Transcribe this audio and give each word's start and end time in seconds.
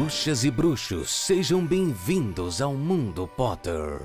Bruxas 0.00 0.44
e 0.44 0.50
bruxos, 0.50 1.10
sejam 1.10 1.64
bem-vindos 1.64 2.62
ao 2.62 2.74
Mundo 2.74 3.28
Potter. 3.28 4.00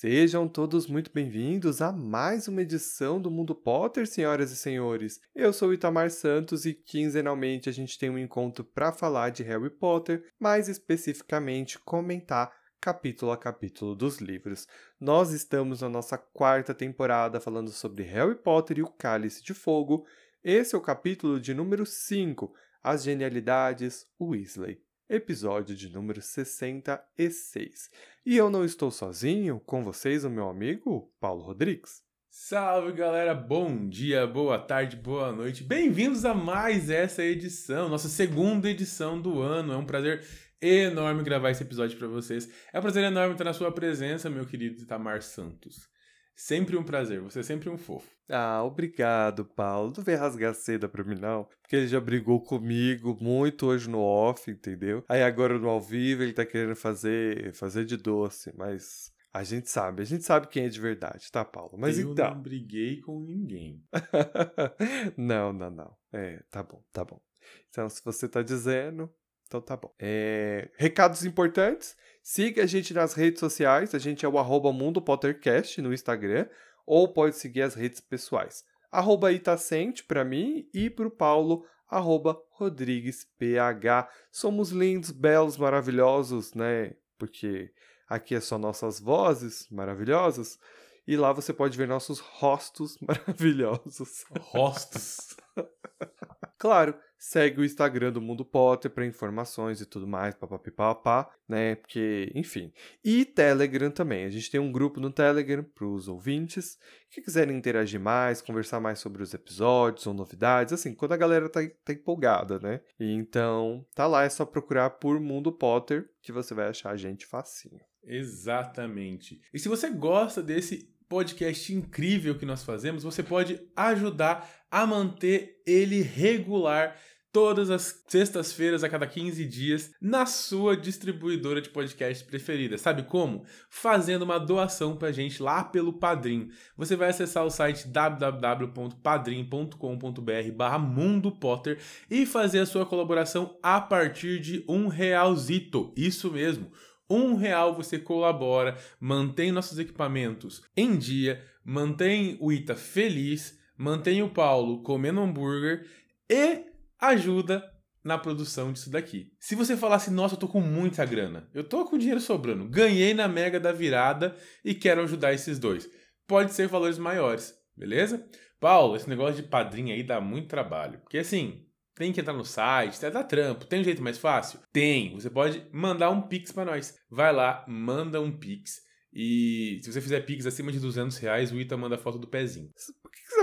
Sejam 0.00 0.46
todos 0.46 0.86
muito 0.86 1.10
bem-vindos 1.12 1.82
a 1.82 1.90
mais 1.90 2.46
uma 2.46 2.62
edição 2.62 3.20
do 3.20 3.32
Mundo 3.32 3.52
Potter, 3.52 4.06
senhoras 4.06 4.52
e 4.52 4.56
senhores. 4.56 5.20
Eu 5.34 5.52
sou 5.52 5.74
Itamar 5.74 6.08
Santos 6.12 6.64
e 6.64 6.72
quinzenalmente 6.72 7.68
a 7.68 7.72
gente 7.72 7.98
tem 7.98 8.08
um 8.08 8.16
encontro 8.16 8.62
para 8.62 8.92
falar 8.92 9.30
de 9.30 9.42
Harry 9.42 9.70
Potter, 9.70 10.24
mais 10.38 10.68
especificamente 10.68 11.80
comentar 11.80 12.52
capítulo 12.80 13.32
a 13.32 13.36
capítulo 13.36 13.94
dos 13.94 14.18
livros. 14.18 14.66
Nós 15.00 15.30
estamos 15.32 15.80
na 15.80 15.88
nossa 15.88 16.16
quarta 16.16 16.72
temporada 16.72 17.40
falando 17.40 17.70
sobre 17.70 18.04
Harry 18.04 18.36
Potter 18.36 18.78
e 18.78 18.82
o 18.82 18.88
Cálice 18.88 19.42
de 19.42 19.54
Fogo. 19.54 20.06
Esse 20.42 20.74
é 20.74 20.78
o 20.78 20.82
capítulo 20.82 21.40
de 21.40 21.52
número 21.52 21.84
5, 21.84 22.54
As 22.82 23.02
Genialidades 23.02 24.06
Weasley 24.20 24.80
episódio 25.08 25.74
de 25.74 25.88
número 25.88 26.20
66. 26.20 27.90
E 28.26 28.36
eu 28.36 28.50
não 28.50 28.64
estou 28.64 28.90
sozinho, 28.90 29.58
com 29.64 29.82
vocês 29.82 30.22
o 30.22 30.30
meu 30.30 30.48
amigo 30.48 31.10
Paulo 31.18 31.42
Rodrigues. 31.42 32.02
Salve 32.30 32.92
galera, 32.92 33.34
bom 33.34 33.88
dia, 33.88 34.26
boa 34.26 34.58
tarde, 34.58 34.96
boa 34.96 35.32
noite. 35.32 35.64
Bem-vindos 35.64 36.24
a 36.26 36.34
mais 36.34 36.90
essa 36.90 37.22
edição, 37.22 37.88
nossa 37.88 38.08
segunda 38.08 38.68
edição 38.68 39.20
do 39.20 39.40
ano. 39.40 39.72
É 39.72 39.76
um 39.76 39.86
prazer 39.86 40.22
enorme 40.60 41.22
gravar 41.22 41.50
esse 41.50 41.62
episódio 41.62 41.98
para 41.98 42.08
vocês. 42.08 42.48
É 42.72 42.78
um 42.78 42.82
prazer 42.82 43.04
enorme 43.04 43.32
estar 43.32 43.44
na 43.44 43.52
sua 43.52 43.72
presença, 43.72 44.30
meu 44.30 44.46
querido 44.46 44.82
Itamar 44.82 45.22
Santos. 45.22 45.88
Sempre 46.34 46.76
um 46.76 46.84
prazer, 46.84 47.20
você 47.20 47.40
é 47.40 47.42
sempre 47.42 47.68
um 47.68 47.76
fofo. 47.76 48.08
Ah, 48.30 48.62
obrigado, 48.62 49.44
Paulo. 49.44 49.92
Não 49.96 50.04
vem 50.04 50.14
rasgar 50.14 50.54
seda 50.54 50.88
pra 50.88 51.02
mim, 51.02 51.16
não. 51.18 51.48
Porque 51.60 51.74
ele 51.74 51.88
já 51.88 52.00
brigou 52.00 52.40
comigo 52.40 53.18
muito 53.20 53.66
hoje 53.66 53.90
no 53.90 53.98
off, 53.98 54.48
entendeu? 54.48 55.04
Aí 55.08 55.20
agora 55.20 55.58
no 55.58 55.68
ao 55.68 55.80
vivo 55.80 56.22
ele 56.22 56.32
tá 56.32 56.46
querendo 56.46 56.76
fazer, 56.76 57.52
fazer 57.54 57.84
de 57.84 57.96
doce, 57.96 58.52
mas 58.56 59.12
a 59.32 59.42
gente 59.42 59.68
sabe, 59.68 60.02
a 60.02 60.04
gente 60.04 60.22
sabe 60.22 60.46
quem 60.46 60.66
é 60.66 60.68
de 60.68 60.80
verdade, 60.80 61.30
tá, 61.32 61.44
Paulo? 61.44 61.76
Mas 61.76 61.98
Eu 61.98 62.12
então. 62.12 62.32
não 62.34 62.40
briguei 62.40 63.00
com 63.00 63.20
ninguém. 63.20 63.82
não, 65.16 65.52
não, 65.52 65.70
não. 65.70 65.96
É, 66.12 66.40
tá 66.50 66.62
bom, 66.62 66.82
tá 66.92 67.04
bom. 67.04 67.20
Então, 67.68 67.88
se 67.88 68.00
você 68.04 68.28
tá 68.28 68.42
dizendo, 68.42 69.12
então 69.48 69.62
tá 69.62 69.76
bom. 69.76 69.92
É, 69.98 70.68
recados 70.76 71.24
importantes. 71.24 71.96
Siga 72.22 72.64
a 72.64 72.66
gente 72.66 72.92
nas 72.92 73.14
redes 73.14 73.40
sociais. 73.40 73.94
A 73.94 73.98
gente 73.98 74.24
é 74.24 74.28
o 74.28 74.38
arroba 74.38 74.70
Mundo 74.70 75.00
Pottercast 75.00 75.80
no 75.80 75.92
Instagram. 75.92 76.46
Ou 76.86 77.12
pode 77.12 77.36
seguir 77.36 77.62
as 77.62 77.74
redes 77.74 78.00
pessoais. 78.00 78.62
Arroba 78.92 79.32
Itacente 79.32 80.04
para 80.04 80.24
mim 80.24 80.68
e 80.72 80.88
para 80.88 81.06
o 81.06 81.10
Paulo, 81.10 81.64
arroba 81.88 82.38
RodriguesPH. 82.52 84.08
Somos 84.30 84.70
lindos, 84.70 85.10
belos, 85.10 85.56
maravilhosos, 85.56 86.54
né? 86.54 86.94
Porque 87.18 87.72
aqui 88.08 88.34
é 88.34 88.40
só 88.40 88.58
nossas 88.58 89.00
vozes 89.00 89.66
maravilhosas. 89.70 90.58
E 91.06 91.16
lá 91.16 91.32
você 91.32 91.54
pode 91.54 91.76
ver 91.76 91.88
nossos 91.88 92.20
rostos 92.20 92.98
maravilhosos. 93.00 94.26
Rostos. 94.40 95.36
claro, 96.58 96.94
segue 97.18 97.60
o 97.60 97.64
Instagram 97.64 98.12
do 98.12 98.20
Mundo 98.20 98.44
Potter 98.44 98.90
para 98.90 99.04
informações 99.04 99.80
e 99.80 99.86
tudo 99.86 100.06
mais, 100.06 100.34
papapá, 100.34 101.28
né? 101.48 101.74
Porque, 101.74 102.30
enfim. 102.34 102.72
E 103.04 103.24
Telegram 103.24 103.90
também. 103.90 104.24
A 104.24 104.30
gente 104.30 104.50
tem 104.50 104.60
um 104.60 104.70
grupo 104.70 105.00
no 105.00 105.10
Telegram 105.10 105.62
para 105.62 105.86
os 105.86 106.06
ouvintes 106.06 106.78
que 107.10 107.20
quiserem 107.20 107.56
interagir 107.56 107.98
mais, 107.98 108.40
conversar 108.40 108.80
mais 108.80 109.00
sobre 109.00 109.22
os 109.22 109.34
episódios 109.34 110.06
ou 110.06 110.14
novidades, 110.14 110.72
assim, 110.72 110.94
quando 110.94 111.12
a 111.12 111.16
galera 111.16 111.48
tá, 111.48 111.60
tá 111.84 111.92
empolgada, 111.92 112.58
né? 112.58 112.80
E 113.00 113.12
então, 113.12 113.84
tá 113.94 114.06
lá, 114.06 114.24
é 114.24 114.28
só 114.28 114.44
procurar 114.44 114.90
por 114.90 115.18
Mundo 115.18 115.50
Potter 115.50 116.08
que 116.22 116.30
você 116.30 116.54
vai 116.54 116.68
achar 116.68 116.90
a 116.90 116.96
gente 116.96 117.26
facinho. 117.26 117.80
Exatamente. 118.04 119.40
E 119.52 119.58
se 119.58 119.68
você 119.68 119.90
gosta 119.90 120.42
desse 120.42 120.96
podcast 121.08 121.74
incrível 121.74 122.36
que 122.36 122.44
nós 122.44 122.62
fazemos, 122.62 123.02
você 123.02 123.22
pode 123.22 123.60
ajudar 123.74 124.48
a 124.70 124.86
manter 124.86 125.62
ele 125.66 126.02
regular 126.02 126.94
todas 127.32 127.70
as 127.70 128.04
sextas-feiras 128.08 128.82
a 128.82 128.88
cada 128.88 129.06
15 129.06 129.44
dias 129.44 129.92
na 130.00 130.24
sua 130.26 130.76
distribuidora 130.76 131.60
de 131.60 131.68
podcast 131.68 132.24
preferida. 132.24 132.78
Sabe 132.78 133.02
como? 133.02 133.44
Fazendo 133.68 134.22
uma 134.22 134.38
doação 134.38 134.96
pra 134.96 135.12
gente 135.12 135.42
lá 135.42 135.62
pelo 135.62 135.92
Padrim. 135.92 136.48
Você 136.76 136.96
vai 136.96 137.10
acessar 137.10 137.44
o 137.44 137.50
site 137.50 137.86
www.padrim.com.br 137.88 140.78
Mundo 140.80 141.32
Potter 141.32 141.78
e 142.10 142.24
fazer 142.24 142.60
a 142.60 142.66
sua 142.66 142.86
colaboração 142.86 143.58
a 143.62 143.78
partir 143.80 144.40
de 144.40 144.64
um 144.68 144.88
realzito. 144.88 145.92
Isso 145.96 146.32
mesmo 146.32 146.72
um 147.10 147.36
real 147.36 147.74
você 147.74 147.98
colabora, 147.98 148.76
mantém 149.00 149.50
nossos 149.50 149.78
equipamentos 149.78 150.62
em 150.76 150.98
dia, 150.98 151.42
mantém 151.64 152.36
o 152.38 152.52
Ita 152.52 152.76
feliz, 152.76 153.57
mantém 153.78 154.22
o 154.22 154.28
Paulo 154.28 154.82
comendo 154.82 155.20
hambúrguer 155.20 155.86
e 156.28 156.64
ajuda 157.00 157.64
na 158.02 158.18
produção 158.18 158.72
disso 158.72 158.90
daqui. 158.90 159.32
Se 159.38 159.54
você 159.54 159.76
falasse, 159.76 160.10
nossa, 160.10 160.34
eu 160.34 160.38
tô 160.38 160.48
com 160.48 160.60
muita 160.60 161.04
grana, 161.04 161.48
eu 161.54 161.62
tô 161.62 161.84
com 161.84 161.96
dinheiro 161.96 162.20
sobrando, 162.20 162.68
ganhei 162.68 163.14
na 163.14 163.28
mega 163.28 163.60
da 163.60 163.72
virada 163.72 164.36
e 164.64 164.74
quero 164.74 165.02
ajudar 165.02 165.32
esses 165.32 165.58
dois. 165.58 165.88
Pode 166.26 166.52
ser 166.52 166.68
valores 166.68 166.98
maiores, 166.98 167.54
beleza? 167.76 168.26
Paulo, 168.60 168.96
esse 168.96 169.08
negócio 169.08 169.42
de 169.42 169.48
padrinho 169.48 169.94
aí 169.94 170.02
dá 170.02 170.20
muito 170.20 170.48
trabalho. 170.48 170.98
Porque 171.00 171.18
assim, 171.18 171.64
tem 171.94 172.12
que 172.12 172.20
entrar 172.20 172.34
no 172.34 172.44
site, 172.44 173.00
dá 173.00 173.22
trampo. 173.22 173.66
Tem 173.66 173.80
um 173.80 173.84
jeito 173.84 174.02
mais 174.02 174.18
fácil? 174.18 174.60
Tem. 174.72 175.14
Você 175.14 175.30
pode 175.30 175.64
mandar 175.72 176.10
um 176.10 176.22
Pix 176.22 176.52
para 176.52 176.64
nós. 176.64 176.94
Vai 177.10 177.32
lá, 177.32 177.64
manda 177.68 178.20
um 178.20 178.36
Pix. 178.36 178.80
E 179.12 179.80
se 179.82 179.92
você 179.92 180.00
fizer 180.00 180.20
Pix 180.20 180.46
acima 180.46 180.70
de 180.70 180.78
200 180.78 181.16
reais, 181.18 181.50
o 181.50 181.58
Ita 181.58 181.76
manda 181.76 181.98
foto 181.98 182.18
do 182.18 182.28
pezinho. 182.28 182.70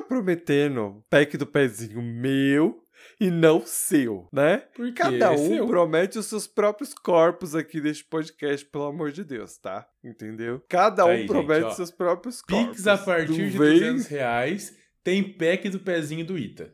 Prometendo 0.08 1.04
pack 1.10 1.38
do 1.38 1.46
pezinho 1.46 2.02
meu 2.02 2.82
e 3.20 3.30
não 3.30 3.66
seu, 3.66 4.28
né? 4.32 4.64
Porque 4.76 4.92
Cada 4.94 5.32
um 5.32 5.38
seu. 5.48 5.68
promete 5.68 6.18
os 6.20 6.26
seus 6.26 6.48
próprios 6.48 6.94
corpos 6.94 7.56
aqui 7.56 7.80
deste 7.80 8.04
podcast, 8.06 8.66
pelo 8.66 8.86
amor 8.86 9.12
de 9.12 9.24
Deus, 9.24 9.58
tá? 9.58 9.88
Entendeu? 10.04 10.62
Cada 10.68 11.06
um 11.06 11.10
Aí, 11.10 11.18
gente, 11.20 11.28
promete 11.28 11.66
ó, 11.66 11.72
seus 11.72 11.92
próprios 11.92 12.42
corpos. 12.42 12.68
Pix 12.76 12.88
a 12.88 12.98
partir 12.98 13.34
de 13.52 13.58
vem- 13.58 13.80
200 13.80 14.08
reais 14.08 14.76
tem 15.04 15.24
pack 15.24 15.70
do 15.70 15.80
pezinho 15.80 16.26
do 16.26 16.38
Ita. 16.38 16.74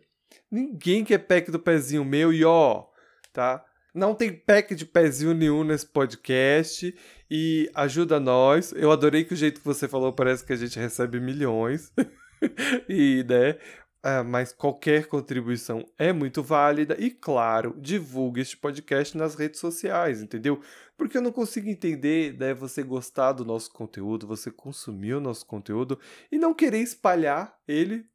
Ninguém 0.49 1.03
quer 1.03 1.19
pack 1.19 1.51
do 1.51 1.59
pezinho 1.59 2.03
meu 2.05 2.31
e 2.33 2.43
ó, 2.43 2.85
tá? 3.33 3.63
Não 3.93 4.15
tem 4.15 4.31
pack 4.31 4.73
de 4.73 4.85
pezinho 4.85 5.33
nenhum 5.33 5.63
nesse 5.65 5.85
podcast 5.85 6.95
e 7.29 7.69
ajuda 7.75 8.19
nós. 8.21 8.71
Eu 8.73 8.89
adorei 8.89 9.25
que 9.25 9.33
o 9.33 9.37
jeito 9.37 9.59
que 9.59 9.65
você 9.65 9.85
falou 9.87 10.13
parece 10.13 10.45
que 10.45 10.53
a 10.53 10.55
gente 10.55 10.79
recebe 10.79 11.19
milhões. 11.19 11.91
e, 12.89 13.23
né? 13.27 13.57
ah, 14.03 14.23
mas 14.23 14.51
qualquer 14.51 15.05
contribuição 15.05 15.85
é 15.97 16.11
muito 16.11 16.41
válida 16.41 16.95
e, 16.99 17.11
claro, 17.11 17.75
divulgue 17.79 18.41
este 18.41 18.57
podcast 18.57 19.15
nas 19.15 19.35
redes 19.35 19.59
sociais, 19.59 20.21
entendeu? 20.21 20.59
Porque 20.97 21.17
eu 21.17 21.21
não 21.21 21.31
consigo 21.31 21.69
entender, 21.69 22.37
né, 22.37 22.53
você 22.53 22.83
gostar 22.83 23.33
do 23.33 23.45
nosso 23.45 23.71
conteúdo, 23.71 24.27
você 24.27 24.51
consumir 24.51 25.13
o 25.13 25.21
nosso 25.21 25.45
conteúdo 25.45 25.99
e 26.31 26.37
não 26.37 26.53
querer 26.53 26.79
espalhar 26.79 27.55
ele 27.67 28.05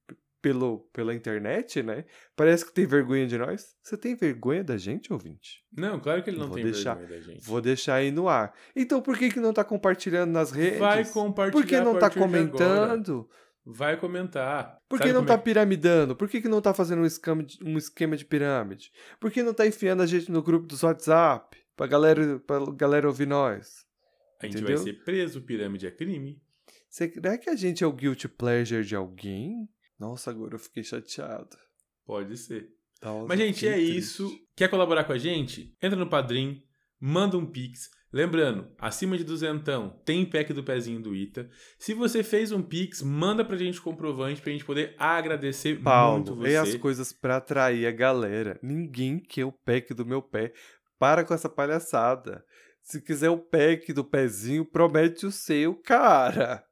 pelo, 0.42 0.88
pela 0.92 1.12
internet, 1.12 1.82
né? 1.82 2.04
Parece 2.36 2.64
que 2.64 2.72
tem 2.72 2.86
vergonha 2.86 3.26
de 3.26 3.36
nós. 3.36 3.74
Você 3.82 3.96
tem 3.96 4.14
vergonha 4.14 4.62
da 4.62 4.76
gente, 4.76 5.12
ouvinte? 5.12 5.64
Não, 5.76 5.98
claro 5.98 6.22
que 6.22 6.30
ele 6.30 6.38
não 6.38 6.46
Vou 6.46 6.54
tem 6.54 6.64
deixar- 6.64 6.94
vergonha 6.94 7.18
da 7.18 7.24
gente. 7.24 7.44
Vou 7.44 7.60
deixar 7.60 7.94
aí 7.96 8.12
no 8.12 8.28
ar. 8.28 8.54
Então 8.74 9.00
por 9.00 9.18
que 9.18 9.30
que 9.30 9.40
não 9.40 9.52
tá 9.52 9.64
compartilhando 9.64 10.30
nas 10.30 10.52
redes? 10.52 10.78
Vai 10.78 11.04
compartilhar 11.04 11.60
Por 11.60 11.68
que 11.68 11.80
não 11.80 11.94
tá 11.94 12.10
partir 12.10 12.20
de 12.20 12.36
agora. 12.36 13.26
Vai 13.68 13.98
comentar. 13.98 14.78
Por 14.88 14.98
Sabe 14.98 15.08
que 15.08 15.12
não 15.12 15.22
como 15.22 15.28
tá 15.28 15.34
é 15.34 15.38
piramidando? 15.38 16.14
Por 16.14 16.28
que, 16.28 16.40
que 16.40 16.48
não 16.48 16.62
tá 16.62 16.72
fazendo 16.72 17.02
um 17.02 17.06
esquema, 17.06 17.42
de, 17.42 17.58
um 17.64 17.76
esquema 17.76 18.16
de 18.16 18.24
pirâmide? 18.24 18.92
Por 19.18 19.28
que 19.28 19.42
não 19.42 19.52
tá 19.52 19.66
enfiando 19.66 20.02
a 20.02 20.06
gente 20.06 20.30
no 20.30 20.40
grupo 20.40 20.68
dos 20.68 20.84
WhatsApp? 20.84 21.56
Pra 21.74 21.88
galera, 21.88 22.38
pra 22.38 22.60
galera 22.76 23.08
ouvir 23.08 23.26
nós? 23.26 23.84
A 24.40 24.46
gente 24.46 24.58
Entendeu? 24.58 24.76
vai 24.76 24.84
ser 24.84 25.04
preso, 25.04 25.42
pirâmide 25.42 25.84
é 25.84 25.90
crime. 25.90 26.40
Será 26.88 27.36
que 27.36 27.50
a 27.50 27.56
gente 27.56 27.82
é 27.82 27.86
o 27.86 27.92
guilty 27.92 28.28
pleasure 28.28 28.84
de 28.84 28.94
alguém? 28.94 29.68
Nossa, 29.98 30.30
agora 30.30 30.54
eu 30.54 30.58
fiquei 30.60 30.84
chateado. 30.84 31.56
Pode 32.04 32.36
ser. 32.36 32.70
Nossa, 33.02 33.26
Mas, 33.26 33.38
gente, 33.38 33.66
é 33.66 33.72
triste. 33.72 33.96
isso. 33.96 34.40
Quer 34.54 34.68
colaborar 34.68 35.04
com 35.04 35.12
a 35.12 35.18
gente? 35.18 35.76
Entra 35.82 35.98
no 35.98 36.08
Padrim, 36.08 36.62
manda 37.00 37.36
um 37.36 37.44
Pix. 37.44 37.90
Lembrando, 38.16 38.66
acima 38.78 39.18
de 39.18 39.24
duzentão, 39.24 39.90
tem 40.02 40.24
pack 40.24 40.50
do 40.54 40.64
pezinho 40.64 41.02
do 41.02 41.14
Ita. 41.14 41.50
Se 41.78 41.92
você 41.92 42.22
fez 42.22 42.50
um 42.50 42.62
Pix, 42.62 43.02
manda 43.02 43.44
pra 43.44 43.58
gente 43.58 43.78
comprovante 43.78 44.40
pra 44.40 44.50
gente 44.52 44.64
poder 44.64 44.94
agradecer 44.98 45.72
muito 45.74 45.84
Paulo, 45.84 46.24
você. 46.36 46.48
e 46.52 46.56
as 46.56 46.74
coisas 46.76 47.12
pra 47.12 47.36
atrair 47.36 47.86
a 47.86 47.90
galera. 47.90 48.58
Ninguém 48.62 49.18
quer 49.18 49.44
o 49.44 49.52
pack 49.52 49.92
do 49.92 50.06
meu 50.06 50.22
pé. 50.22 50.54
Para 50.98 51.24
com 51.24 51.34
essa 51.34 51.46
palhaçada. 51.46 52.42
Se 52.82 53.02
quiser 53.02 53.28
o 53.28 53.36
pack 53.36 53.92
do 53.92 54.02
pezinho, 54.02 54.64
promete 54.64 55.26
o 55.26 55.30
seu, 55.30 55.74
cara. 55.74 56.64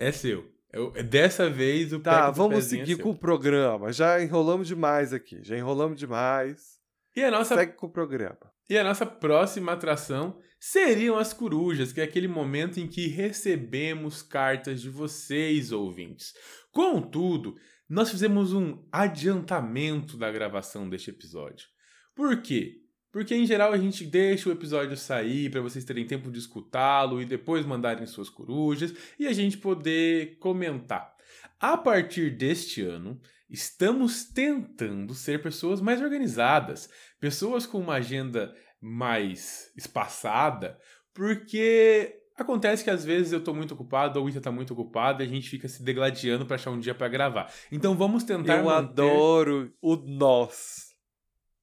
É 0.00 0.10
seu. 0.10 0.50
Eu, 0.72 0.90
dessa 1.04 1.48
vez 1.48 1.92
o 1.92 2.00
Tá, 2.00 2.22
pack 2.22 2.26
do 2.32 2.36
vamos 2.38 2.58
é 2.58 2.60
seguir 2.62 2.96
seu. 2.96 3.04
com 3.04 3.10
o 3.10 3.16
programa. 3.16 3.92
Já 3.92 4.20
enrolamos 4.20 4.66
demais 4.66 5.12
aqui. 5.12 5.38
Já 5.44 5.56
enrolamos 5.56 5.96
demais. 5.96 6.80
E 7.14 7.22
a 7.22 7.30
nossa 7.30 7.54
Segue 7.54 7.74
com 7.74 7.86
o 7.86 7.92
programa. 7.92 8.50
E 8.68 8.76
a 8.76 8.82
nossa 8.82 9.06
próxima 9.06 9.72
atração 9.72 10.40
seriam 10.64 11.18
as 11.18 11.32
corujas, 11.32 11.92
que 11.92 12.00
é 12.00 12.04
aquele 12.04 12.28
momento 12.28 12.78
em 12.78 12.86
que 12.86 13.08
recebemos 13.08 14.22
cartas 14.22 14.80
de 14.80 14.88
vocês, 14.88 15.72
ouvintes. 15.72 16.34
Contudo, 16.70 17.56
nós 17.88 18.08
fizemos 18.08 18.52
um 18.52 18.80
adiantamento 18.92 20.16
da 20.16 20.30
gravação 20.30 20.88
deste 20.88 21.10
episódio. 21.10 21.66
Por 22.14 22.40
quê? 22.42 22.80
Porque 23.10 23.34
em 23.34 23.44
geral 23.44 23.72
a 23.72 23.76
gente 23.76 24.04
deixa 24.06 24.48
o 24.48 24.52
episódio 24.52 24.96
sair 24.96 25.50
para 25.50 25.60
vocês 25.60 25.84
terem 25.84 26.06
tempo 26.06 26.30
de 26.30 26.38
escutá-lo 26.38 27.20
e 27.20 27.26
depois 27.26 27.66
mandarem 27.66 28.06
suas 28.06 28.30
corujas 28.30 28.94
e 29.18 29.26
a 29.26 29.32
gente 29.32 29.58
poder 29.58 30.38
comentar. 30.38 31.12
A 31.58 31.76
partir 31.76 32.30
deste 32.36 32.82
ano, 32.82 33.20
estamos 33.50 34.26
tentando 34.26 35.12
ser 35.12 35.42
pessoas 35.42 35.80
mais 35.80 36.00
organizadas, 36.00 36.88
pessoas 37.18 37.66
com 37.66 37.80
uma 37.80 37.94
agenda 37.94 38.54
mais 38.82 39.70
espaçada, 39.76 40.78
porque 41.14 42.18
acontece 42.36 42.82
que 42.82 42.90
às 42.90 43.04
vezes 43.04 43.32
eu 43.32 43.42
tô 43.42 43.54
muito 43.54 43.74
ocupado, 43.74 44.18
ou 44.18 44.26
o 44.26 44.28
Ita 44.28 44.40
tá 44.40 44.50
muito 44.50 44.72
ocupado 44.72 45.22
e 45.22 45.26
a 45.26 45.28
gente 45.28 45.48
fica 45.48 45.68
se 45.68 45.82
degladiando 45.82 46.44
para 46.44 46.56
achar 46.56 46.70
um 46.72 46.80
dia 46.80 46.94
para 46.94 47.08
gravar. 47.08 47.52
Então 47.70 47.94
vamos 47.96 48.24
tentar 48.24 48.58
Eu 48.58 48.64
manter... 48.64 49.02
adoro 49.02 49.72
o 49.80 49.94
nós 49.96 50.92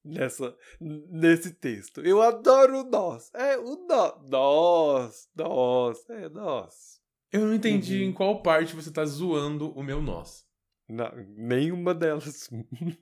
nessa, 0.04 0.56
nesse 0.80 1.52
texto. 1.56 2.00
Eu 2.02 2.22
adoro 2.22 2.82
o 2.82 2.90
nós. 2.90 3.30
É 3.34 3.58
o 3.58 3.86
nós. 3.88 4.14
Nós. 4.30 5.30
Nós. 5.36 6.10
É 6.10 6.30
nós. 6.30 7.00
Eu 7.32 7.42
não 7.46 7.54
entendi 7.54 8.02
Uhum. 8.04 8.10
em 8.10 8.14
qual 8.14 8.42
parte 8.42 8.76
você 8.76 8.92
tá 8.92 9.06
zoando 9.06 9.72
o 9.78 9.84
meu 9.84 10.02
nós. 10.02 10.48
Não, 10.90 11.12
nenhuma 11.38 11.94
delas. 11.94 12.50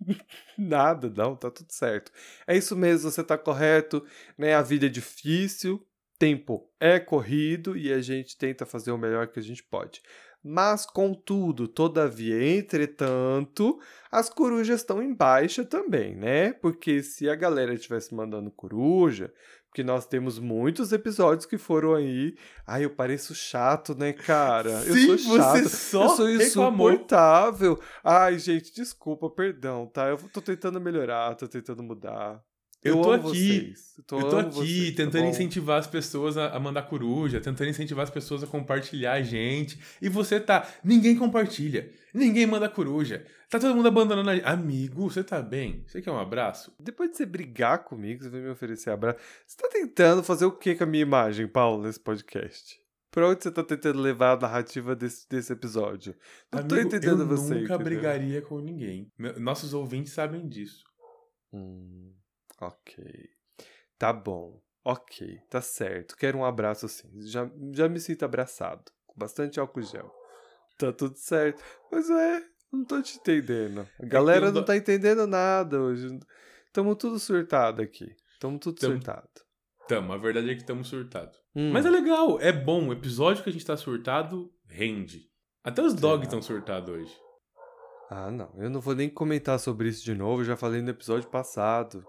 Nada, 0.58 1.10
não, 1.10 1.36
tá 1.36 1.50
tudo 1.50 1.72
certo. 1.72 2.12
É 2.46 2.56
isso 2.58 2.76
mesmo, 2.76 3.10
você 3.10 3.24
tá 3.24 3.38
correto, 3.38 4.06
né? 4.38 4.54
A 4.56 4.62
vida 4.62 4.88
é 4.88 4.90
difícil, 4.90 5.86
tempo 6.20 6.70
é 6.80 7.00
corrido 7.00 7.78
e 7.78 7.94
a 7.94 8.02
gente 8.02 8.38
tenta 8.38 8.66
fazer 8.66 8.92
o 8.92 8.98
melhor 8.98 9.28
que 9.28 9.40
a 9.40 9.44
gente 9.44 9.64
pode. 9.64 10.02
Mas, 10.44 10.86
contudo, 10.86 11.68
todavia, 11.68 12.58
entretanto, 12.58 13.80
as 14.12 14.30
corujas 14.30 14.82
estão 14.82 15.02
em 15.02 15.14
baixa 15.14 15.66
também, 15.66 16.16
né? 16.16 16.54
Porque 16.54 17.02
se 17.04 17.30
a 17.30 17.36
galera 17.36 17.74
estivesse 17.74 18.14
mandando 18.14 18.52
coruja, 18.52 19.34
porque 19.78 19.84
nós 19.84 20.08
temos 20.08 20.40
muitos 20.40 20.92
episódios 20.92 21.46
que 21.46 21.56
foram 21.56 21.94
aí. 21.94 22.36
Ai, 22.66 22.86
eu 22.86 22.90
pareço 22.90 23.36
chato, 23.36 23.94
né, 23.94 24.12
cara? 24.12 24.72
eu 24.72 24.94
Sim, 24.96 25.18
sou 25.20 25.38
chato. 25.38 25.60
você 25.60 25.70
só 25.70 26.04
eu 26.04 26.10
sou 26.10 26.26
reclamou. 26.26 26.90
insuportável. 26.92 27.80
Ai, 28.04 28.40
gente, 28.40 28.74
desculpa, 28.74 29.30
perdão, 29.30 29.86
tá? 29.86 30.08
Eu 30.08 30.18
tô 30.18 30.42
tentando 30.42 30.82
melhorar, 30.82 31.36
tô 31.36 31.48
tentando 31.48 31.84
mudar. 31.84 32.44
Eu 32.90 33.02
tô 33.02 33.12
amo 33.12 33.30
aqui. 33.30 33.74
Eu, 34.12 34.20
Eu 34.20 34.30
tô 34.30 34.38
aqui 34.38 34.54
vocês, 34.56 34.92
tá 34.92 35.04
tentando 35.04 35.24
bom? 35.24 35.30
incentivar 35.30 35.80
as 35.80 35.88
pessoas 35.88 36.38
a, 36.38 36.56
a 36.56 36.60
mandar 36.60 36.84
coruja, 36.84 37.42
tentando 37.42 37.70
incentivar 37.70 38.04
as 38.04 38.10
pessoas 38.10 38.44
a 38.44 38.48
compartilhar 38.48 39.14
a 39.14 39.22
gente. 39.22 39.80
E 40.02 40.08
você 40.10 40.40
tá. 40.40 40.68
Ninguém 40.84 41.16
compartilha. 41.16 41.90
Ninguém 42.14 42.46
manda 42.48 42.70
coruja. 42.70 43.26
Tá 43.50 43.60
todo 43.60 43.76
mundo 43.76 43.88
abandonando 43.88 44.30
a 44.30 44.52
Amigo, 44.52 45.10
você 45.10 45.24
tá 45.24 45.42
bem? 45.42 45.84
Você 45.88 46.02
quer 46.02 46.12
um 46.12 46.20
abraço? 46.20 46.74
Depois 46.80 47.12
de 47.12 47.18
você 47.18 47.26
brigar 47.26 47.84
comigo, 47.84 48.24
você 48.24 48.30
vai 48.30 48.42
me 48.42 48.50
oferecer 48.50 48.90
abraço. 48.90 49.20
Você 49.46 49.58
tá 49.58 49.70
tentando 49.72 50.22
fazer 50.24 50.46
o 50.46 50.52
que 50.52 50.76
com 50.76 50.84
a 50.84 50.88
minha 50.88 51.02
imagem, 51.04 51.48
Paulo, 51.48 51.84
nesse 51.84 52.00
podcast? 52.00 52.80
Pra 53.10 53.30
onde 53.30 53.42
você 53.42 53.50
tá 53.52 53.64
tentando 53.64 54.00
levar 54.00 54.34
a 54.38 54.40
narrativa 54.42 54.96
desse, 54.96 55.28
desse 55.30 55.52
episódio? 55.52 56.14
Não 56.52 56.62
tô 56.68 56.76
Amigo, 56.76 56.88
entendendo 56.90 57.22
eu 57.24 57.28
você. 57.28 57.54
nunca 57.54 57.74
entendeu? 57.76 57.80
brigaria 57.80 58.42
com 58.42 58.60
ninguém. 58.60 59.12
Nossos 59.40 59.74
ouvintes 59.74 60.14
sabem 60.14 60.48
disso. 60.48 60.84
Hum, 61.54 62.12
ok. 62.62 63.30
Tá 63.98 64.12
bom. 64.14 64.60
Ok, 64.84 65.40
tá 65.50 65.60
certo. 65.62 66.16
Quero 66.16 66.38
um 66.38 66.46
abraço 66.46 66.88
sim. 66.88 67.10
Já, 67.24 67.50
já 67.74 67.90
me 67.90 68.00
sinto 68.00 68.24
abraçado. 68.24 68.84
Com 69.06 69.16
bastante 69.20 69.60
álcool 69.60 69.82
gel. 69.82 70.10
Tá 70.78 70.94
tudo 70.94 71.18
certo. 71.18 71.62
Mas 71.92 72.10
é, 72.10 72.42
não 72.72 72.86
tô 72.86 73.02
te 73.02 73.18
entendendo. 73.18 73.88
A 74.02 74.06
galera 74.06 74.46
eu 74.48 74.52
não 74.54 74.64
tá 74.64 74.78
entendendo 74.78 75.28
nada 75.28 75.82
hoje. 75.82 76.18
Tamo 76.72 76.96
tudo 76.96 77.20
surtado 77.20 77.82
aqui. 77.82 78.16
Tamo 78.40 78.58
tudo 78.60 78.80
Tamo- 78.80 78.94
surtado. 78.94 79.28
Tamo, 79.88 80.14
a 80.14 80.18
verdade 80.18 80.50
é 80.50 80.54
que 80.54 80.62
estamos 80.62 80.88
surtados. 80.90 81.38
Hum, 81.56 81.72
Mas 81.72 81.86
é 81.86 81.90
legal, 81.90 82.40
é 82.42 82.52
bom. 82.52 82.90
O 82.90 82.94
episódio 82.94 83.42
que 83.44 83.50
a 83.50 83.54
gente 83.54 83.66
tá 83.66 83.76
surtado 83.78 84.54
rende. 84.68 85.30
Até 85.64 85.82
os 85.82 85.94
dogs 85.94 86.28
estão 86.28 86.42
surtados 86.42 86.90
hoje. 86.94 87.18
Ah, 88.10 88.30
não. 88.32 88.54
Eu 88.58 88.70
não 88.70 88.80
vou 88.80 88.94
nem 88.96 89.10
comentar 89.10 89.60
sobre 89.60 89.90
isso 89.90 90.04
de 90.04 90.14
novo. 90.14 90.42
Eu 90.42 90.46
já 90.46 90.56
falei 90.58 90.82
no 90.82 90.90
episódio 90.90 91.30
passado. 91.30 92.06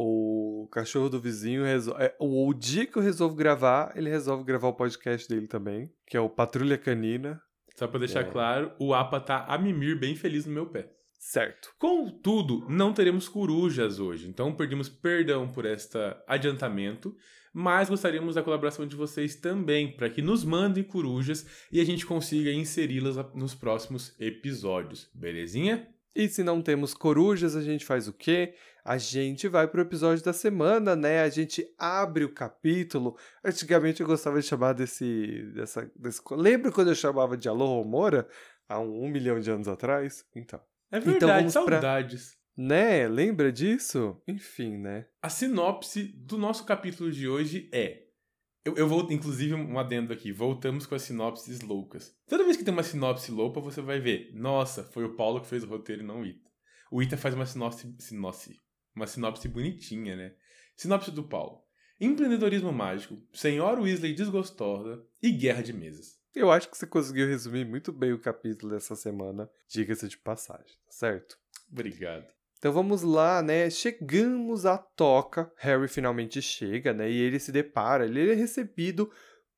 O 0.00 0.68
cachorro 0.70 1.08
do 1.08 1.20
vizinho 1.20 1.64
resolve. 1.64 2.02
é, 2.04 2.14
o, 2.20 2.48
o 2.48 2.54
dia 2.54 2.86
que 2.86 2.96
eu 2.96 3.02
resolvo 3.02 3.34
gravar, 3.34 3.92
ele 3.96 4.08
resolve 4.08 4.44
gravar 4.44 4.68
o 4.68 4.72
podcast 4.74 5.28
dele 5.28 5.46
também, 5.48 5.90
que 6.06 6.16
é 6.16 6.20
o 6.20 6.28
Patrulha 6.28 6.78
Canina. 6.78 7.40
Só 7.76 7.86
pra 7.88 7.98
deixar 7.98 8.20
É. 8.20 8.24
claro, 8.30 8.72
o 8.78 8.94
Apa 8.94 9.18
tá 9.20 9.44
a 9.46 9.58
mimir 9.58 9.98
bem 9.98 10.14
feliz 10.14 10.46
no 10.46 10.52
meu 10.52 10.66
pé. 10.66 10.88
Certo. 11.18 11.72
Contudo, 11.78 12.64
não 12.68 12.92
teremos 12.92 13.28
corujas 13.28 13.98
hoje, 13.98 14.28
então 14.28 14.54
pedimos 14.54 14.88
perdão 14.88 15.48
por 15.48 15.64
este 15.66 15.98
adiantamento, 16.28 17.14
mas 17.52 17.88
gostaríamos 17.90 18.36
da 18.36 18.42
colaboração 18.42 18.86
de 18.86 18.94
vocês 18.94 19.34
também, 19.34 19.96
para 19.96 20.08
que 20.08 20.22
nos 20.22 20.44
mandem 20.44 20.84
corujas 20.84 21.44
e 21.72 21.80
a 21.80 21.84
gente 21.84 22.06
consiga 22.06 22.52
inseri-las 22.52 23.16
nos 23.34 23.54
próximos 23.54 24.14
episódios, 24.20 25.10
belezinha? 25.12 25.88
E 26.14 26.28
se 26.28 26.42
não 26.42 26.62
temos 26.62 26.94
corujas, 26.94 27.54
a 27.56 27.62
gente 27.62 27.84
faz 27.84 28.08
o 28.08 28.12
quê? 28.12 28.54
A 28.88 28.96
gente 28.96 29.46
vai 29.48 29.68
pro 29.68 29.82
episódio 29.82 30.24
da 30.24 30.32
semana, 30.32 30.96
né? 30.96 31.20
A 31.20 31.28
gente 31.28 31.62
abre 31.76 32.24
o 32.24 32.32
capítulo. 32.32 33.18
Antigamente 33.44 34.00
eu 34.00 34.06
gostava 34.06 34.40
de 34.40 34.46
chamar 34.46 34.72
desse. 34.72 35.42
dessa, 35.54 35.92
desse... 35.94 36.22
Lembra 36.30 36.72
quando 36.72 36.88
eu 36.88 36.94
chamava 36.94 37.36
de 37.36 37.50
Alô 37.50 37.66
Romora? 37.66 38.26
Há 38.66 38.80
um, 38.80 39.04
um 39.04 39.08
milhão 39.10 39.38
de 39.40 39.50
anos 39.50 39.68
atrás? 39.68 40.24
Então. 40.34 40.58
É 40.90 40.96
Então 40.96 41.12
verdade, 41.12 41.42
pra- 41.42 41.50
saudades. 41.52 42.38
Né? 42.56 43.06
Lembra 43.06 43.52
disso? 43.52 44.22
Enfim, 44.26 44.78
né? 44.78 45.04
A 45.20 45.28
sinopse 45.28 46.04
do 46.04 46.38
nosso 46.38 46.64
capítulo 46.64 47.12
de 47.12 47.28
hoje 47.28 47.68
é. 47.74 48.04
Eu, 48.64 48.74
eu 48.74 48.88
vou, 48.88 49.06
inclusive, 49.12 49.52
um 49.52 49.78
adendo 49.78 50.14
aqui. 50.14 50.32
Voltamos 50.32 50.86
com 50.86 50.94
as 50.94 51.02
sinopses 51.02 51.60
loucas. 51.60 52.16
Toda 52.26 52.42
vez 52.42 52.56
que 52.56 52.64
tem 52.64 52.72
uma 52.72 52.82
sinopse 52.82 53.30
louca, 53.30 53.60
você 53.60 53.82
vai 53.82 54.00
ver. 54.00 54.30
Nossa, 54.32 54.82
foi 54.84 55.04
o 55.04 55.14
Paulo 55.14 55.42
que 55.42 55.46
fez 55.46 55.62
o 55.62 55.68
roteiro 55.68 56.02
e 56.02 56.06
não 56.06 56.22
o 56.22 56.26
Ita. 56.26 56.48
O 56.90 57.02
Ita 57.02 57.18
faz 57.18 57.34
uma 57.34 57.44
sinopse. 57.44 57.94
sinopse 57.98 58.58
uma 58.98 59.06
sinopse 59.06 59.48
bonitinha, 59.48 60.16
né? 60.16 60.34
Sinopse 60.76 61.10
do 61.12 61.22
Paulo. 61.22 61.62
Empreendedorismo 62.00 62.72
mágico, 62.72 63.16
Senhora 63.32 63.80
Weasley 63.80 64.12
desgostosa 64.12 65.04
e 65.22 65.30
guerra 65.30 65.62
de 65.62 65.72
mesas. 65.72 66.18
Eu 66.34 66.50
acho 66.50 66.68
que 66.68 66.76
você 66.76 66.86
conseguiu 66.86 67.26
resumir 67.26 67.64
muito 67.64 67.92
bem 67.92 68.12
o 68.12 68.18
capítulo 68.18 68.72
dessa 68.72 68.94
semana, 68.94 69.50
diga-se 69.68 70.08
de 70.08 70.18
passagem, 70.18 70.76
tá 70.86 70.92
certo? 70.92 71.38
Obrigado. 71.70 72.26
Então 72.58 72.72
vamos 72.72 73.02
lá, 73.02 73.40
né? 73.40 73.70
Chegamos 73.70 74.66
à 74.66 74.78
toca. 74.78 75.50
Harry 75.56 75.88
finalmente 75.88 76.42
chega, 76.42 76.92
né? 76.92 77.10
E 77.10 77.16
ele 77.16 77.38
se 77.38 77.52
depara, 77.52 78.04
ele 78.04 78.32
é 78.32 78.34
recebido 78.34 79.10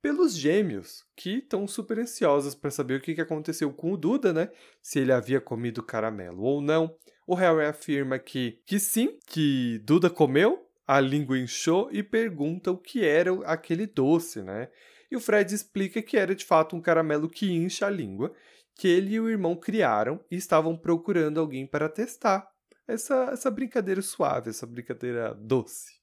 pelos 0.02 0.35
gêmeos, 0.35 1.04
que 1.16 1.38
estão 1.38 1.66
super 1.66 1.99
ansiosos 1.99 2.54
para 2.54 2.71
saber 2.71 2.95
o 2.95 3.00
que 3.00 3.21
aconteceu 3.21 3.73
com 3.73 3.92
o 3.92 3.97
Duda, 3.97 4.33
né? 4.33 4.50
Se 4.83 4.99
ele 4.99 5.12
havia 5.12 5.40
comido 5.40 5.83
caramelo 5.83 6.42
ou 6.42 6.61
não. 6.61 6.97
O 7.26 7.35
Harry 7.35 7.66
afirma 7.66 8.19
que, 8.19 8.61
que 8.66 8.78
sim, 8.80 9.19
que 9.26 9.80
Duda 9.85 10.11
comeu, 10.11 10.66
a 10.87 10.99
língua 10.99 11.38
inchou 11.38 11.88
e 11.92 12.02
pergunta 12.02 12.73
o 12.73 12.78
que 12.78 13.04
era 13.04 13.30
aquele 13.45 13.87
doce, 13.87 14.42
né? 14.42 14.69
E 15.11 15.16
o 15.16 15.21
Fred 15.21 15.54
explica 15.54 16.02
que 16.02 16.16
era 16.16 16.35
de 16.35 16.45
fato 16.45 16.75
um 16.75 16.80
caramelo 16.80 17.28
que 17.28 17.52
incha 17.52 17.87
a 17.87 17.90
língua, 17.90 18.33
que 18.75 18.88
ele 18.88 19.14
e 19.14 19.21
o 19.21 19.28
irmão 19.28 19.54
criaram 19.54 20.25
e 20.30 20.37
estavam 20.37 20.76
procurando 20.76 21.38
alguém 21.38 21.66
para 21.66 21.88
testar 21.88 22.49
essa, 22.88 23.30
essa 23.33 23.50
brincadeira 23.50 24.02
suave, 24.02 24.50
essa 24.50 24.66
brincadeira 24.66 25.35
doce. 25.35 26.00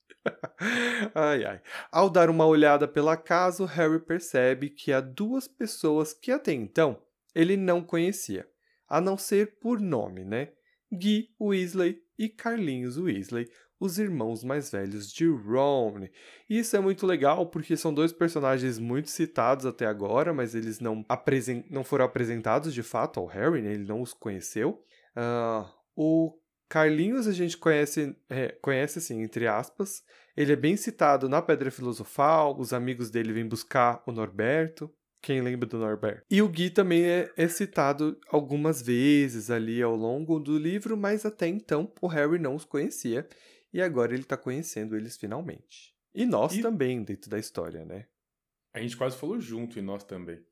Ai, 1.14 1.46
ai. 1.46 1.62
Ao 1.92 2.10
dar 2.10 2.30
uma 2.30 2.46
olhada 2.46 2.88
pela 2.88 3.18
casa, 3.18 3.66
Harry 3.66 4.00
percebe 4.00 4.70
que 4.70 4.92
há 4.92 5.02
duas 5.02 5.48
pessoas 5.48 6.14
que 6.14 6.32
até 6.32 6.54
então 6.54 7.02
ele 7.34 7.56
não 7.56 7.84
conhecia, 7.84 8.48
a 8.88 9.00
não 9.00 9.18
ser 9.18 9.60
por 9.60 9.80
nome, 9.80 10.24
né? 10.24 10.50
Guy 10.92 11.30
Weasley 11.40 12.02
e 12.18 12.30
Carlinhos 12.30 12.98
Weasley, 12.98 13.48
os 13.80 14.00
irmãos 14.00 14.44
mais 14.44 14.72
velhos 14.72 15.12
de 15.12 15.28
Ron. 15.28 16.08
Isso 16.50 16.76
é 16.76 16.80
muito 16.80 17.06
legal 17.06 17.46
porque 17.48 17.78
são 17.78 17.94
dois 17.94 18.12
personagens 18.12 18.80
muito 18.80 19.10
citados 19.10 19.66
até 19.66 19.86
agora, 19.86 20.34
mas 20.34 20.56
eles 20.56 20.80
não, 20.80 21.06
apresen 21.08 21.66
não 21.70 21.84
foram 21.84 22.06
apresentados 22.06 22.74
de 22.74 22.82
fato 22.82 23.20
ao 23.20 23.28
Harry, 23.28 23.62
né? 23.62 23.74
ele 23.74 23.86
não 23.86 24.02
os 24.02 24.14
conheceu. 24.14 24.84
Ah, 25.16 25.70
o 25.96 26.34
Carlinhos 26.70 27.28
a 27.28 27.32
gente 27.32 27.58
conhece, 27.58 28.16
é, 28.30 28.50
conhece 28.62 29.00
assim, 29.00 29.22
entre 29.22 29.48
aspas. 29.48 30.04
Ele 30.36 30.54
é 30.54 30.56
bem 30.56 30.76
citado 30.76 31.30
na 31.30 31.42
Pedra 31.42 31.72
Filosofal, 31.72 32.58
os 32.60 32.74
amigos 32.74 33.10
dele 33.10 33.34
vêm 33.34 33.48
buscar 33.48 34.04
o 34.06 34.12
Norberto. 34.12 34.94
Quem 35.22 35.42
lembra 35.42 35.68
do 35.68 35.80
Norbert? 35.80 36.22
E 36.30 36.42
o 36.42 36.48
Gui 36.48 36.70
também 36.70 37.04
é, 37.04 37.32
é, 37.36 37.48
citado 37.48 38.20
algumas 38.30 38.82
vezes 38.82 39.50
ali 39.50 39.82
ao 39.82 39.96
longo 39.96 40.40
do 40.40 40.58
livro, 40.58 40.96
mas 40.96 41.26
até 41.26 41.48
então 41.48 41.92
o 42.02 42.08
Harry 42.08 42.40
não 42.40 42.56
os 42.56 42.64
conhecia 42.64 43.28
e 43.74 43.82
agora 43.82 44.14
ele 44.14 44.22
está 44.22 44.38
conhecendo 44.38 44.96
eles 44.96 45.18
finalmente. 45.18 45.96
E 46.14 46.26
nós 46.26 46.56
e... 46.56 46.62
também, 46.62 47.04
dentro 47.04 47.30
da 47.30 47.40
história, 47.40 47.84
né? 47.84 48.08
A 48.74 48.80
gente 48.80 48.96
quase 48.96 49.18
falou 49.18 49.40
junto 49.40 49.78
e 49.78 49.82
nós 49.82 50.04
também. 50.04 50.44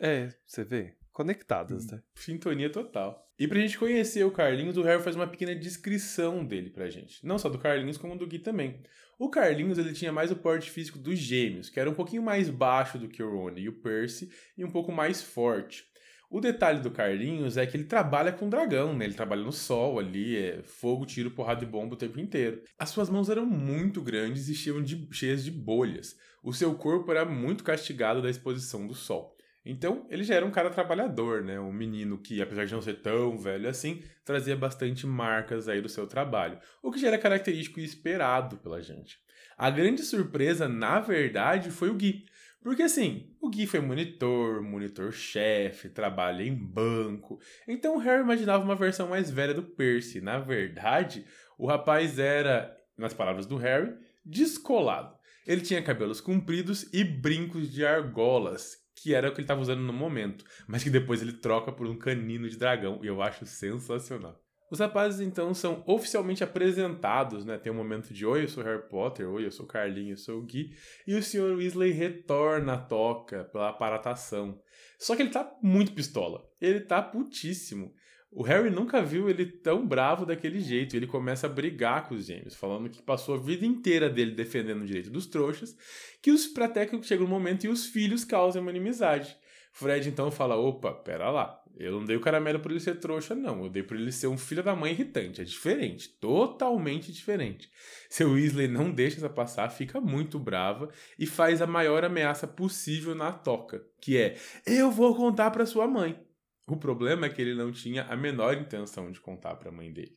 É, 0.00 0.34
você 0.44 0.64
vê. 0.64 0.96
Conectadas, 1.12 1.84
hum, 1.86 1.96
né? 1.96 2.02
Sintonia 2.16 2.70
total. 2.70 3.27
E 3.38 3.46
pra 3.46 3.60
gente 3.60 3.78
conhecer 3.78 4.24
o 4.24 4.32
Carlinhos, 4.32 4.76
o 4.76 4.82
Harry 4.82 5.00
faz 5.00 5.14
uma 5.14 5.26
pequena 5.26 5.54
descrição 5.54 6.44
dele 6.44 6.70
pra 6.70 6.90
gente. 6.90 7.24
Não 7.24 7.38
só 7.38 7.48
do 7.48 7.58
Carlinhos, 7.58 7.96
como 7.96 8.16
do 8.16 8.26
Gui 8.26 8.40
também. 8.40 8.82
O 9.16 9.30
Carlinhos, 9.30 9.78
ele 9.78 9.92
tinha 9.92 10.12
mais 10.12 10.32
o 10.32 10.36
porte 10.36 10.70
físico 10.70 10.98
dos 10.98 11.18
gêmeos, 11.18 11.70
que 11.70 11.78
era 11.78 11.88
um 11.88 11.94
pouquinho 11.94 12.22
mais 12.22 12.50
baixo 12.50 12.98
do 12.98 13.08
que 13.08 13.22
o 13.22 13.30
Rony 13.30 13.62
e 13.62 13.68
o 13.68 13.80
Percy, 13.80 14.28
e 14.56 14.64
um 14.64 14.70
pouco 14.70 14.90
mais 14.90 15.22
forte. 15.22 15.84
O 16.30 16.40
detalhe 16.40 16.80
do 16.80 16.90
Carlinhos 16.90 17.56
é 17.56 17.64
que 17.64 17.76
ele 17.76 17.84
trabalha 17.84 18.32
com 18.32 18.50
dragão, 18.50 18.94
né? 18.94 19.06
Ele 19.06 19.14
trabalha 19.14 19.42
no 19.42 19.52
sol 19.52 19.98
ali, 19.98 20.36
é 20.36 20.62
fogo, 20.62 21.06
tiro, 21.06 21.30
porrada 21.30 21.60
de 21.60 21.66
bomba 21.66 21.94
o 21.94 21.98
tempo 21.98 22.20
inteiro. 22.20 22.62
As 22.78 22.90
suas 22.90 23.08
mãos 23.08 23.30
eram 23.30 23.46
muito 23.46 24.02
grandes 24.02 24.48
e 24.48 24.54
cheias 24.54 24.84
de, 24.84 25.08
cheias 25.12 25.44
de 25.44 25.50
bolhas. 25.50 26.16
O 26.42 26.52
seu 26.52 26.74
corpo 26.74 27.10
era 27.10 27.24
muito 27.24 27.64
castigado 27.64 28.20
da 28.20 28.28
exposição 28.28 28.86
do 28.86 28.94
sol. 28.94 29.37
Então, 29.70 30.06
ele 30.08 30.24
já 30.24 30.34
era 30.34 30.46
um 30.46 30.50
cara 30.50 30.70
trabalhador, 30.70 31.44
né? 31.44 31.60
Um 31.60 31.70
menino 31.70 32.16
que, 32.16 32.40
apesar 32.40 32.64
de 32.64 32.72
não 32.72 32.80
ser 32.80 33.02
tão 33.02 33.36
velho 33.36 33.68
assim, 33.68 34.02
trazia 34.24 34.56
bastante 34.56 35.06
marcas 35.06 35.68
aí 35.68 35.82
do 35.82 35.90
seu 35.90 36.06
trabalho, 36.06 36.58
o 36.82 36.90
que 36.90 36.98
já 36.98 37.08
era 37.08 37.18
característico 37.18 37.78
e 37.78 37.84
esperado 37.84 38.56
pela 38.56 38.80
gente. 38.80 39.18
A 39.58 39.68
grande 39.68 40.04
surpresa, 40.04 40.66
na 40.66 41.00
verdade, 41.00 41.70
foi 41.70 41.90
o 41.90 41.94
Gui. 41.94 42.24
Porque 42.62 42.82
assim, 42.82 43.36
o 43.42 43.50
Gui 43.50 43.66
foi 43.66 43.80
monitor, 43.80 44.62
monitor-chefe, 44.62 45.90
trabalha 45.90 46.42
em 46.42 46.54
banco. 46.54 47.38
Então 47.68 47.96
o 47.96 47.98
Harry 47.98 48.22
imaginava 48.22 48.64
uma 48.64 48.74
versão 48.74 49.08
mais 49.08 49.30
velha 49.30 49.52
do 49.52 49.62
Percy. 49.62 50.22
Na 50.22 50.38
verdade, 50.38 51.26
o 51.58 51.66
rapaz 51.66 52.18
era, 52.18 52.74
nas 52.96 53.12
palavras 53.12 53.44
do 53.44 53.56
Harry, 53.58 53.94
descolado. 54.24 55.14
Ele 55.46 55.60
tinha 55.60 55.82
cabelos 55.82 56.22
compridos 56.22 56.88
e 56.92 57.04
brincos 57.04 57.70
de 57.70 57.84
argolas, 57.84 58.87
que 59.00 59.14
era 59.14 59.28
o 59.28 59.32
que 59.32 59.38
ele 59.38 59.44
estava 59.44 59.60
usando 59.60 59.80
no 59.80 59.92
momento, 59.92 60.44
mas 60.66 60.82
que 60.82 60.90
depois 60.90 61.22
ele 61.22 61.32
troca 61.32 61.72
por 61.72 61.86
um 61.86 61.96
canino 61.96 62.48
de 62.48 62.56
dragão, 62.56 63.00
e 63.02 63.06
eu 63.06 63.22
acho 63.22 63.46
sensacional. 63.46 64.38
Os 64.70 64.80
rapazes 64.80 65.20
então 65.20 65.54
são 65.54 65.82
oficialmente 65.86 66.44
apresentados, 66.44 67.44
né? 67.44 67.56
Tem 67.56 67.72
um 67.72 67.76
momento 67.76 68.12
de 68.12 68.26
oi, 68.26 68.44
eu 68.44 68.48
sou 68.48 68.62
Harry 68.62 68.86
Potter, 68.86 69.26
oi, 69.26 69.46
eu 69.46 69.50
sou 69.50 69.66
Carlinho, 69.66 70.12
eu 70.12 70.16
sou 70.18 70.38
o 70.38 70.44
Gui, 70.44 70.76
e 71.06 71.14
o 71.14 71.22
Sr. 71.22 71.56
Weasley 71.56 71.92
retorna 71.92 72.74
à 72.74 72.78
toca 72.78 73.44
pela 73.44 73.70
aparatação. 73.70 74.60
Só 74.98 75.16
que 75.16 75.22
ele 75.22 75.30
tá 75.30 75.50
muito 75.62 75.92
pistola. 75.92 76.44
Ele 76.60 76.80
tá 76.80 77.00
putíssimo. 77.00 77.94
O 78.30 78.42
Harry 78.42 78.70
nunca 78.70 79.02
viu 79.02 79.28
ele 79.30 79.46
tão 79.46 79.86
bravo 79.86 80.26
daquele 80.26 80.60
jeito. 80.60 80.94
Ele 80.94 81.06
começa 81.06 81.46
a 81.46 81.50
brigar 81.50 82.08
com 82.08 82.14
os 82.14 82.26
gêmeos, 82.26 82.54
falando 82.54 82.90
que 82.90 83.02
passou 83.02 83.34
a 83.34 83.38
vida 83.38 83.64
inteira 83.64 84.10
dele 84.10 84.32
defendendo 84.32 84.82
o 84.82 84.86
direito 84.86 85.10
dos 85.10 85.26
trouxas, 85.26 85.76
que 86.20 86.30
os 86.30 86.54
até 86.58 86.84
que 86.84 87.02
chega 87.02 87.24
um 87.24 87.28
momento 87.28 87.64
e 87.64 87.68
os 87.68 87.86
filhos 87.86 88.24
causam 88.24 88.62
uma 88.62 88.70
inimizade. 88.70 89.36
Fred 89.72 90.08
então 90.08 90.30
fala: 90.30 90.56
opa, 90.56 90.92
pera 90.92 91.30
lá, 91.30 91.62
eu 91.78 91.92
não 91.92 92.04
dei 92.04 92.16
o 92.16 92.20
caramelo 92.20 92.58
por 92.58 92.72
ele 92.72 92.80
ser 92.80 92.96
trouxa, 92.96 93.34
não. 93.34 93.64
Eu 93.64 93.70
dei 93.70 93.82
por 93.82 93.96
ele 93.96 94.10
ser 94.10 94.26
um 94.26 94.36
filho 94.36 94.62
da 94.62 94.74
mãe 94.74 94.92
irritante. 94.92 95.40
É 95.40 95.44
diferente, 95.44 96.08
totalmente 96.08 97.12
diferente. 97.12 97.70
Seu 98.10 98.32
Weasley 98.32 98.66
não 98.66 98.90
deixa 98.90 99.18
essa 99.18 99.30
passar, 99.30 99.70
fica 99.70 100.00
muito 100.00 100.38
brava 100.38 100.90
e 101.16 101.26
faz 101.26 101.62
a 101.62 101.66
maior 101.66 102.04
ameaça 102.04 102.46
possível 102.46 103.14
na 103.14 103.30
toca, 103.32 103.86
que 104.00 104.16
é: 104.16 104.36
eu 104.66 104.90
vou 104.90 105.14
contar 105.14 105.50
para 105.52 105.64
sua 105.64 105.86
mãe. 105.86 106.27
O 106.68 106.76
problema 106.76 107.26
é 107.26 107.28
que 107.30 107.40
ele 107.40 107.54
não 107.54 107.72
tinha 107.72 108.04
a 108.04 108.16
menor 108.16 108.54
intenção 108.54 109.10
de 109.10 109.20
contar 109.20 109.56
para 109.56 109.70
a 109.70 109.72
mãe 109.72 109.92
dele. 109.92 110.16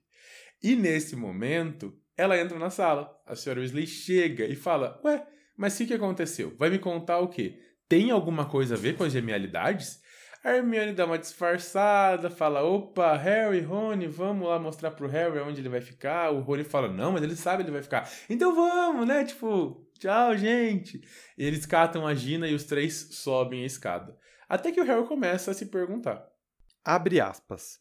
E 0.61 0.75
nesse 0.75 1.15
momento, 1.15 1.93
ela 2.17 2.37
entra 2.37 2.59
na 2.59 2.69
sala. 2.69 3.09
A 3.25 3.35
senhora 3.35 3.61
Weasley 3.61 3.87
chega 3.87 4.45
e 4.45 4.55
fala: 4.55 4.99
Ué, 5.03 5.25
mas 5.57 5.73
o 5.73 5.77
que, 5.77 5.87
que 5.87 5.93
aconteceu? 5.93 6.55
Vai 6.57 6.69
me 6.69 6.77
contar 6.77 7.19
o 7.19 7.29
quê? 7.29 7.57
Tem 7.87 8.11
alguma 8.11 8.45
coisa 8.45 8.75
a 8.75 8.77
ver 8.77 8.95
com 8.95 9.03
as 9.03 9.13
genialidades? 9.13 10.01
A 10.43 10.55
Hermione 10.55 10.93
dá 10.93 11.05
uma 11.05 11.19
disfarçada, 11.19 12.29
fala: 12.29 12.63
opa, 12.63 13.15
Harry, 13.15 13.61
Rony, 13.61 14.07
vamos 14.07 14.47
lá 14.47 14.57
mostrar 14.57 14.91
pro 14.91 15.07
Harry 15.07 15.39
onde 15.39 15.61
ele 15.61 15.69
vai 15.69 15.81
ficar. 15.81 16.31
O 16.31 16.41
Rony 16.41 16.63
fala: 16.63 16.87
não, 16.87 17.11
mas 17.11 17.21
ele 17.21 17.35
sabe 17.35 17.61
onde 17.61 17.69
ele 17.69 17.77
vai 17.77 17.83
ficar. 17.83 18.09
Então 18.29 18.55
vamos, 18.55 19.07
né? 19.07 19.23
Tipo, 19.23 19.87
tchau, 19.99 20.35
gente. 20.35 20.99
Eles 21.37 21.65
catam 21.65 22.07
a 22.07 22.15
Gina 22.15 22.47
e 22.47 22.55
os 22.55 22.63
três 22.63 23.09
sobem 23.11 23.63
a 23.63 23.67
escada. 23.67 24.17
Até 24.49 24.71
que 24.71 24.81
o 24.81 24.83
Harry 24.83 25.05
começa 25.05 25.51
a 25.51 25.53
se 25.53 25.67
perguntar: 25.67 26.27
Abre 26.83 27.19
aspas. 27.19 27.79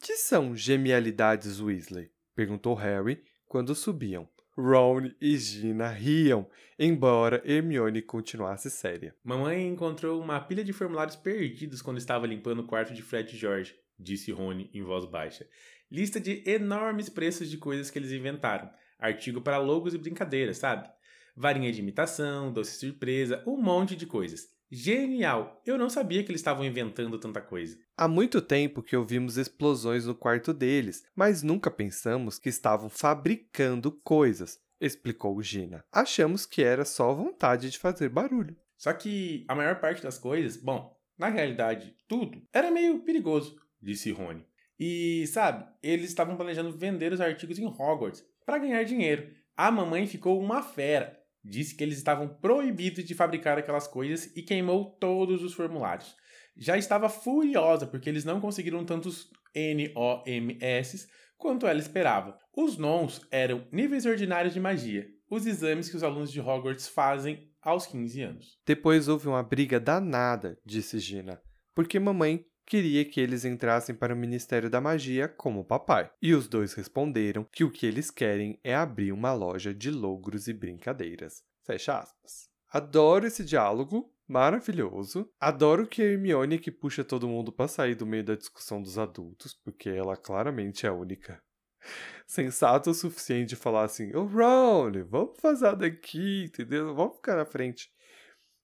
Que 0.00 0.16
são 0.16 0.54
genialidades 0.54 1.60
Weasley? 1.60 2.08
perguntou 2.36 2.74
Harry 2.74 3.24
quando 3.48 3.74
subiam. 3.74 4.28
Ron 4.56 5.10
e 5.20 5.36
Gina 5.36 5.88
riam, 5.88 6.48
embora 6.78 7.42
Hermione 7.44 8.00
continuasse 8.00 8.70
séria. 8.70 9.16
Mamãe 9.24 9.66
encontrou 9.66 10.20
uma 10.20 10.38
pilha 10.40 10.62
de 10.62 10.72
formulários 10.72 11.16
perdidos 11.16 11.82
quando 11.82 11.98
estava 11.98 12.26
limpando 12.26 12.60
o 12.60 12.66
quarto 12.66 12.94
de 12.94 13.02
Fred 13.02 13.34
e 13.34 13.38
George, 13.38 13.74
disse 13.98 14.30
Rony 14.30 14.70
em 14.72 14.84
voz 14.84 15.04
baixa. 15.04 15.48
Lista 15.90 16.20
de 16.20 16.44
enormes 16.46 17.08
preços 17.08 17.50
de 17.50 17.58
coisas 17.58 17.90
que 17.90 17.98
eles 17.98 18.12
inventaram. 18.12 18.70
Artigo 19.00 19.40
para 19.40 19.58
logos 19.58 19.94
e 19.94 19.98
brincadeiras, 19.98 20.58
sabe? 20.58 20.88
Varinha 21.34 21.72
de 21.72 21.80
imitação, 21.80 22.52
doce 22.52 22.78
surpresa, 22.78 23.42
um 23.46 23.56
monte 23.56 23.96
de 23.96 24.06
coisas. 24.06 24.48
Genial! 24.74 25.60
Eu 25.66 25.76
não 25.76 25.90
sabia 25.90 26.24
que 26.24 26.30
eles 26.30 26.40
estavam 26.40 26.64
inventando 26.64 27.18
tanta 27.18 27.42
coisa. 27.42 27.76
Há 27.94 28.08
muito 28.08 28.40
tempo 28.40 28.82
que 28.82 28.96
ouvimos 28.96 29.36
explosões 29.36 30.06
no 30.06 30.14
quarto 30.14 30.54
deles, 30.54 31.04
mas 31.14 31.42
nunca 31.42 31.70
pensamos 31.70 32.38
que 32.38 32.48
estavam 32.48 32.88
fabricando 32.88 33.92
coisas, 33.92 34.58
explicou 34.80 35.42
Gina. 35.42 35.84
Achamos 35.92 36.46
que 36.46 36.62
era 36.62 36.86
só 36.86 37.12
vontade 37.12 37.68
de 37.68 37.78
fazer 37.78 38.08
barulho. 38.08 38.56
Só 38.78 38.94
que 38.94 39.44
a 39.46 39.54
maior 39.54 39.78
parte 39.78 40.02
das 40.02 40.16
coisas, 40.16 40.56
bom, 40.56 40.98
na 41.18 41.28
realidade, 41.28 41.94
tudo, 42.08 42.40
era 42.50 42.70
meio 42.70 43.00
perigoso, 43.00 43.60
disse 43.78 44.10
Rony. 44.10 44.42
E, 44.80 45.26
sabe, 45.26 45.66
eles 45.82 46.08
estavam 46.08 46.34
planejando 46.34 46.72
vender 46.72 47.12
os 47.12 47.20
artigos 47.20 47.58
em 47.58 47.66
Hogwarts 47.66 48.24
para 48.46 48.56
ganhar 48.56 48.84
dinheiro. 48.84 49.34
A 49.54 49.70
mamãe 49.70 50.06
ficou 50.06 50.40
uma 50.40 50.62
fera 50.62 51.21
disse 51.44 51.74
que 51.74 51.82
eles 51.82 51.98
estavam 51.98 52.28
proibidos 52.28 53.04
de 53.04 53.14
fabricar 53.14 53.58
aquelas 53.58 53.86
coisas 53.86 54.30
e 54.36 54.42
queimou 54.42 54.96
todos 55.00 55.42
os 55.42 55.54
formulários. 55.54 56.14
Já 56.56 56.76
estava 56.76 57.08
furiosa 57.08 57.86
porque 57.86 58.08
eles 58.08 58.24
não 58.24 58.40
conseguiram 58.40 58.84
tantos 58.84 59.30
NOMS 59.54 61.08
quanto 61.36 61.66
ela 61.66 61.80
esperava. 61.80 62.38
Os 62.56 62.76
NONs 62.76 63.20
eram 63.30 63.66
níveis 63.72 64.06
ordinários 64.06 64.54
de 64.54 64.60
magia, 64.60 65.08
os 65.28 65.46
exames 65.46 65.88
que 65.88 65.96
os 65.96 66.02
alunos 66.02 66.30
de 66.30 66.40
Hogwarts 66.40 66.88
fazem 66.88 67.50
aos 67.60 67.86
15 67.86 68.22
anos. 68.22 68.58
Depois 68.66 69.08
houve 69.08 69.28
uma 69.28 69.42
briga 69.42 69.80
danada, 69.80 70.58
disse 70.64 70.98
Gina, 70.98 71.40
porque 71.74 71.98
mamãe 71.98 72.44
queria 72.66 73.04
que 73.04 73.20
eles 73.20 73.44
entrassem 73.44 73.94
para 73.94 74.14
o 74.14 74.16
Ministério 74.16 74.70
da 74.70 74.80
Magia 74.80 75.28
como 75.28 75.64
papai. 75.64 76.10
E 76.20 76.34
os 76.34 76.48
dois 76.48 76.74
responderam 76.74 77.46
que 77.52 77.64
o 77.64 77.70
que 77.70 77.86
eles 77.86 78.10
querem 78.10 78.58
é 78.62 78.74
abrir 78.74 79.12
uma 79.12 79.32
loja 79.32 79.74
de 79.74 79.90
logros 79.90 80.48
e 80.48 80.52
brincadeiras. 80.52 81.42
Fecha 81.64 81.98
aspas. 81.98 82.48
Adoro 82.68 83.26
esse 83.26 83.44
diálogo, 83.44 84.12
maravilhoso. 84.26 85.30
Adoro 85.38 85.86
que 85.86 86.02
a 86.02 86.06
Hermione 86.06 86.58
que 86.58 86.70
puxa 86.70 87.04
todo 87.04 87.28
mundo 87.28 87.52
para 87.52 87.68
sair 87.68 87.94
do 87.94 88.06
meio 88.06 88.24
da 88.24 88.34
discussão 88.34 88.80
dos 88.80 88.98
adultos, 88.98 89.52
porque 89.52 89.90
ela 89.90 90.16
claramente 90.16 90.86
é 90.86 90.90
única 90.90 91.42
sensato 92.26 92.90
o 92.90 92.94
suficiente 92.94 93.50
de 93.50 93.56
falar 93.56 93.84
assim: 93.84 94.14
Ô 94.14 94.22
oh, 94.22 94.24
Ron, 94.24 95.04
vamos 95.06 95.40
fazer 95.40 95.76
daqui, 95.76 96.44
entendeu? 96.44 96.94
Vamos 96.94 97.16
ficar 97.16 97.36
na 97.36 97.44
frente 97.44 97.90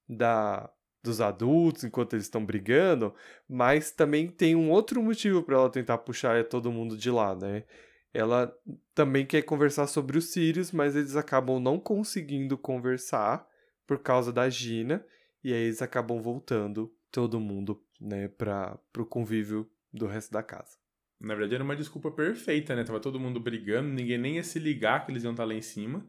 da 0.08 0.72
dos 1.02 1.20
adultos 1.20 1.84
enquanto 1.84 2.14
eles 2.14 2.24
estão 2.26 2.44
brigando, 2.44 3.14
mas 3.48 3.90
também 3.90 4.28
tem 4.28 4.54
um 4.56 4.70
outro 4.70 5.02
motivo 5.02 5.42
para 5.42 5.56
ela 5.56 5.70
tentar 5.70 5.98
puxar 5.98 6.44
todo 6.44 6.72
mundo 6.72 6.96
de 6.96 7.10
lá, 7.10 7.34
né? 7.34 7.64
Ela 8.12 8.52
também 8.94 9.24
quer 9.24 9.42
conversar 9.42 9.86
sobre 9.86 10.18
os 10.18 10.32
Sirius, 10.32 10.72
mas 10.72 10.96
eles 10.96 11.14
acabam 11.14 11.60
não 11.60 11.78
conseguindo 11.78 12.56
conversar 12.56 13.46
por 13.86 13.98
causa 14.00 14.32
da 14.32 14.48
Gina, 14.50 15.04
e 15.42 15.52
aí 15.52 15.64
eles 15.64 15.80
acabam 15.82 16.20
voltando 16.20 16.92
todo 17.10 17.40
mundo, 17.40 17.82
né, 18.00 18.28
para 18.28 18.78
o 18.98 19.06
convívio 19.06 19.70
do 19.92 20.06
resto 20.06 20.32
da 20.32 20.42
casa. 20.42 20.76
Na 21.20 21.34
verdade 21.34 21.54
era 21.54 21.64
uma 21.64 21.74
desculpa 21.76 22.10
perfeita, 22.10 22.76
né? 22.76 22.84
Tava 22.84 23.00
todo 23.00 23.18
mundo 23.18 23.40
brigando, 23.40 23.88
ninguém 23.88 24.18
nem 24.18 24.36
ia 24.36 24.44
se 24.44 24.58
ligar 24.58 25.04
que 25.04 25.10
eles 25.10 25.24
iam 25.24 25.32
estar 25.32 25.44
lá 25.44 25.54
em 25.54 25.62
cima. 25.62 26.06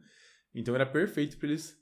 Então 0.53 0.75
era 0.75 0.85
perfeito 0.85 1.37
para 1.37 1.47
eles 1.47 1.78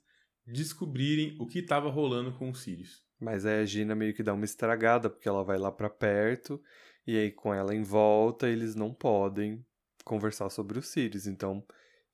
descobrirem 0.48 1.36
o 1.40 1.46
que 1.46 1.60
estava 1.60 1.90
rolando 1.90 2.32
com 2.32 2.50
os 2.50 2.62
Sirius. 2.62 3.04
Mas 3.20 3.46
aí 3.46 3.62
a 3.62 3.66
Gina 3.66 3.96
meio 3.96 4.14
que 4.14 4.24
dá 4.24 4.34
uma 4.34 4.46
estragada, 4.46 5.10
porque 5.10 5.28
ela 5.28 5.44
vai 5.44 5.58
lá 5.58 5.72
para 5.72 5.90
perto, 5.90 6.62
e 7.06 7.18
aí 7.18 7.32
com 7.32 7.54
ela 7.54 7.76
em 7.76 7.84
volta, 7.84 8.48
eles 8.48 8.76
não 8.76 8.94
podem 8.94 9.66
conversar 10.06 10.50
sobre 10.50 10.80
os 10.80 10.88
Sirius, 10.88 11.28
então 11.28 11.66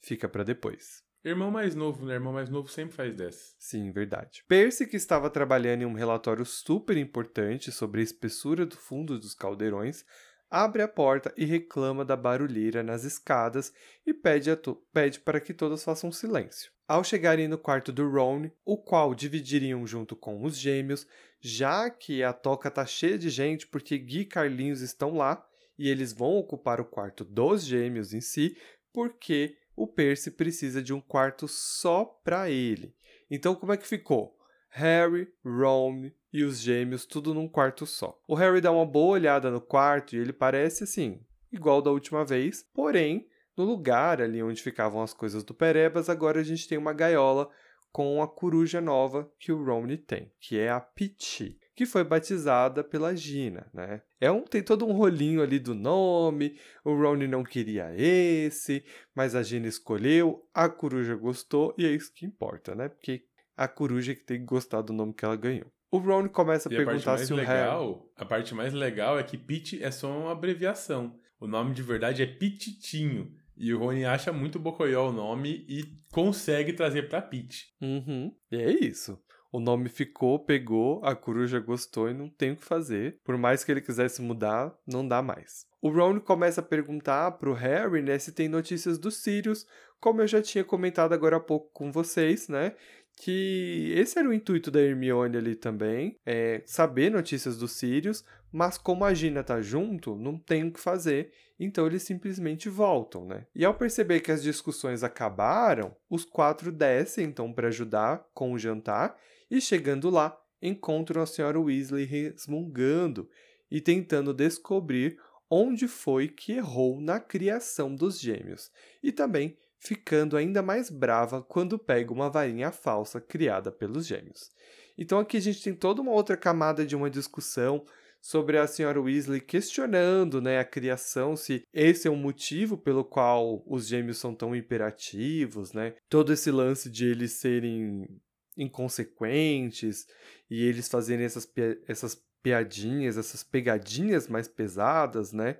fica 0.01 0.27
para 0.27 0.43
depois. 0.43 1.03
Irmão 1.23 1.49
mais 1.49 1.73
novo, 1.73 2.05
né? 2.05 2.15
Irmão 2.15 2.33
mais 2.33 2.49
novo 2.49 2.67
sempre 2.67 2.95
faz 2.95 3.15
dessa. 3.15 3.55
Sim, 3.57 3.91
verdade. 3.91 4.43
Percy, 4.45 4.85
que 4.85 4.97
estava 4.97 5.29
trabalhando 5.29 5.83
em 5.83 5.85
um 5.85 5.93
relatório 5.93 6.45
super 6.45 6.97
importante 6.97 7.71
sobre 7.71 8.01
a 8.01 8.03
espessura 8.03 8.65
do 8.65 8.75
fundo 8.75 9.17
dos 9.17 9.33
caldeirões, 9.33 10.03
abre 10.49 10.81
a 10.81 10.87
porta 10.87 11.33
e 11.37 11.45
reclama 11.45 12.03
da 12.03 12.17
barulheira 12.17 12.83
nas 12.83 13.05
escadas 13.05 13.73
e 14.05 14.13
pede, 14.13 14.49
pede 14.91 15.21
para 15.21 15.39
que 15.39 15.53
todos 15.53 15.81
façam 15.81 16.11
silêncio. 16.11 16.72
Ao 16.87 17.03
chegarem 17.03 17.47
no 17.47 17.57
quarto 17.57 17.91
do 17.91 18.09
Ron, 18.09 18.49
o 18.65 18.77
qual 18.77 19.15
dividiriam 19.15 19.87
junto 19.87 20.15
com 20.15 20.43
os 20.43 20.57
gêmeos, 20.57 21.07
já 21.39 21.89
que 21.89 22.21
a 22.21 22.33
toca 22.33 22.69
tá 22.69 22.85
cheia 22.85 23.17
de 23.17 23.29
gente 23.29 23.67
porque 23.67 23.97
Gui 23.97 24.21
e 24.21 24.25
Carlinhos 24.25 24.81
estão 24.81 25.15
lá 25.15 25.45
e 25.77 25.89
eles 25.89 26.11
vão 26.11 26.35
ocupar 26.35 26.81
o 26.81 26.85
quarto 26.85 27.23
dos 27.23 27.63
gêmeos 27.63 28.13
em 28.13 28.21
si, 28.21 28.57
porque 28.91 29.57
o 29.75 29.87
Percy 29.87 30.31
precisa 30.31 30.81
de 30.81 30.93
um 30.93 31.01
quarto 31.01 31.47
só 31.47 32.05
para 32.23 32.49
ele. 32.49 32.93
Então, 33.31 33.55
como 33.55 33.71
é 33.71 33.77
que 33.77 33.87
ficou? 33.87 34.37
Harry, 34.69 35.27
Ron 35.43 36.11
e 36.31 36.43
os 36.43 36.59
gêmeos 36.59 37.05
tudo 37.05 37.33
num 37.33 37.47
quarto 37.47 37.85
só. 37.85 38.19
O 38.27 38.35
Harry 38.35 38.59
dá 38.59 38.71
uma 38.71 38.85
boa 38.85 39.13
olhada 39.13 39.49
no 39.49 39.61
quarto 39.61 40.15
e 40.15 40.19
ele 40.19 40.33
parece 40.33 40.83
assim, 40.83 41.21
igual 41.51 41.81
da 41.81 41.91
última 41.91 42.25
vez, 42.25 42.63
porém, 42.73 43.27
no 43.55 43.63
lugar 43.63 44.21
ali 44.21 44.41
onde 44.41 44.61
ficavam 44.61 45.01
as 45.01 45.13
coisas 45.13 45.43
do 45.43 45.53
Perebas, 45.53 46.09
agora 46.09 46.39
a 46.39 46.43
gente 46.43 46.67
tem 46.67 46.77
uma 46.77 46.93
gaiola 46.93 47.49
com 47.91 48.21
a 48.21 48.27
coruja 48.27 48.81
nova 48.81 49.31
que 49.39 49.51
o 49.51 49.63
Romney 49.63 49.97
tem, 49.97 50.31
que 50.39 50.57
é 50.57 50.69
a 50.69 50.79
Peachy 50.79 51.59
que 51.75 51.85
foi 51.85 52.03
batizada 52.03 52.83
pela 52.83 53.15
Gina, 53.15 53.67
né? 53.73 54.01
É 54.21 54.31
um, 54.31 54.43
tem 54.43 54.61
todo 54.61 54.85
um 54.85 54.93
rolinho 54.93 55.41
ali 55.41 55.59
do 55.59 55.73
nome, 55.73 56.57
o 56.83 56.93
Ron 56.93 57.17
não 57.27 57.43
queria 57.43 57.93
esse, 57.95 58.85
mas 59.15 59.35
a 59.35 59.41
Gina 59.41 59.67
escolheu, 59.67 60.47
a 60.53 60.69
coruja 60.69 61.15
gostou 61.15 61.73
e 61.77 61.85
é 61.85 61.89
isso 61.89 62.13
que 62.13 62.25
importa, 62.25 62.75
né? 62.75 62.89
Porque 62.89 63.25
a 63.57 63.67
coruja 63.67 64.13
que 64.13 64.23
tem 64.23 64.39
que 64.39 64.45
gostar 64.45 64.81
do 64.81 64.93
nome 64.93 65.13
que 65.13 65.25
ela 65.25 65.35
ganhou. 65.35 65.71
O 65.91 65.97
Ron 65.97 66.27
começa 66.27 66.69
a 66.69 66.73
e 66.73 66.75
perguntar 66.75 67.13
a 67.13 67.17
se 67.17 67.33
o 67.33 67.35
legal, 67.35 67.91
Harry... 67.91 68.01
A 68.15 68.25
parte 68.25 68.55
mais 68.55 68.73
legal 68.73 69.17
é 69.17 69.23
que 69.23 69.37
Pete 69.37 69.83
é 69.83 69.91
só 69.91 70.09
uma 70.09 70.31
abreviação. 70.31 71.19
O 71.39 71.47
nome 71.47 71.73
de 71.73 71.83
verdade 71.83 72.23
é 72.23 72.25
Pititinho. 72.25 73.31
E 73.55 73.73
o 73.73 73.79
Rony 73.79 74.05
acha 74.05 74.31
muito 74.33 74.59
bocoió 74.59 75.09
o 75.09 75.13
nome 75.13 75.65
e 75.67 75.85
consegue 76.11 76.73
trazer 76.73 77.09
pra 77.09 77.21
Pete. 77.21 77.67
Uhum. 77.81 78.33
E 78.51 78.55
é 78.57 78.71
isso. 78.71 79.19
O 79.51 79.59
nome 79.59 79.87
ficou, 79.87 80.39
pegou, 80.39 80.99
a 81.05 81.15
coruja 81.15 81.59
gostou 81.59 82.09
e 82.09 82.13
não 82.13 82.27
tem 82.27 82.51
o 82.51 82.57
que 82.57 82.65
fazer. 82.65 83.19
Por 83.23 83.37
mais 83.37 83.63
que 83.63 83.71
ele 83.71 83.81
quisesse 83.81 84.19
mudar, 84.19 84.73
não 84.87 85.07
dá 85.07 85.21
mais. 85.21 85.67
O 85.79 85.89
Ron 85.89 86.19
começa 86.19 86.61
a 86.61 86.63
perguntar 86.63 87.33
pro 87.33 87.53
Harry, 87.53 88.01
né, 88.01 88.17
se 88.17 88.31
tem 88.31 88.49
notícias 88.49 88.97
dos 88.97 89.17
Sirius, 89.17 89.67
como 89.99 90.21
eu 90.21 90.27
já 90.27 90.41
tinha 90.41 90.63
comentado 90.63 91.13
agora 91.13 91.37
há 91.37 91.39
pouco 91.39 91.69
com 91.71 91.91
vocês, 91.91 92.47
né? 92.47 92.75
Que 93.15 93.93
esse 93.95 94.17
era 94.17 94.27
o 94.27 94.33
intuito 94.33 94.71
da 94.71 94.81
Hermione 94.81 95.37
ali 95.37 95.55
também, 95.55 96.19
é 96.25 96.63
saber 96.65 97.11
notícias 97.11 97.57
dos 97.57 97.73
Sirius, 97.73 98.23
mas 98.51 98.77
como 98.77 99.05
a 99.05 99.13
Gina 99.13 99.43
tá 99.43 99.61
junto, 99.61 100.15
não 100.15 100.37
tem 100.37 100.67
o 100.67 100.71
que 100.71 100.79
fazer, 100.79 101.31
então 101.59 101.87
eles 101.87 102.03
simplesmente 102.03 102.69
voltam, 102.69 103.25
né? 103.25 103.45
E 103.55 103.63
ao 103.63 103.73
perceber 103.73 104.19
que 104.19 104.31
as 104.31 104.43
discussões 104.43 105.03
acabaram, 105.03 105.95
os 106.09 106.25
quatro 106.25 106.71
descem 106.71 107.25
então 107.25 107.53
para 107.53 107.69
ajudar 107.69 108.25
com 108.33 108.51
o 108.51 108.59
jantar 108.59 109.17
e 109.49 109.61
chegando 109.61 110.09
lá, 110.09 110.37
encontram 110.61 111.21
a 111.21 111.25
senhora 111.25 111.59
Weasley 111.59 112.05
resmungando 112.05 113.29
e 113.69 113.81
tentando 113.81 114.33
descobrir 114.33 115.17
onde 115.49 115.87
foi 115.87 116.27
que 116.27 116.53
errou 116.53 116.99
na 116.99 117.19
criação 117.19 117.95
dos 117.95 118.19
gêmeos, 118.19 118.71
e 119.03 119.11
também 119.11 119.57
ficando 119.83 120.37
ainda 120.37 120.61
mais 120.61 120.89
brava 120.89 121.41
quando 121.41 121.77
pega 121.77 122.13
uma 122.13 122.29
varinha 122.29 122.71
falsa 122.71 123.19
criada 123.19 123.71
pelos 123.71 124.05
gêmeos. 124.05 124.49
Então 124.97 125.19
aqui 125.19 125.37
a 125.37 125.41
gente 125.41 125.61
tem 125.61 125.73
toda 125.73 126.01
uma 126.01 126.11
outra 126.11 126.37
camada 126.37 126.85
de 126.85 126.95
uma 126.95 127.09
discussão 127.09 127.85
sobre 128.21 128.57
a 128.57 128.65
senhora 128.65 129.01
Weasley 129.01 129.41
questionando 129.41 130.41
né, 130.41 130.57
a 130.57 130.63
criação, 130.63 131.35
se 131.35 131.63
esse 131.73 132.07
é 132.07 132.11
o 132.11 132.15
motivo 132.15 132.77
pelo 132.77 133.03
qual 133.03 133.61
os 133.67 133.85
gêmeos 133.85 134.17
são 134.17 134.33
tão 134.33 134.55
imperativos, 134.55 135.73
né? 135.73 135.95
Todo 136.07 136.31
esse 136.31 136.49
lance 136.49 136.89
de 136.89 137.05
eles 137.05 137.33
serem 137.33 138.07
inconsequentes 138.55 140.07
e 140.49 140.63
eles 140.63 140.87
fazerem 140.87 141.25
essas, 141.25 141.51
essas 141.85 142.23
piadinhas, 142.41 143.17
essas 143.17 143.43
pegadinhas 143.43 144.29
mais 144.29 144.47
pesadas, 144.47 145.33
né? 145.33 145.57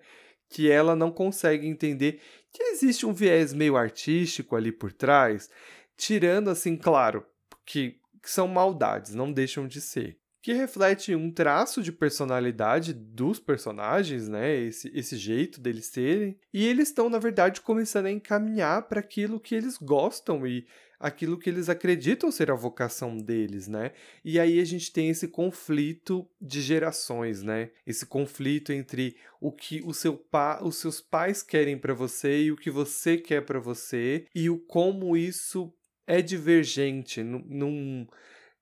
Que 0.54 0.70
ela 0.70 0.96
não 0.96 1.12
consegue 1.12 1.68
entender 1.68 2.22
que 2.52 2.62
existe 2.64 3.06
um 3.06 3.14
viés 3.14 3.54
meio 3.54 3.76
artístico 3.76 4.56
ali 4.56 4.72
por 4.72 4.94
trás, 4.94 5.50
tirando 5.98 6.50
assim, 6.50 6.78
claro, 6.78 7.26
que, 7.66 7.98
que 8.22 8.30
são 8.30 8.48
maldades, 8.48 9.16
não 9.16 9.32
deixam 9.32 9.68
de 9.68 9.82
ser 9.82 10.20
que 10.44 10.52
reflete 10.52 11.16
um 11.16 11.32
traço 11.32 11.82
de 11.82 11.90
personalidade 11.90 12.94
dos 12.94 13.40
personagens, 13.40 14.28
né? 14.28 14.54
Esse, 14.54 14.92
esse 14.94 15.16
jeito 15.16 15.62
deles 15.62 15.86
serem. 15.86 16.38
E 16.54 16.68
eles 16.68 16.90
estão, 16.90 17.10
na 17.10 17.18
verdade, 17.18 17.62
começando 17.62 18.08
a 18.08 18.12
encaminhar 18.12 18.90
para 18.90 19.00
aquilo 19.00 19.40
que 19.40 19.56
eles 19.56 19.78
gostam 19.78 20.46
e 20.46 20.68
aquilo 21.04 21.38
que 21.38 21.50
eles 21.50 21.68
acreditam 21.68 22.32
ser 22.32 22.50
a 22.50 22.56
vocação 22.56 23.18
deles, 23.18 23.68
né? 23.68 23.92
E 24.24 24.40
aí 24.40 24.58
a 24.62 24.64
gente 24.64 24.90
tem 24.90 25.10
esse 25.10 25.28
conflito 25.28 26.26
de 26.42 26.62
gerações, 26.62 27.44
né? 27.44 27.72
Esse 27.86 28.06
conflito 28.06 28.72
entre 28.72 29.18
o 29.42 29.52
que 29.52 29.82
o 29.86 29.94
seu 29.94 30.16
pa 30.16 30.64
os 30.64 30.78
seus 30.78 31.02
pais 31.02 31.44
querem 31.44 31.78
para 31.78 31.94
você 31.94 32.44
e 32.44 32.52
o 32.54 32.56
que 32.56 32.72
você 32.72 33.18
quer 33.18 33.42
para 33.42 33.60
você 33.60 34.26
e 34.34 34.50
o 34.50 34.58
como 34.58 35.18
isso 35.18 35.74
é 36.08 36.22
divergente, 36.22 37.22
num, 37.22 38.08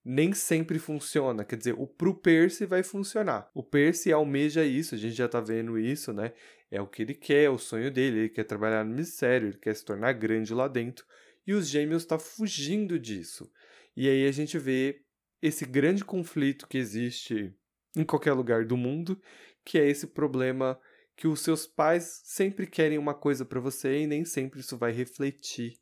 nem 0.03 0.33
sempre 0.33 0.79
funciona. 0.79 1.45
Quer 1.45 1.57
dizer, 1.57 1.75
o 1.77 1.85
pro 1.85 2.15
Percy 2.15 2.65
vai 2.65 2.81
funcionar. 2.81 3.51
O 3.53 3.61
Percy 3.61 4.11
almeja 4.11 4.65
isso, 4.65 4.95
a 4.95 4.97
gente 4.97 5.13
já 5.13 5.27
tá 5.27 5.39
vendo 5.39 5.77
isso, 5.77 6.11
né? 6.11 6.33
É 6.71 6.81
o 6.81 6.87
que 6.87 7.03
ele 7.03 7.13
quer, 7.13 7.43
é 7.43 7.49
o 7.51 7.59
sonho 7.59 7.91
dele, 7.91 8.19
ele 8.19 8.29
quer 8.29 8.45
trabalhar 8.45 8.83
no 8.83 8.95
mistério, 8.95 9.49
ele 9.49 9.57
quer 9.57 9.75
se 9.75 9.85
tornar 9.85 10.13
grande 10.13 10.55
lá 10.55 10.67
dentro 10.67 11.05
e 11.45 11.53
os 11.53 11.67
gêmeos 11.67 12.03
estão 12.03 12.17
tá 12.17 12.23
fugindo 12.23 12.99
disso. 12.99 13.51
E 13.95 14.07
aí 14.07 14.27
a 14.27 14.31
gente 14.31 14.57
vê 14.57 15.01
esse 15.41 15.65
grande 15.65 16.05
conflito 16.05 16.67
que 16.67 16.77
existe 16.77 17.53
em 17.95 18.03
qualquer 18.03 18.33
lugar 18.33 18.65
do 18.65 18.77
mundo, 18.77 19.21
que 19.65 19.77
é 19.77 19.87
esse 19.87 20.07
problema 20.07 20.79
que 21.15 21.27
os 21.27 21.41
seus 21.41 21.67
pais 21.67 22.21
sempre 22.23 22.65
querem 22.65 22.97
uma 22.97 23.13
coisa 23.13 23.45
para 23.45 23.59
você 23.59 24.01
e 24.01 24.07
nem 24.07 24.23
sempre 24.23 24.59
isso 24.59 24.77
vai 24.77 24.91
refletir 24.91 25.73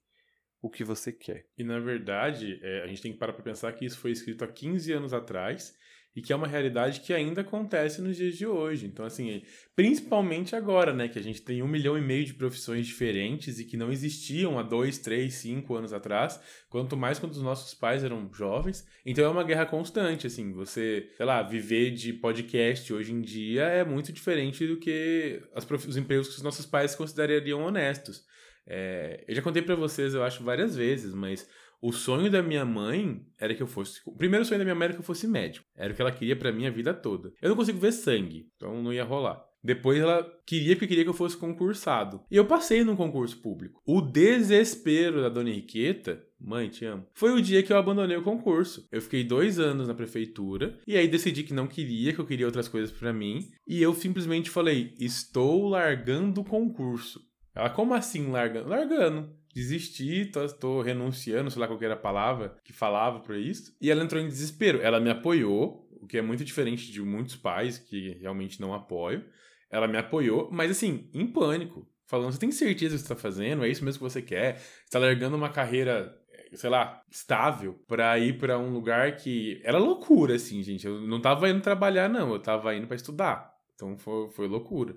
o 0.61 0.69
que 0.69 0.83
você 0.83 1.11
quer. 1.11 1.45
E 1.57 1.63
na 1.63 1.79
verdade, 1.79 2.59
é, 2.61 2.83
a 2.83 2.87
gente 2.87 3.01
tem 3.01 3.13
que 3.13 3.19
parar 3.19 3.33
para 3.33 3.43
pensar 3.43 3.71
que 3.73 3.85
isso 3.85 3.97
foi 3.99 4.11
escrito 4.11 4.43
há 4.43 4.47
15 4.47 4.91
anos 4.91 5.13
atrás 5.13 5.73
e 6.15 6.21
que 6.21 6.33
é 6.33 6.35
uma 6.35 6.47
realidade 6.47 7.01
que 7.01 7.13
ainda 7.13 7.41
acontece 7.41 8.01
nos 8.01 8.17
dias 8.17 8.35
de 8.35 8.45
hoje. 8.45 8.85
Então, 8.85 9.05
assim, 9.05 9.41
principalmente 9.75 10.55
agora, 10.55 10.93
né, 10.93 11.07
que 11.07 11.19
a 11.19 11.21
gente 11.21 11.41
tem 11.41 11.61
um 11.61 11.67
milhão 11.67 11.97
e 11.97 12.01
meio 12.01 12.25
de 12.25 12.33
profissões 12.33 12.87
diferentes 12.87 13.59
e 13.59 13.65
que 13.65 13.77
não 13.77 13.91
existiam 13.91 14.57
há 14.57 14.63
dois, 14.63 14.97
três, 14.97 15.35
cinco 15.35 15.75
anos 15.75 15.93
atrás, 15.93 16.39
quanto 16.69 16.97
mais 16.97 17.19
quando 17.19 17.33
os 17.33 17.41
nossos 17.41 17.73
pais 17.73 18.03
eram 18.03 18.29
jovens. 18.33 18.85
Então 19.05 19.23
é 19.23 19.29
uma 19.29 19.43
guerra 19.43 19.65
constante, 19.65 20.27
assim, 20.27 20.51
você, 20.51 21.09
sei 21.15 21.25
lá, 21.25 21.41
viver 21.41 21.91
de 21.91 22.13
podcast 22.13 22.91
hoje 22.91 23.13
em 23.13 23.21
dia 23.21 23.63
é 23.63 23.83
muito 23.83 24.11
diferente 24.11 24.65
do 24.67 24.77
que 24.77 25.41
os 25.87 25.97
empregos 25.97 26.27
que 26.29 26.35
os 26.35 26.41
nossos 26.41 26.65
pais 26.65 26.95
considerariam 26.95 27.61
honestos. 27.61 28.27
É, 28.67 29.23
eu 29.27 29.33
já 29.33 29.41
contei 29.41 29.63
para 29.63 29.73
vocês, 29.75 30.13
eu 30.13 30.23
acho, 30.23 30.43
várias 30.43 30.75
vezes, 30.75 31.13
mas 31.13 31.47
o 31.81 31.91
sonho 31.91 32.29
da 32.29 32.41
minha 32.43 32.65
mãe 32.65 33.25
era 33.37 33.55
que 33.55 33.63
eu 33.63 33.67
fosse. 33.67 34.01
O 34.05 34.15
primeiro 34.15 34.45
sonho 34.45 34.59
da 34.59 34.65
minha 34.65 34.75
mãe 34.75 34.85
era 34.85 34.93
que 34.93 34.99
eu 34.99 35.05
fosse 35.05 35.27
médico. 35.27 35.65
Era 35.75 35.93
o 35.93 35.95
que 35.95 36.01
ela 36.01 36.11
queria 36.11 36.35
para 36.35 36.51
mim 36.51 36.65
a 36.65 36.71
vida 36.71 36.93
toda. 36.93 37.31
Eu 37.41 37.49
não 37.49 37.55
consigo 37.55 37.79
ver 37.79 37.91
sangue, 37.91 38.49
então 38.55 38.81
não 38.81 38.93
ia 38.93 39.03
rolar. 39.03 39.43
Depois 39.61 39.99
ela 39.99 40.25
queria 40.45 40.75
porque 40.75 40.87
queria 40.87 41.03
que 41.03 41.09
eu 41.09 41.13
fosse 41.13 41.35
concursado. 41.37 42.21
E 42.31 42.35
eu 42.35 42.45
passei 42.45 42.83
num 42.83 42.95
concurso 42.95 43.41
público. 43.41 43.81
O 43.85 44.01
desespero 44.01 45.21
da 45.21 45.29
dona 45.29 45.49
Henriqueta, 45.49 46.23
mãe, 46.39 46.69
te 46.69 46.85
amo, 46.85 47.05
foi 47.13 47.33
o 47.33 47.41
dia 47.41 47.61
que 47.61 47.73
eu 47.73 47.77
abandonei 47.77 48.15
o 48.15 48.23
concurso. 48.23 48.87
Eu 48.91 49.01
fiquei 49.01 49.23
dois 49.23 49.59
anos 49.59 49.87
na 49.87 49.93
prefeitura 49.93 50.79
e 50.87 50.95
aí 50.95 51.07
decidi 51.07 51.43
que 51.43 51.53
não 51.53 51.67
queria, 51.67 52.13
que 52.13 52.19
eu 52.19 52.25
queria 52.25 52.45
outras 52.45 52.69
coisas 52.69 52.91
para 52.91 53.11
mim. 53.11 53.49
E 53.67 53.81
eu 53.81 53.93
simplesmente 53.93 54.49
falei: 54.49 54.93
estou 54.97 55.67
largando 55.67 56.41
o 56.41 56.45
concurso. 56.45 57.21
Ela, 57.53 57.69
como 57.69 57.93
assim 57.93 58.29
largando? 58.29 58.69
Largando 58.69 59.38
desisti, 59.53 60.25
tô, 60.25 60.47
tô, 60.49 60.81
renunciando, 60.81 61.49
sei 61.49 61.59
lá 61.59 61.67
qual 61.67 61.81
era 61.81 61.93
a 61.93 61.97
palavra 61.97 62.55
que 62.63 62.73
falava 62.73 63.19
para 63.19 63.37
isso. 63.37 63.75
E 63.81 63.89
ela 63.89 64.03
entrou 64.03 64.21
em 64.21 64.27
desespero. 64.27 64.81
Ela 64.81 64.99
me 64.99 65.09
apoiou, 65.09 65.87
o 66.01 66.07
que 66.07 66.17
é 66.17 66.21
muito 66.21 66.43
diferente 66.43 66.91
de 66.91 67.01
muitos 67.01 67.35
pais 67.35 67.77
que 67.77 68.17
realmente 68.19 68.61
não 68.61 68.73
apoiam. 68.73 69.23
Ela 69.69 69.87
me 69.87 69.97
apoiou, 69.97 70.49
mas 70.51 70.71
assim, 70.71 71.09
em 71.13 71.27
pânico. 71.27 71.87
Falando, 72.05 72.31
você 72.31 72.39
tem 72.39 72.51
certeza 72.51 72.95
que 72.95 73.01
você 73.01 73.07
tá 73.07 73.15
fazendo? 73.15 73.63
É 73.63 73.69
isso 73.69 73.85
mesmo 73.85 73.99
que 73.99 74.11
você 74.11 74.21
quer? 74.21 74.57
Você 74.57 74.91
tá 74.91 74.99
largando 74.99 75.37
uma 75.37 75.49
carreira 75.49 76.15
sei 76.53 76.69
lá, 76.69 77.03
estável 77.09 77.73
para 77.87 78.17
ir 78.17 78.37
para 78.37 78.57
um 78.57 78.71
lugar 78.71 79.15
que 79.17 79.61
era 79.63 79.77
loucura 79.77 80.35
assim, 80.35 80.63
gente. 80.63 80.85
Eu 80.85 81.01
não 81.01 81.21
tava 81.21 81.49
indo 81.49 81.61
trabalhar 81.61 82.09
não, 82.09 82.33
eu 82.33 82.39
tava 82.39 82.75
indo 82.75 82.87
para 82.87 82.95
estudar. 82.95 83.53
Então 83.75 83.97
foi, 83.97 84.29
foi 84.31 84.47
loucura. 84.47 84.95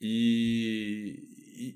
E 0.00 1.23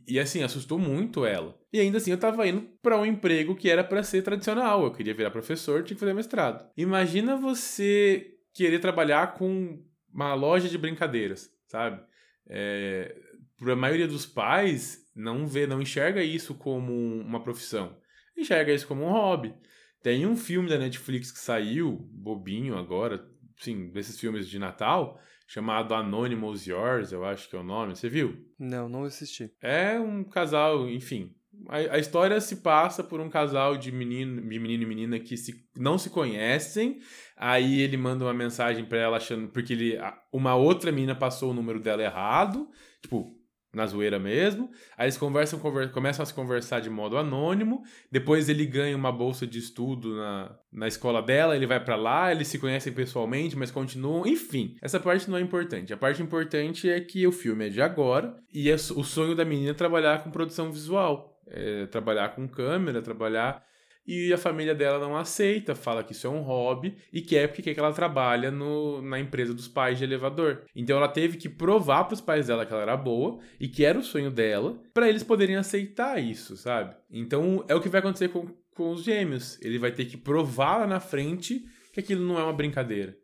E, 0.09 0.19
assim, 0.19 0.43
assustou 0.43 0.79
muito 0.79 1.25
ela. 1.25 1.59
E 1.73 1.79
ainda 1.79 1.99
assim, 1.99 2.11
eu 2.11 2.19
tava 2.19 2.47
indo 2.47 2.63
para 2.83 2.99
um 2.99 3.05
emprego 3.05 3.55
que 3.55 3.69
era 3.69 3.85
para 3.85 4.03
ser 4.03 4.23
tradicional. 4.23 4.85
Eu 4.85 4.93
queria 4.93 5.15
virar 5.15 5.31
professor, 5.31 5.85
tinha 5.85 5.95
que 5.95 6.01
fazer 6.01 6.15
mestrado. 6.15 6.69
Imagina 6.77 7.37
você 7.37 8.35
querer 8.55 8.79
trabalhar 8.79 9.35
com 9.35 9.85
uma 10.13 10.35
loja 10.35 10.69
de 10.69 10.79
brincadeiras, 10.79 11.51
sabe? 11.67 12.03
É, 12.49 13.15
para 13.59 13.75
a 13.75 13.77
maioria 13.77 14.09
dos 14.09 14.25
pais, 14.25 15.07
não 15.15 15.47
vê, 15.47 15.67
não 15.67 15.83
enxerga 15.83 16.23
isso 16.23 16.55
como 16.55 16.93
uma 16.93 17.43
profissão. 17.43 17.97
Enxerga 18.37 18.73
isso 18.73 18.87
como 18.87 19.05
um 19.05 19.11
hobby. 19.11 19.55
Tem 20.03 20.27
um 20.27 20.37
filme 20.37 20.69
da 20.69 20.79
Netflix 20.79 21.31
que 21.31 21.39
saiu, 21.39 22.09
bobinho 22.13 22.79
agora, 22.79 23.29
sim, 23.59 23.91
desses 23.91 24.19
filmes 24.19 24.49
de 24.49 24.59
Natal, 24.59 25.21
chamado 25.49 25.95
Anonymous 25.95 26.67
Yours, 26.67 27.11
eu 27.11 27.25
acho 27.25 27.49
que 27.49 27.57
é 27.57 27.59
o 27.59 27.65
nome. 27.65 27.97
Você 27.97 28.09
viu? 28.09 28.37
Não, 28.59 28.87
não 28.87 29.05
assisti. 29.05 29.51
É 29.63 29.99
um 29.99 30.23
casal, 30.23 30.87
enfim. 30.89 31.35
A, 31.67 31.77
a 31.77 31.99
história 31.99 32.39
se 32.39 32.57
passa 32.57 33.03
por 33.03 33.19
um 33.19 33.31
casal 33.31 33.77
de 33.79 33.91
menino, 33.91 34.43
de 34.47 34.59
menino 34.59 34.83
e 34.83 34.87
menina 34.87 35.19
que 35.19 35.39
se, 35.39 35.67
não 35.75 35.97
se 35.97 36.11
conhecem. 36.11 37.01
Aí 37.35 37.81
ele 37.81 37.97
manda 37.97 38.27
uma 38.27 38.35
mensagem 38.35 38.85
para 38.85 38.99
ela 38.99 39.17
achando. 39.17 39.49
Porque 39.49 39.73
ele, 39.73 39.99
uma 40.31 40.55
outra 40.55 40.93
menina 40.93 41.15
passou 41.15 41.51
o 41.51 41.55
número 41.55 41.81
dela 41.81 42.03
errado. 42.03 42.69
Tipo, 43.01 43.35
na 43.79 43.87
zoeira 43.87 44.19
mesmo. 44.19 44.71
Aí 44.97 45.07
eles 45.07 45.17
conversam, 45.17 45.59
conver, 45.59 45.91
começam 45.93 46.23
a 46.23 46.27
se 46.27 46.35
conversar 46.35 46.81
de 46.81 46.91
modo 46.91 47.17
anônimo. 47.17 47.83
Depois 48.11 48.49
ele 48.49 48.67
ganha 48.67 48.97
uma 48.97 49.13
bolsa 49.13 49.47
de 49.47 49.59
estudo 49.59 50.17
na, 50.17 50.59
na 50.73 50.89
escola 50.89 51.23
dela, 51.23 51.57
ele 51.57 51.67
vai 51.67 51.83
para 51.83 51.97
lá, 51.97 52.33
eles 52.33 52.49
se 52.49 52.59
conhecem 52.59 52.93
pessoalmente, 52.93 53.57
mas 53.57 53.71
continuam. 53.71 54.27
Enfim, 54.27 54.77
essa 54.83 54.99
parte 54.99 55.31
não 55.31 55.39
é 55.39 55.41
importante. 55.41 55.95
A 55.95 55.97
parte 55.97 56.21
importante 56.21 56.91
é 56.91 57.01
que 57.01 57.27
o 57.27 57.33
filme 57.33 57.67
é 57.67 57.69
de 57.69 57.81
agora 57.81 58.37
e 58.53 58.69
é 58.69 58.75
o 58.75 59.05
sonho 59.05 59.35
da 59.35 59.45
menina 59.45 59.71
é 59.71 59.75
trabalhar 59.75 60.23
com 60.23 60.31
produção 60.31 60.73
visual. 60.73 61.41
É 61.47 61.87
trabalhar 61.87 62.35
com 62.35 62.47
câmera, 62.47 63.01
trabalhar 63.01 63.65
e 64.09 64.33
a 64.33 64.39
família 64.39 64.75
dela 64.75 64.99
não 64.99 65.15
aceita, 65.15 65.75
fala 65.75 66.03
que 66.03 66.13
isso 66.13 66.27
é 66.27 66.31
um 66.31 66.41
hobby 66.41 66.97
e 67.13 67.21
quer 67.21 67.47
porque 67.47 67.61
quer 67.61 67.75
que 67.75 67.81
ela 67.81 67.93
trabalha 67.93 68.51
no, 68.51 69.03
na 69.03 69.21
empresa 69.21 69.53
dos 69.53 69.69
pais 69.69 69.99
de 69.99 70.05
elevador. 70.05 70.63
Então 70.75 70.97
ela 70.97 71.09
teve 71.09 71.37
que 71.37 71.47
provar 71.47 72.05
para 72.05 72.15
os 72.15 72.21
pais 72.23 72.47
dela 72.47 72.65
que 72.65 72.73
ela 72.73 72.81
era 72.81 72.97
boa 72.97 73.39
e 73.61 73.69
que 73.69 73.85
era 73.85 73.99
o 73.99 74.03
sonho 74.03 74.31
dela 74.31 74.81
para 74.95 75.11
eles 75.11 75.23
poderem 75.23 75.57
aceitar 75.57 76.19
isso, 76.19 76.57
sabe? 76.57 76.97
Então 77.11 77.63
é 77.69 77.75
o 77.75 77.81
que 77.83 77.91
vai 77.91 78.01
acontecer 78.01 78.31
com, 78.31 78.47
com 78.75 78.93
os 78.93 79.03
gêmeos. 79.05 79.61
Ele 79.61 79.79
vai 79.79 79.93
ter 79.93 80.07
que 80.07 80.17
provar 80.17 80.79
lá 80.79 80.87
na 80.87 81.01
frente 81.01 81.67
que 81.93 82.01
aquilo 82.01 82.27
não 82.27 82.39
é 82.39 82.43
uma 82.43 82.53
brincadeira 82.55 83.15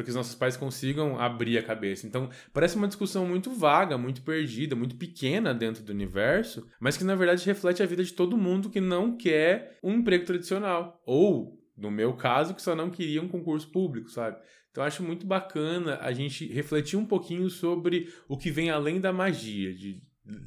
para 0.00 0.04
que 0.04 0.10
os 0.10 0.16
nossos 0.16 0.34
pais 0.34 0.56
consigam 0.56 1.18
abrir 1.18 1.58
a 1.58 1.62
cabeça. 1.62 2.06
Então, 2.06 2.30
parece 2.54 2.76
uma 2.76 2.88
discussão 2.88 3.26
muito 3.26 3.52
vaga, 3.52 3.98
muito 3.98 4.22
perdida, 4.22 4.74
muito 4.74 4.96
pequena 4.96 5.52
dentro 5.52 5.82
do 5.82 5.92
universo, 5.92 6.66
mas 6.80 6.96
que 6.96 7.04
na 7.04 7.14
verdade 7.14 7.44
reflete 7.44 7.82
a 7.82 7.86
vida 7.86 8.02
de 8.02 8.14
todo 8.14 8.38
mundo 8.38 8.70
que 8.70 8.80
não 8.80 9.14
quer 9.14 9.78
um 9.82 9.94
emprego 9.94 10.24
tradicional. 10.24 11.02
Ou, 11.04 11.62
no 11.76 11.90
meu 11.90 12.14
caso, 12.14 12.54
que 12.54 12.62
só 12.62 12.74
não 12.74 12.88
queria 12.88 13.22
um 13.22 13.28
concurso 13.28 13.70
público, 13.70 14.10
sabe? 14.10 14.38
Então, 14.70 14.82
acho 14.82 15.02
muito 15.02 15.26
bacana 15.26 15.98
a 16.00 16.12
gente 16.12 16.46
refletir 16.46 16.96
um 16.96 17.04
pouquinho 17.04 17.50
sobre 17.50 18.08
o 18.26 18.38
que 18.38 18.50
vem 18.50 18.70
além 18.70 19.00
da 19.00 19.12
magia. 19.12 19.74
De, 19.74 20.02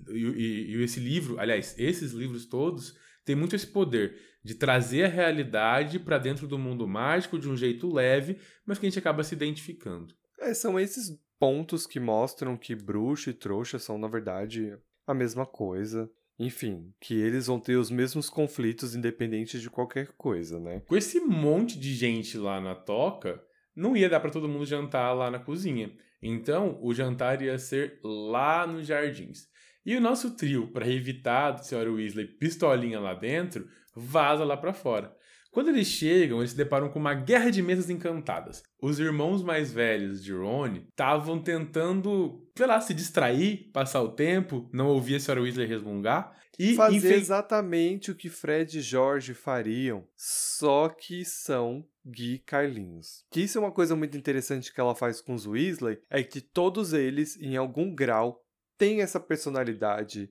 e, 0.09 0.17
e, 0.17 0.75
e 0.75 0.83
esse 0.83 0.99
livro, 0.99 1.39
aliás, 1.39 1.75
esses 1.77 2.11
livros 2.11 2.47
todos, 2.47 2.97
têm 3.25 3.36
muito 3.36 3.55
esse 3.55 3.67
poder 3.67 4.15
de 4.43 4.55
trazer 4.55 5.05
a 5.05 5.07
realidade 5.07 5.99
para 5.99 6.17
dentro 6.17 6.47
do 6.47 6.57
mundo 6.57 6.88
mágico 6.88 7.39
de 7.39 7.49
um 7.49 7.55
jeito 7.55 7.91
leve, 7.91 8.38
mas 8.65 8.77
que 8.77 8.86
a 8.86 8.89
gente 8.89 8.99
acaba 8.99 9.23
se 9.23 9.33
identificando. 9.33 10.13
É, 10.39 10.53
são 10.53 10.79
esses 10.79 11.17
pontos 11.39 11.88
que 11.88 11.99
mostram 11.99 12.57
que 12.57 12.75
bruxo 12.75 13.29
e 13.29 13.33
trouxa 13.33 13.79
são, 13.79 13.97
na 13.97 14.07
verdade, 14.07 14.77
a 15.07 15.13
mesma 15.13 15.45
coisa. 15.45 16.09
Enfim, 16.38 16.91
que 16.99 17.13
eles 17.13 17.47
vão 17.47 17.59
ter 17.59 17.75
os 17.75 17.91
mesmos 17.91 18.29
conflitos 18.29 18.95
independente 18.95 19.59
de 19.59 19.69
qualquer 19.69 20.07
coisa, 20.17 20.59
né? 20.59 20.81
Com 20.81 20.97
esse 20.97 21.19
monte 21.19 21.79
de 21.79 21.93
gente 21.93 22.38
lá 22.38 22.59
na 22.59 22.75
toca, 22.75 23.41
não 23.75 23.95
ia 23.95 24.09
dar 24.09 24.19
para 24.19 24.31
todo 24.31 24.49
mundo 24.49 24.65
jantar 24.65 25.13
lá 25.13 25.29
na 25.29 25.39
cozinha. 25.39 25.95
Então, 26.21 26.79
o 26.81 26.93
jantar 26.93 27.41
ia 27.41 27.57
ser 27.59 27.99
lá 28.03 28.65
nos 28.65 28.88
jardins. 28.88 29.47
E 29.86 29.96
o 29.96 30.02
nosso 30.02 30.32
trio, 30.32 30.67
para 30.72 30.88
evitar 30.88 31.54
a 31.54 31.58
senhora 31.58 31.91
Weasley 31.91 32.28
pistolinha 32.28 33.00
lá 33.00 33.13
dentro, 33.13 33.67
vaza 33.96 34.43
lá 34.43 34.56
para 34.56 34.74
fora. 34.74 35.13
Quando 35.52 35.69
eles 35.69 35.88
chegam, 35.88 36.39
eles 36.39 36.50
se 36.50 36.58
deparam 36.58 36.89
com 36.89 36.98
uma 36.98 37.13
guerra 37.13 37.52
de 37.52 37.62
mesas 37.62 37.88
encantadas. 37.88 38.63
Os 38.82 39.00
irmãos 39.00 39.43
mais 39.43 39.72
velhos 39.72 40.24
de 40.24 40.34
Ron 40.34 40.78
estavam 40.89 41.39
tentando, 41.39 42.43
sei 42.58 42.65
lá, 42.65 42.82
se 42.82 42.91
distrair, 42.91 43.69
passar 43.72 44.02
o 44.02 44.13
tempo, 44.13 44.67
não 44.74 44.88
ouvir 44.88 45.15
a 45.15 45.19
senhora 45.19 45.43
Weasley 45.43 45.67
resmungar. 45.67 46.36
E 46.58 46.74
fazer 46.76 47.15
exatamente 47.15 48.10
o 48.10 48.15
que 48.15 48.30
Fred 48.30 48.80
e 48.80 48.82
George 48.82 49.34
fariam, 49.34 50.08
só 50.15 50.89
que 50.89 51.24
são 51.24 51.86
Gui 52.06 52.39
Carlinhos. 52.39 53.24
Que 53.32 53.41
isso 53.41 53.58
é 53.58 53.62
uma 53.62 53.72
coisa 53.72 53.96
muito 53.96 54.17
interessante 54.17 54.74
que 54.74 54.80
ela 54.80 54.96
faz 54.96 55.22
com 55.22 55.34
os 55.34 55.46
Weasley, 55.46 56.00
é 56.10 56.22
que 56.24 56.41
todos 56.41 56.93
eles, 56.93 57.38
em 57.38 57.58
algum 57.58 57.93
grau, 57.93 58.42
têm 58.84 59.00
essa 59.00 59.17
personalidade 59.17 60.30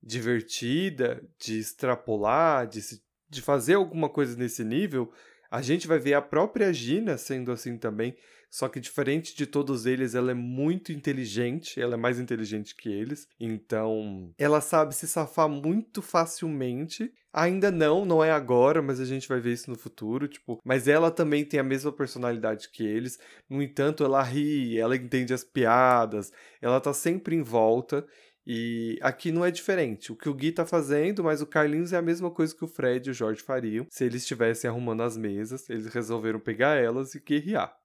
divertida, 0.00 1.20
de 1.36 1.58
extrapolar, 1.58 2.68
de, 2.68 2.80
se, 2.80 3.02
de 3.28 3.42
fazer 3.42 3.74
alguma 3.74 4.08
coisa 4.08 4.36
nesse 4.36 4.62
nível, 4.62 5.12
a 5.50 5.60
gente 5.60 5.88
vai 5.88 5.98
ver 5.98 6.14
a 6.14 6.22
própria 6.22 6.72
Gina 6.72 7.18
sendo 7.18 7.50
assim 7.50 7.76
também, 7.76 8.16
só 8.48 8.68
que 8.68 8.78
diferente 8.78 9.36
de 9.36 9.46
todos 9.46 9.84
eles, 9.84 10.14
ela 10.14 10.30
é 10.30 10.34
muito 10.34 10.92
inteligente, 10.92 11.80
ela 11.80 11.94
é 11.94 11.96
mais 11.96 12.20
inteligente 12.20 12.76
que 12.76 12.88
eles, 12.88 13.26
então 13.40 14.32
ela 14.38 14.60
sabe 14.60 14.94
se 14.94 15.08
safar 15.08 15.48
muito 15.48 16.00
facilmente. 16.00 17.12
Ainda 17.32 17.70
não, 17.70 18.04
não 18.04 18.24
é 18.24 18.30
agora, 18.30 18.80
mas 18.80 19.00
a 19.00 19.04
gente 19.04 19.28
vai 19.28 19.38
ver 19.38 19.52
isso 19.52 19.70
no 19.70 19.76
futuro, 19.76 20.26
tipo, 20.26 20.58
mas 20.64 20.88
ela 20.88 21.10
também 21.10 21.44
tem 21.44 21.60
a 21.60 21.64
mesma 21.64 21.92
personalidade 21.92 22.70
que 22.70 22.82
eles. 22.82 23.18
No 23.48 23.62
entanto, 23.62 24.02
ela 24.02 24.22
ri, 24.22 24.78
ela 24.78 24.96
entende 24.96 25.34
as 25.34 25.44
piadas, 25.44 26.32
ela 26.60 26.80
tá 26.80 26.92
sempre 26.92 27.36
em 27.36 27.42
volta 27.42 28.06
e 28.50 28.98
aqui 29.02 29.30
não 29.30 29.44
é 29.44 29.50
diferente. 29.50 30.10
O 30.10 30.16
que 30.16 30.26
o 30.26 30.32
Gui 30.32 30.52
tá 30.52 30.64
fazendo, 30.64 31.22
mas 31.22 31.42
o 31.42 31.46
Carlinhos 31.46 31.92
é 31.92 31.98
a 31.98 32.02
mesma 32.02 32.30
coisa 32.30 32.56
que 32.56 32.64
o 32.64 32.68
Fred 32.68 33.06
e 33.06 33.10
o 33.10 33.14
Jorge 33.14 33.42
fariam 33.42 33.86
se 33.90 34.04
eles 34.04 34.22
estivessem 34.22 34.70
arrumando 34.70 35.02
as 35.02 35.18
mesas. 35.18 35.68
Eles 35.68 35.86
resolveram 35.88 36.40
pegar 36.40 36.76
elas 36.76 37.14
e 37.14 37.20
guerrear. 37.20 37.76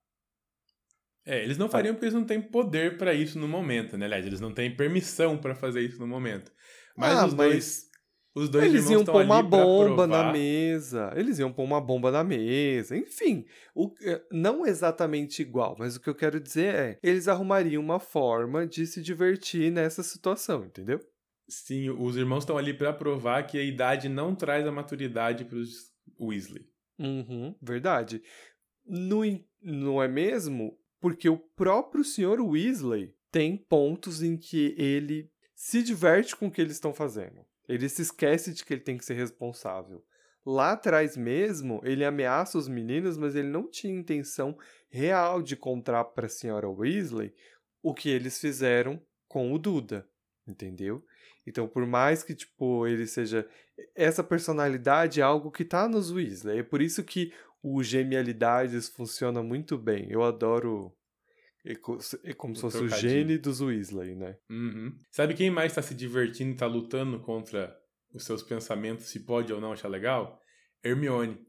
É, 1.26 1.44
eles 1.44 1.58
não 1.58 1.68
fariam 1.68 1.94
porque 1.94 2.06
eles 2.06 2.14
não 2.14 2.24
têm 2.24 2.42
poder 2.42 2.98
para 2.98 3.14
isso 3.14 3.38
no 3.38 3.48
momento, 3.48 3.98
né? 3.98 4.06
Aliás, 4.06 4.26
eles 4.26 4.40
não 4.40 4.54
têm 4.54 4.74
permissão 4.74 5.38
para 5.38 5.54
fazer 5.54 5.82
isso 5.82 6.00
no 6.00 6.08
momento. 6.08 6.50
Mas 6.96 7.18
ah, 7.18 7.26
os 7.26 7.34
mas... 7.34 7.50
dois 7.52 7.93
os 8.36 8.50
dois 8.50 8.66
Eles 8.66 8.90
iam 8.90 9.06
pôr 9.06 9.24
uma 9.24 9.44
bomba 9.44 10.08
na 10.08 10.32
mesa. 10.32 11.14
Eles 11.16 11.38
iam 11.38 11.54
pôr 11.54 11.64
uma 11.64 11.80
bomba 11.80 12.12
na 12.12 12.24
mesa. 12.24 12.98
Enfim, 12.98 13.46
o, 13.76 13.94
é, 14.02 14.22
não 14.32 14.66
exatamente 14.66 15.42
igual, 15.42 15.76
mas 15.78 15.96
o 15.96 16.02
que 16.02 16.10
eu 16.10 16.16
quero 16.16 16.40
dizer 16.40 16.74
é: 16.74 17.00
eles 17.04 17.28
arrumariam 17.28 17.82
uma 17.82 18.00
forma 18.00 18.66
de 18.66 18.88
se 18.88 19.02
divertir 19.02 19.72
nessa 19.72 20.02
situação, 20.02 20.66
entendeu? 20.66 21.00
Sim, 21.48 21.90
os 21.90 22.18
irmãos 22.18 22.40
estão 22.40 22.58
ali 22.58 22.74
para 22.74 22.92
provar 22.92 23.46
que 23.46 23.60
a 23.60 23.64
idade 23.64 24.10
não 24.10 24.34
traz 24.34 24.66
a 24.66 24.72
maturidade 24.72 25.46
para 25.46 25.58
os 25.58 25.92
Weasley. 26.20 26.66
Uhum, 26.98 27.56
verdade. 27.62 28.24
No, 28.86 29.22
não 29.62 30.02
é 30.02 30.08
mesmo? 30.08 30.78
Porque 31.00 31.30
o 31.30 31.38
próprio 31.38 32.04
Sr. 32.04 32.42
Weasley 32.42 33.14
tem 33.32 33.58
pontos 33.58 34.24
em 34.24 34.38
que 34.38 34.74
ele 34.78 35.30
se 35.54 35.84
diverte 35.84 36.36
com 36.36 36.48
o 36.48 36.52
que 36.52 36.62
eles 36.62 36.74
estão 36.74 36.94
fazendo. 36.94 37.46
Ele 37.68 37.88
se 37.88 38.02
esquece 38.02 38.54
de 38.54 38.64
que 38.64 38.74
ele 38.74 38.82
tem 38.82 38.98
que 38.98 39.06
ser 39.06 39.14
responsável. 39.14 40.04
Lá 40.46 40.74
atrás 40.74 41.16
mesmo, 41.16 41.80
ele 41.84 42.04
ameaça 42.04 42.58
os 42.58 42.68
meninos, 42.68 43.18
mas 43.18 43.36
ele 43.36 43.48
não 43.48 43.70
tinha 43.70 43.98
intenção 43.98 44.58
real 44.90 45.42
de 45.42 45.56
contar 45.56 46.04
para 46.04 46.26
a 46.26 46.30
senhora 46.30 46.70
Weasley 46.70 47.34
o 47.82 47.94
que 47.94 48.10
eles 48.10 48.40
fizeram 48.40 49.02
com 49.28 49.54
o 49.54 49.58
Duda, 49.58 50.08
entendeu? 50.46 51.04
Então, 51.48 51.68
por 51.68 51.86
mais 51.86 52.24
que 52.24 52.36
tipo 52.36 52.86
ele 52.88 53.08
seja 53.08 53.48
essa 53.96 54.24
personalidade 54.24 55.20
é 55.20 55.24
algo 55.24 55.52
que 55.52 55.66
tá 55.66 55.88
nos 55.88 56.12
Weasley, 56.12 56.60
é 56.60 56.64
por 56.64 56.82
isso 56.82 57.04
que 57.04 57.34
o 57.62 57.82
Genialidades 57.82 58.90
funciona 58.90 59.42
muito 59.42 59.78
bem. 59.78 60.08
Eu 60.10 60.24
adoro 60.24 60.94
é, 61.66 61.72
é 62.24 62.34
como 62.34 62.56
se 62.56 62.62
fosse 62.62 62.78
o 62.78 62.90
gene 62.90 63.38
dos 63.38 63.62
Weasley, 63.62 64.16
né? 64.16 64.38
Uhum. 64.50 64.94
Sabe 65.10 65.34
quem 65.34 65.50
mais 65.50 65.72
está 65.72 65.82
se 65.82 65.96
divertindo 65.96 66.52
e 66.52 66.54
está 66.54 66.66
lutando 66.66 67.20
contra 67.20 67.76
os 68.14 68.26
seus 68.26 68.44
pensamentos, 68.44 69.06
se 69.06 69.22
pode 69.22 69.52
ou 69.52 69.62
não 69.62 69.72
achar 69.72 69.88
legal? 69.88 70.40
Hermione. 70.84 71.40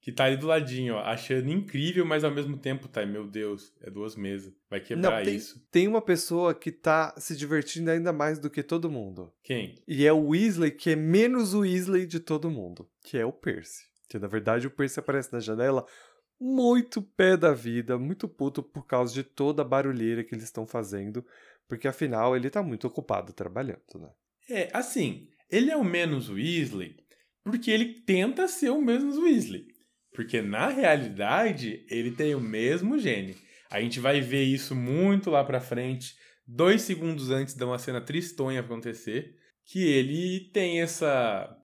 Que 0.00 0.12
tá 0.12 0.24
ali 0.24 0.36
do 0.36 0.46
ladinho, 0.46 0.96
ó, 0.96 0.98
achando 1.00 1.48
incrível, 1.48 2.04
mas 2.04 2.24
ao 2.24 2.30
mesmo 2.30 2.58
tempo 2.58 2.86
tá, 2.86 3.06
meu 3.06 3.26
Deus, 3.26 3.72
é 3.80 3.90
duas 3.90 4.14
mesas. 4.14 4.52
Vai 4.68 4.78
quebrar 4.78 5.18
não, 5.18 5.24
tem, 5.24 5.34
isso. 5.34 5.66
Tem 5.70 5.88
uma 5.88 6.02
pessoa 6.02 6.54
que 6.54 6.70
tá 6.70 7.14
se 7.16 7.34
divertindo 7.34 7.90
ainda 7.90 8.12
mais 8.12 8.38
do 8.38 8.50
que 8.50 8.62
todo 8.62 8.90
mundo. 8.90 9.32
Quem? 9.42 9.82
E 9.88 10.06
é 10.06 10.12
o 10.12 10.28
Weasley, 10.28 10.72
que 10.72 10.90
é 10.90 10.96
menos 10.96 11.54
o 11.54 11.60
Weasley 11.60 12.06
de 12.06 12.20
todo 12.20 12.50
mundo. 12.50 12.86
Que 13.02 13.16
é 13.16 13.24
o 13.24 13.32
Percy. 13.32 13.82
Que 14.06 14.18
na 14.18 14.28
verdade 14.28 14.66
o 14.66 14.70
Percy 14.70 15.00
aparece 15.00 15.32
na 15.32 15.40
janela 15.40 15.86
muito 16.40 17.00
pé 17.00 17.36
da 17.36 17.52
vida, 17.52 17.98
muito 17.98 18.28
puto 18.28 18.62
por 18.62 18.86
causa 18.86 19.14
de 19.14 19.22
toda 19.22 19.62
a 19.62 19.64
barulheira 19.64 20.24
que 20.24 20.34
eles 20.34 20.44
estão 20.44 20.66
fazendo, 20.66 21.24
porque 21.68 21.88
afinal 21.88 22.36
ele 22.36 22.50
tá 22.50 22.62
muito 22.62 22.86
ocupado 22.86 23.32
trabalhando, 23.32 23.98
né? 23.98 24.10
É, 24.48 24.68
assim, 24.72 25.28
ele 25.50 25.70
é 25.70 25.76
o 25.76 25.84
menos 25.84 26.28
Weasley 26.28 27.04
porque 27.44 27.70
ele 27.70 28.00
tenta 28.00 28.48
ser 28.48 28.70
o 28.70 28.80
menos 28.80 29.18
Weasley. 29.18 29.66
Porque 30.14 30.40
na 30.40 30.68
realidade, 30.68 31.84
ele 31.90 32.10
tem 32.10 32.34
o 32.34 32.40
mesmo 32.40 32.98
gene. 32.98 33.36
A 33.70 33.80
gente 33.80 34.00
vai 34.00 34.20
ver 34.20 34.44
isso 34.44 34.74
muito 34.74 35.30
lá 35.30 35.44
pra 35.44 35.60
frente, 35.60 36.14
dois 36.46 36.82
segundos 36.82 37.30
antes 37.30 37.54
de 37.54 37.64
uma 37.64 37.78
cena 37.78 38.00
tristonha 38.00 38.60
acontecer, 38.60 39.34
que 39.66 39.84
ele 39.84 40.50
tem 40.52 40.80
essa 40.80 41.54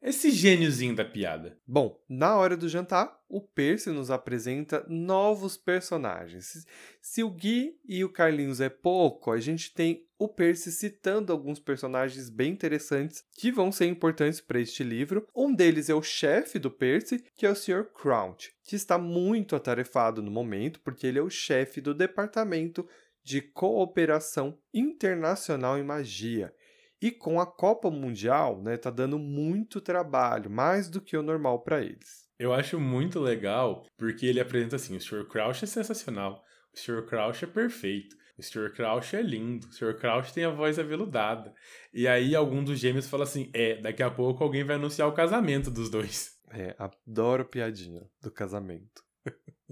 esse 0.00 0.30
gêniozinho 0.30 0.94
da 0.94 1.04
piada. 1.04 1.58
Bom, 1.66 2.00
na 2.08 2.36
hora 2.36 2.56
do 2.56 2.68
jantar, 2.68 3.18
o 3.28 3.40
Percy 3.40 3.90
nos 3.90 4.10
apresenta 4.10 4.84
novos 4.88 5.56
personagens. 5.56 6.66
Se 7.00 7.22
o 7.22 7.30
Gui 7.30 7.78
e 7.84 8.04
o 8.04 8.08
Carlinhos 8.08 8.60
é 8.60 8.68
pouco, 8.68 9.32
a 9.32 9.40
gente 9.40 9.72
tem 9.72 10.06
o 10.18 10.28
Percy 10.28 10.70
citando 10.70 11.32
alguns 11.32 11.58
personagens 11.58 12.30
bem 12.30 12.52
interessantes 12.52 13.24
que 13.32 13.50
vão 13.50 13.72
ser 13.72 13.86
importantes 13.86 14.40
para 14.40 14.60
este 14.60 14.82
livro. 14.82 15.26
Um 15.34 15.54
deles 15.54 15.90
é 15.90 15.94
o 15.94 16.02
chefe 16.02 16.58
do 16.58 16.70
Percy, 16.70 17.24
que 17.36 17.44
é 17.44 17.50
o 17.50 17.56
Sr. 17.56 17.84
Crouch, 17.92 18.52
que 18.64 18.76
está 18.76 18.96
muito 18.96 19.56
atarefado 19.56 20.22
no 20.22 20.30
momento, 20.30 20.80
porque 20.80 21.06
ele 21.06 21.18
é 21.18 21.22
o 21.22 21.30
chefe 21.30 21.80
do 21.80 21.92
departamento 21.92 22.88
de 23.22 23.42
cooperação 23.42 24.56
internacional 24.72 25.76
em 25.76 25.82
magia. 25.82 26.54
E 27.00 27.10
com 27.10 27.38
a 27.38 27.46
Copa 27.46 27.90
Mundial, 27.90 28.62
né, 28.62 28.76
tá 28.76 28.90
dando 28.90 29.18
muito 29.18 29.80
trabalho, 29.80 30.50
mais 30.50 30.88
do 30.88 31.00
que 31.00 31.16
o 31.16 31.22
normal 31.22 31.62
para 31.62 31.82
eles. 31.82 32.26
Eu 32.38 32.52
acho 32.52 32.78
muito 32.78 33.18
legal 33.18 33.84
porque 33.96 34.26
ele 34.26 34.40
apresenta 34.40 34.76
assim: 34.76 34.96
o 34.96 35.00
Sr. 35.00 35.26
Crouch 35.26 35.64
é 35.64 35.66
sensacional, 35.66 36.42
o 36.74 36.78
Sr. 36.78 37.06
Crouch 37.06 37.44
é 37.44 37.48
perfeito, 37.48 38.16
o 38.38 38.42
Sr. 38.42 38.72
Crouch 38.74 39.16
é 39.16 39.22
lindo, 39.22 39.66
o 39.66 39.72
Sr. 39.72 39.98
Crouch 39.98 40.32
tem 40.32 40.44
a 40.44 40.50
voz 40.50 40.78
aveludada. 40.78 41.54
E 41.92 42.06
aí 42.06 42.34
algum 42.34 42.62
dos 42.62 42.78
gêmeos 42.78 43.08
fala 43.08 43.24
assim: 43.24 43.50
é, 43.54 43.80
daqui 43.80 44.02
a 44.02 44.10
pouco 44.10 44.44
alguém 44.44 44.64
vai 44.64 44.76
anunciar 44.76 45.08
o 45.08 45.14
casamento 45.14 45.70
dos 45.70 45.90
dois. 45.90 46.36
É, 46.50 46.76
adoro 46.78 47.44
piadinha 47.44 48.08
do 48.22 48.30
casamento. 48.30 49.02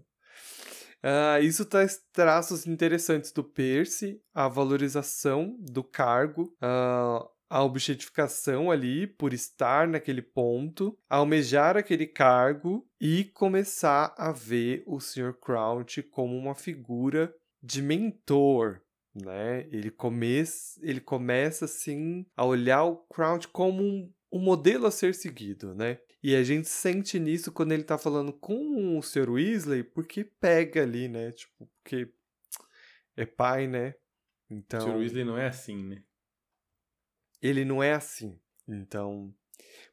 Uh, 1.05 1.43
isso 1.43 1.67
traz 1.67 2.01
traços 2.15 2.67
interessantes 2.67 3.31
do 3.31 3.45
Percy, 3.45 4.23
a 4.33 4.49
valorização 4.49 5.55
do 5.61 5.85
cargo, 5.85 6.45
uh, 6.63 7.29
a 7.51 7.63
objetificação 7.63 8.71
ali 8.71 9.07
por 9.07 9.35
estar 9.35 9.87
naquele 9.87 10.23
ponto, 10.23 10.99
almejar 11.07 11.77
aquele 11.77 12.07
cargo 12.07 12.89
e 12.99 13.25
começar 13.25 14.15
a 14.17 14.33
ver 14.33 14.83
o 14.87 14.99
Sr. 14.99 15.35
Crouch 15.39 16.03
como 16.05 16.35
uma 16.39 16.55
figura 16.55 17.35
de 17.63 17.83
mentor, 17.83 18.81
né? 19.15 19.69
Ele, 19.71 19.91
come 19.91 20.43
ele 20.81 21.01
começa 21.01 21.67
assim 21.67 22.25
a 22.35 22.47
olhar 22.47 22.85
o 22.85 22.97
Crouch 22.97 23.47
como 23.49 23.83
um, 23.83 24.11
um 24.33 24.41
modelo 24.41 24.87
a 24.87 24.91
ser 24.91 25.15
seguido, 25.15 25.75
né? 25.75 25.99
E 26.25 26.35
a 26.35 26.43
gente 26.43 26.71
sente 26.71 27.21
nisso 27.21 27.53
quando 27.53 27.73
ele 27.73 27.85
tá 27.85 27.99
falando 27.99 28.33
com 28.33 28.97
o 28.97 29.03
Sr. 29.03 29.29
Weasley, 29.29 29.85
porque 29.85 30.25
pega 30.25 30.83
ali, 30.83 31.07
né? 31.07 31.31
Tipo, 31.33 31.71
porque 31.83 32.11
é 33.15 33.27
pai, 33.27 33.67
né? 33.67 33.95
Então. 34.49 34.81
O 34.81 34.83
Sr. 34.85 34.97
Weasley 34.97 35.23
não 35.23 35.37
é 35.37 35.49
assim, 35.49 35.85
né? 35.85 36.03
Ele 37.43 37.63
não 37.63 37.83
é 37.83 37.93
assim. 37.93 38.41
Então. 38.67 39.35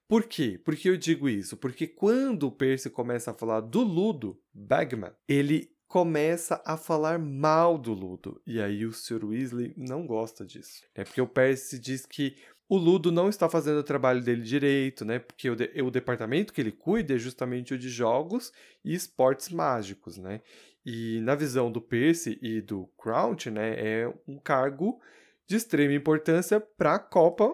Por 0.07 0.23
quê? 0.23 0.57
Por 0.57 0.73
que 0.77 0.87
eu 0.87 0.95
digo 0.95 1.27
isso? 1.27 1.57
Porque 1.57 1.85
quando 1.85 2.43
o 2.43 2.51
Percy 2.51 2.89
começa 2.89 3.31
a 3.31 3.33
falar 3.33 3.59
do 3.59 3.81
Ludo 3.81 4.41
Bagman, 4.53 5.11
ele 5.27 5.75
começa 5.85 6.61
a 6.65 6.77
falar 6.77 7.19
mal 7.19 7.77
do 7.77 7.91
Ludo. 7.91 8.41
E 8.47 8.61
aí 8.61 8.85
o 8.85 8.93
Sr. 8.93 9.25
Weasley 9.25 9.73
não 9.75 10.07
gosta 10.07 10.45
disso. 10.45 10.85
É 10.95 11.03
porque 11.03 11.19
o 11.19 11.27
Percy 11.27 11.77
diz 11.77 12.05
que 12.05 12.37
o 12.71 12.77
Ludo 12.77 13.11
não 13.11 13.27
está 13.27 13.49
fazendo 13.49 13.79
o 13.79 13.83
trabalho 13.83 14.23
dele 14.23 14.43
direito, 14.43 15.03
né? 15.03 15.19
Porque 15.19 15.49
o, 15.49 15.57
de, 15.57 15.69
o 15.81 15.91
departamento 15.91 16.53
que 16.53 16.61
ele 16.61 16.71
cuida 16.71 17.15
é 17.15 17.17
justamente 17.17 17.73
o 17.73 17.77
de 17.77 17.89
jogos 17.89 18.53
e 18.81 18.93
esportes 18.93 19.49
mágicos, 19.49 20.17
né? 20.17 20.39
E 20.85 21.19
na 21.19 21.35
visão 21.35 21.69
do 21.69 21.81
Percy 21.81 22.39
e 22.41 22.61
do 22.61 22.87
Crouch, 22.97 23.51
né, 23.51 23.75
é 23.77 24.13
um 24.25 24.39
cargo 24.39 25.01
de 25.45 25.57
extrema 25.57 25.93
importância 25.93 26.61
para 26.61 26.95
a 26.95 26.99
Copa, 26.99 27.53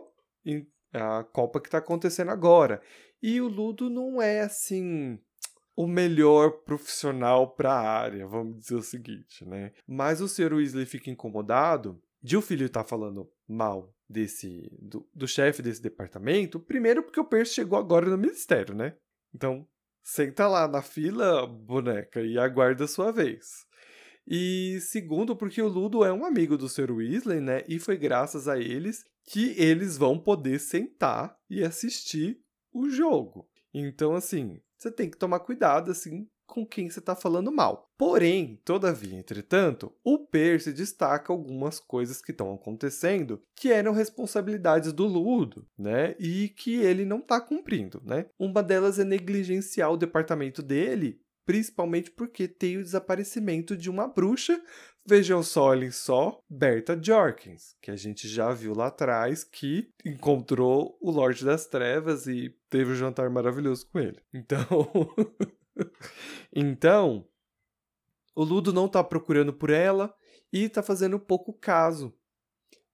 a 0.93 1.23
Copa 1.23 1.59
que 1.59 1.67
está 1.67 1.79
acontecendo 1.79 2.29
agora. 2.29 2.79
E 3.19 3.41
o 3.41 3.47
Ludo 3.47 3.89
não 3.89 4.21
é 4.21 4.41
assim 4.41 5.19
o 5.75 5.87
melhor 5.87 6.59
profissional 6.59 7.55
para 7.55 7.71
a 7.73 7.81
área, 7.81 8.27
vamos 8.27 8.59
dizer 8.59 8.75
o 8.75 8.83
seguinte, 8.83 9.43
né? 9.43 9.71
Mas 9.87 10.21
o 10.21 10.27
Sr. 10.27 10.53
Weasley 10.53 10.85
fica 10.85 11.09
incomodado 11.09 11.99
de 12.21 12.37
o 12.37 12.41
filho 12.41 12.67
estar 12.67 12.83
tá 12.83 12.87
falando 12.87 13.27
mal 13.47 13.96
desse 14.09 14.69
do, 14.81 15.07
do 15.13 15.27
chefe 15.27 15.61
desse 15.61 15.81
departamento, 15.81 16.59
primeiro 16.59 17.03
porque 17.03 17.19
o 17.19 17.25
Percy 17.25 17.55
chegou 17.55 17.77
agora 17.77 18.09
no 18.09 18.17
ministério, 18.17 18.73
né? 18.73 18.95
Então, 19.33 19.67
senta 20.03 20.47
lá 20.47 20.67
na 20.67 20.81
fila, 20.81 21.45
boneca, 21.45 22.21
e 22.21 22.37
aguarda 22.37 22.85
a 22.85 22.87
sua 22.87 23.11
vez. 23.11 23.65
E 24.25 24.79
segundo, 24.81 25.35
porque 25.35 25.61
o 25.61 25.67
Ludo 25.67 26.03
é 26.03 26.11
um 26.11 26.25
amigo 26.25 26.57
do 26.57 26.67
Sr. 26.67 26.91
Weasley, 26.91 27.39
né? 27.39 27.63
E 27.67 27.79
foi 27.79 27.97
graças 27.97 28.47
a 28.47 28.57
eles 28.59 29.05
que 29.25 29.53
eles 29.57 29.97
vão 29.97 30.19
poder 30.19 30.59
sentar 30.59 31.37
e 31.49 31.63
assistir 31.63 32.39
o 32.73 32.89
jogo. 32.89 33.49
Então, 33.73 34.15
assim, 34.15 34.61
você 34.77 34.91
tem 34.91 35.09
que 35.09 35.17
tomar 35.17 35.39
cuidado, 35.41 35.91
assim, 35.91 36.27
com 36.47 36.65
quem 36.65 36.89
você 36.89 36.99
está 36.99 37.15
falando 37.15 37.51
mal. 37.51 37.91
Porém, 37.97 38.59
todavia, 38.63 39.17
entretanto, 39.17 39.93
o 40.03 40.17
Percy 40.17 40.71
destaca 40.71 41.31
algumas 41.31 41.79
coisas 41.79 42.21
que 42.21 42.31
estão 42.31 42.53
acontecendo 42.53 43.41
que 43.55 43.71
eram 43.71 43.91
responsabilidades 43.91 44.93
do 44.93 45.05
Ludo, 45.05 45.67
né? 45.77 46.15
E 46.17 46.49
que 46.49 46.75
ele 46.75 47.05
não 47.05 47.19
está 47.19 47.41
cumprindo, 47.41 48.01
né? 48.05 48.25
Uma 48.39 48.63
delas 48.63 48.97
é 48.97 49.03
negligenciar 49.03 49.91
o 49.91 49.97
departamento 49.97 50.63
dele, 50.63 51.19
principalmente 51.45 52.11
porque 52.11 52.47
tem 52.47 52.77
o 52.77 52.83
desaparecimento 52.83 53.75
de 53.75 53.89
uma 53.89 54.07
bruxa. 54.07 54.61
Vejam 55.09 55.41
só, 55.41 55.67
olhem 55.67 55.89
só, 55.89 56.37
Berta 56.49 56.99
Jorkins, 57.01 57.75
que 57.81 57.89
a 57.89 57.95
gente 57.95 58.27
já 58.27 58.51
viu 58.51 58.73
lá 58.73 58.87
atrás, 58.87 59.45
que 59.45 59.89
encontrou 60.05 60.97
o 61.01 61.09
Lorde 61.09 61.45
das 61.45 61.65
Trevas 61.65 62.27
e 62.27 62.53
teve 62.69 62.91
um 62.91 62.95
jantar 62.95 63.29
maravilhoso 63.29 63.87
com 63.89 63.99
ele. 63.99 64.19
Então, 64.33 64.67
então, 66.53 67.27
o 68.35 68.43
Ludo 68.43 68.71
não 68.71 68.85
está 68.85 69.03
procurando 69.03 69.53
por 69.53 69.69
ela 69.69 70.13
e 70.51 70.63
está 70.63 70.83
fazendo 70.83 71.19
pouco 71.19 71.53
caso. 71.53 72.13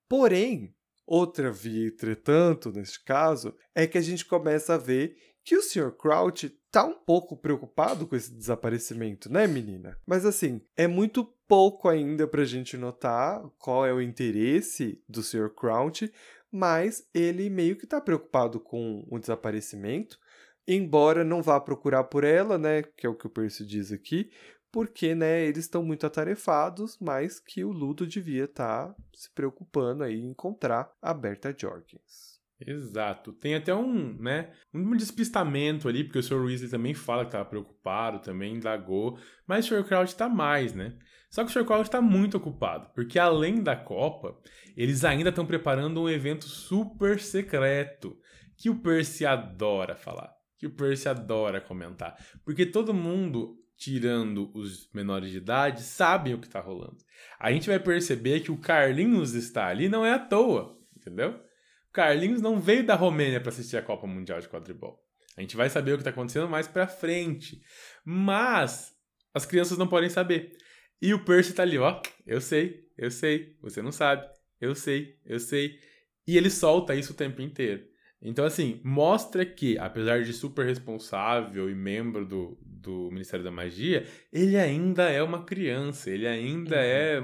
Porém, 0.08 0.74
outra 1.06 1.50
via, 1.50 1.88
entretanto, 1.88 2.72
neste 2.72 3.02
caso, 3.04 3.54
é 3.74 3.86
que 3.86 3.98
a 3.98 4.00
gente 4.00 4.24
começa 4.24 4.74
a 4.74 4.78
ver 4.78 5.16
que 5.44 5.56
o 5.56 5.62
Sr. 5.62 5.92
Crouch 5.92 6.48
tá 6.70 6.84
um 6.84 6.94
pouco 6.94 7.36
preocupado 7.36 8.06
com 8.06 8.16
esse 8.16 8.32
desaparecimento, 8.32 9.30
né, 9.30 9.46
menina? 9.46 9.98
Mas 10.06 10.24
assim, 10.24 10.62
é 10.76 10.86
muito 10.86 11.24
pouco 11.46 11.88
ainda 11.88 12.26
pra 12.26 12.44
gente 12.44 12.76
notar 12.76 13.42
qual 13.58 13.84
é 13.84 13.92
o 13.92 14.00
interesse 14.00 15.02
do 15.08 15.22
Sr. 15.22 15.50
Crouch, 15.50 16.10
mas 16.50 17.06
ele 17.12 17.50
meio 17.50 17.76
que 17.76 17.86
tá 17.86 18.00
preocupado 18.00 18.58
com 18.58 19.06
o 19.10 19.18
desaparecimento 19.18 20.18
embora 20.66 21.24
não 21.24 21.42
vá 21.42 21.60
procurar 21.60 22.04
por 22.04 22.24
ela, 22.24 22.58
né, 22.58 22.82
que 22.82 23.06
é 23.06 23.10
o 23.10 23.14
que 23.14 23.26
o 23.26 23.30
Percy 23.30 23.64
diz 23.64 23.92
aqui, 23.92 24.30
porque, 24.74 25.14
né, 25.14 25.44
eles 25.44 25.64
estão 25.64 25.84
muito 25.84 26.04
atarefados, 26.04 26.98
mas 27.00 27.38
que 27.38 27.64
o 27.64 27.70
Ludo 27.70 28.04
devia 28.04 28.44
estar 28.44 28.88
tá 28.88 28.94
se 29.14 29.32
preocupando 29.32 30.02
aí 30.02 30.18
em 30.18 30.30
encontrar 30.30 30.90
a 31.00 31.14
Berta 31.14 31.54
Jorkins. 31.56 32.42
Exato. 32.60 33.32
Tem 33.32 33.54
até 33.54 33.72
um, 33.72 34.14
né, 34.14 34.52
um 34.72 34.96
despistamento 34.96 35.88
ali, 35.88 36.02
porque 36.02 36.18
o 36.18 36.22
Sr. 36.22 36.44
Weasley 36.44 36.70
também 36.70 36.92
fala 36.92 37.22
que 37.22 37.28
estava 37.28 37.44
preocupado, 37.44 38.18
também 38.18 38.56
indagou, 38.56 39.16
mas 39.46 39.64
o 39.64 39.68
Sr. 39.68 39.84
Crouch 39.84 40.12
está 40.12 40.28
mais, 40.28 40.74
né? 40.74 40.96
Só 41.30 41.44
que 41.44 41.50
o 41.50 41.52
Sr. 41.52 41.64
Crouch 41.64 41.88
está 41.88 42.00
muito 42.00 42.36
ocupado, 42.36 42.90
porque 42.94 43.18
além 43.18 43.62
da 43.62 43.76
Copa, 43.76 44.36
eles 44.76 45.04
ainda 45.04 45.28
estão 45.28 45.46
preparando 45.46 46.02
um 46.02 46.08
evento 46.08 46.46
super 46.46 47.20
secreto, 47.20 48.16
que 48.56 48.70
o 48.70 48.80
Percy 48.80 49.24
adora 49.24 49.94
falar 49.94 50.33
que 50.58 50.66
o 50.66 50.70
Percy 50.70 51.08
adora 51.08 51.60
comentar. 51.60 52.16
Porque 52.44 52.64
todo 52.64 52.94
mundo, 52.94 53.56
tirando 53.76 54.50
os 54.54 54.90
menores 54.92 55.30
de 55.30 55.38
idade, 55.38 55.82
sabem 55.82 56.34
o 56.34 56.40
que 56.40 56.46
está 56.46 56.60
rolando. 56.60 56.98
A 57.38 57.52
gente 57.52 57.68
vai 57.68 57.78
perceber 57.78 58.40
que 58.40 58.50
o 58.50 58.58
Carlinhos 58.58 59.34
está 59.34 59.66
ali 59.66 59.88
não 59.88 60.04
é 60.04 60.12
à 60.12 60.18
toa, 60.18 60.78
entendeu? 60.96 61.40
O 61.88 61.92
Carlinhos 61.92 62.40
não 62.40 62.60
veio 62.60 62.84
da 62.84 62.94
Romênia 62.94 63.40
para 63.40 63.50
assistir 63.50 63.76
a 63.76 63.82
Copa 63.82 64.06
Mundial 64.06 64.40
de 64.40 64.48
Quadribol. 64.48 65.02
A 65.36 65.40
gente 65.40 65.56
vai 65.56 65.68
saber 65.68 65.92
o 65.92 65.96
que 65.96 66.00
está 66.00 66.10
acontecendo 66.10 66.48
mais 66.48 66.68
para 66.68 66.86
frente. 66.86 67.60
Mas 68.04 68.94
as 69.32 69.44
crianças 69.44 69.76
não 69.76 69.88
podem 69.88 70.08
saber. 70.08 70.56
E 71.02 71.12
o 71.12 71.24
Percy 71.24 71.50
está 71.50 71.62
ali, 71.62 71.76
ó. 71.76 72.00
Eu 72.26 72.40
sei, 72.40 72.88
eu 72.96 73.10
sei, 73.10 73.56
você 73.60 73.82
não 73.82 73.92
sabe. 73.92 74.26
Eu 74.60 74.74
sei, 74.74 75.18
eu 75.24 75.38
sei. 75.40 75.78
E 76.26 76.36
ele 76.36 76.48
solta 76.48 76.94
isso 76.94 77.12
o 77.12 77.16
tempo 77.16 77.42
inteiro. 77.42 77.84
Então, 78.24 78.44
assim, 78.44 78.80
mostra 78.82 79.44
que, 79.44 79.78
apesar 79.78 80.22
de 80.22 80.32
super 80.32 80.64
responsável 80.64 81.68
e 81.68 81.74
membro 81.74 82.24
do, 82.24 82.58
do 82.62 83.10
Ministério 83.10 83.44
da 83.44 83.50
Magia, 83.50 84.06
ele 84.32 84.56
ainda 84.56 85.10
é 85.10 85.22
uma 85.22 85.44
criança, 85.44 86.10
ele 86.10 86.26
ainda 86.26 86.76
uhum. 86.76 86.82
é 86.82 87.22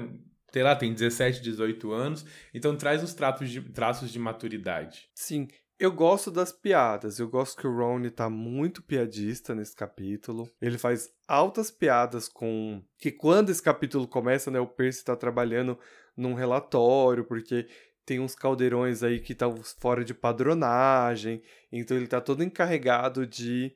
sei 0.51 0.63
lá, 0.63 0.75
tem 0.75 0.93
17, 0.93 1.41
18 1.41 1.91
anos, 1.93 2.25
então 2.53 2.75
traz 2.75 3.01
uns 3.01 3.13
traços 3.13 3.49
de, 3.49 3.61
traços 3.61 4.11
de 4.11 4.19
maturidade. 4.19 5.09
Sim, 5.15 5.47
eu 5.81 5.91
gosto 5.91 6.29
das 6.29 6.51
piadas. 6.51 7.17
Eu 7.17 7.27
gosto 7.27 7.59
que 7.59 7.65
o 7.65 7.75
Ron 7.75 8.07
tá 8.09 8.29
muito 8.29 8.83
piadista 8.83 9.55
nesse 9.55 9.75
capítulo. 9.75 10.47
Ele 10.61 10.77
faz 10.77 11.09
altas 11.27 11.71
piadas 11.71 12.29
com. 12.29 12.83
Que 12.99 13.11
quando 13.11 13.49
esse 13.49 13.63
capítulo 13.63 14.07
começa, 14.07 14.51
né? 14.51 14.59
O 14.59 14.67
Percy 14.67 15.03
tá 15.03 15.15
trabalhando 15.15 15.79
num 16.15 16.35
relatório, 16.35 17.25
porque 17.25 17.67
tem 18.05 18.19
uns 18.19 18.35
caldeirões 18.35 19.03
aí 19.03 19.19
que 19.19 19.33
estão 19.33 19.55
fora 19.79 20.03
de 20.03 20.13
padronagem. 20.13 21.41
Então 21.71 21.95
ele 21.97 22.07
tá 22.07 22.19
todo 22.21 22.43
encarregado 22.43 23.25
de 23.27 23.73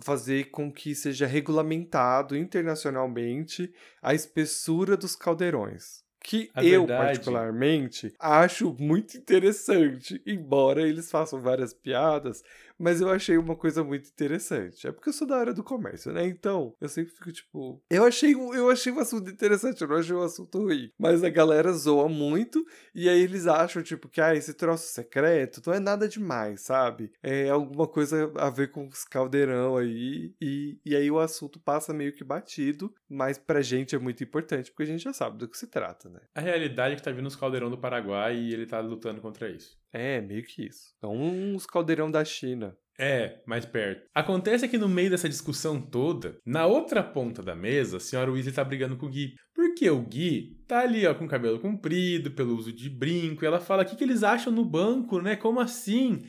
fazer 0.00 0.50
com 0.50 0.72
que 0.72 0.94
seja 0.94 1.26
regulamentado 1.26 2.36
internacionalmente 2.36 3.72
a 4.02 4.12
espessura 4.14 4.96
dos 4.96 5.14
caldeirões 5.14 6.02
que 6.26 6.50
A 6.54 6.64
eu, 6.64 6.86
verdade- 6.86 7.06
particularmente, 7.18 8.14
acho 8.18 8.74
muito 8.80 9.14
interessante. 9.18 10.22
Embora 10.26 10.80
eles 10.80 11.10
façam 11.10 11.38
várias 11.38 11.74
piadas, 11.74 12.42
mas 12.78 13.00
eu 13.00 13.08
achei 13.08 13.36
uma 13.36 13.56
coisa 13.56 13.82
muito 13.84 14.08
interessante. 14.08 14.86
É 14.86 14.92
porque 14.92 15.08
eu 15.08 15.12
sou 15.12 15.26
da 15.26 15.36
área 15.36 15.54
do 15.54 15.62
comércio, 15.62 16.12
né? 16.12 16.26
Então, 16.26 16.74
eu 16.80 16.88
sempre 16.88 17.12
fico 17.12 17.32
tipo. 17.32 17.82
Eu 17.90 18.04
achei, 18.04 18.34
eu 18.34 18.70
achei 18.70 18.92
um 18.92 18.98
assunto 18.98 19.30
interessante, 19.30 19.82
eu 19.82 19.88
não 19.88 19.96
achei 19.96 20.14
um 20.14 20.22
assunto 20.22 20.58
ruim. 20.58 20.90
Mas 20.98 21.22
a 21.24 21.30
galera 21.30 21.72
zoa 21.72 22.08
muito, 22.08 22.64
e 22.94 23.08
aí 23.08 23.20
eles 23.20 23.46
acham, 23.46 23.82
tipo, 23.82 24.08
que 24.08 24.20
ah, 24.20 24.34
esse 24.34 24.54
troço 24.54 24.88
secreto 24.92 25.62
não 25.66 25.74
é 25.74 25.80
nada 25.80 26.08
demais, 26.08 26.62
sabe? 26.62 27.12
É 27.22 27.48
alguma 27.48 27.86
coisa 27.86 28.32
a 28.36 28.50
ver 28.50 28.70
com 28.70 28.86
os 28.86 29.04
caldeirão 29.04 29.76
aí. 29.76 30.34
E, 30.40 30.78
e 30.84 30.96
aí 30.96 31.10
o 31.10 31.18
assunto 31.18 31.60
passa 31.60 31.92
meio 31.92 32.12
que 32.12 32.24
batido, 32.24 32.92
mas 33.08 33.38
pra 33.38 33.62
gente 33.62 33.94
é 33.94 33.98
muito 33.98 34.22
importante, 34.22 34.70
porque 34.70 34.82
a 34.84 34.86
gente 34.86 35.04
já 35.04 35.12
sabe 35.12 35.38
do 35.38 35.48
que 35.48 35.56
se 35.56 35.66
trata, 35.66 36.08
né? 36.08 36.20
A 36.34 36.40
realidade 36.40 36.94
é 36.94 36.96
que 36.96 37.02
tá 37.02 37.12
vindo 37.12 37.26
os 37.26 37.36
caldeirão 37.36 37.70
do 37.70 37.78
Paraguai 37.78 38.36
e 38.36 38.52
ele 38.52 38.66
tá 38.66 38.80
lutando 38.80 39.20
contra 39.20 39.48
isso. 39.48 39.83
É, 39.94 40.20
meio 40.20 40.42
que 40.42 40.66
isso. 40.66 40.92
São 41.00 41.14
uns 41.16 41.64
caldeirão 41.66 42.10
da 42.10 42.24
China. 42.24 42.76
É, 42.98 43.40
mais 43.46 43.64
perto. 43.64 44.08
Acontece 44.12 44.68
que 44.68 44.76
no 44.76 44.88
meio 44.88 45.08
dessa 45.08 45.28
discussão 45.28 45.80
toda, 45.80 46.36
na 46.44 46.66
outra 46.66 47.02
ponta 47.02 47.42
da 47.42 47.54
mesa, 47.54 47.96
a 47.98 48.00
senhora 48.00 48.30
Weasley 48.30 48.52
tá 48.52 48.64
brigando 48.64 48.96
com 48.96 49.06
o 49.06 49.08
Gui. 49.08 49.34
Porque 49.54 49.88
o 49.88 50.02
Gui 50.02 50.60
tá 50.66 50.80
ali, 50.80 51.06
ó, 51.06 51.14
com 51.14 51.26
o 51.26 51.28
cabelo 51.28 51.60
comprido, 51.60 52.32
pelo 52.32 52.56
uso 52.56 52.72
de 52.72 52.90
brinco, 52.90 53.44
e 53.44 53.46
ela 53.46 53.60
fala: 53.60 53.84
o 53.84 53.86
que, 53.86 53.94
que 53.94 54.02
eles 54.02 54.24
acham 54.24 54.52
no 54.52 54.64
banco, 54.64 55.20
né? 55.20 55.36
Como 55.36 55.60
assim? 55.60 56.24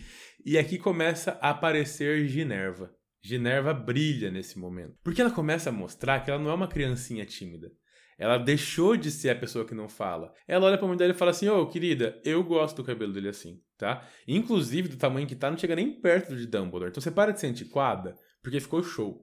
E 0.46 0.60
aqui 0.60 0.78
começa 0.78 1.40
a 1.42 1.50
aparecer 1.50 2.28
Ginerva. 2.28 2.92
Ginerva 3.24 3.74
brilha 3.74 4.30
nesse 4.30 4.60
momento. 4.60 4.94
Porque 5.04 5.22
ela 5.22 5.32
começa 5.32 5.70
a 5.70 5.74
mostrar 5.74 6.24
que 6.24 6.30
ela 6.30 6.42
não 6.42 6.52
é 6.52 6.54
uma 6.54 6.68
criancinha 6.68 7.26
tímida. 7.26 7.72
Ela 8.18 8.38
deixou 8.38 8.96
de 8.96 9.12
ser 9.12 9.30
a 9.30 9.36
pessoa 9.36 9.66
que 9.66 9.76
não 9.76 9.90
fala. 9.90 10.34
Ela 10.48 10.68
olha 10.68 10.78
pra 10.78 10.96
dela 10.96 11.12
e 11.12 11.18
fala 11.18 11.32
assim: 11.32 11.50
Ô, 11.50 11.66
querida, 11.68 12.20
eu 12.24 12.44
gosto 12.44 12.78
do 12.78 12.84
cabelo 12.84 13.12
dele 13.12 13.30
assim, 13.30 13.60
tá? 13.78 14.08
Inclusive, 14.28 14.88
do 14.88 14.98
tamanho 14.98 15.28
que 15.28 15.36
tá, 15.36 15.50
não 15.50 15.58
chega 15.58 15.76
nem 15.76 15.92
perto 15.92 16.36
de 16.36 16.48
Dumbledore. 16.48 16.90
Então 16.90 17.02
você 17.02 17.12
para 17.12 17.32
de 17.32 17.40
ser 17.40 17.48
antiquada, 17.48 18.16
porque 18.42 18.60
ficou 18.60 18.82
show. 18.82 19.22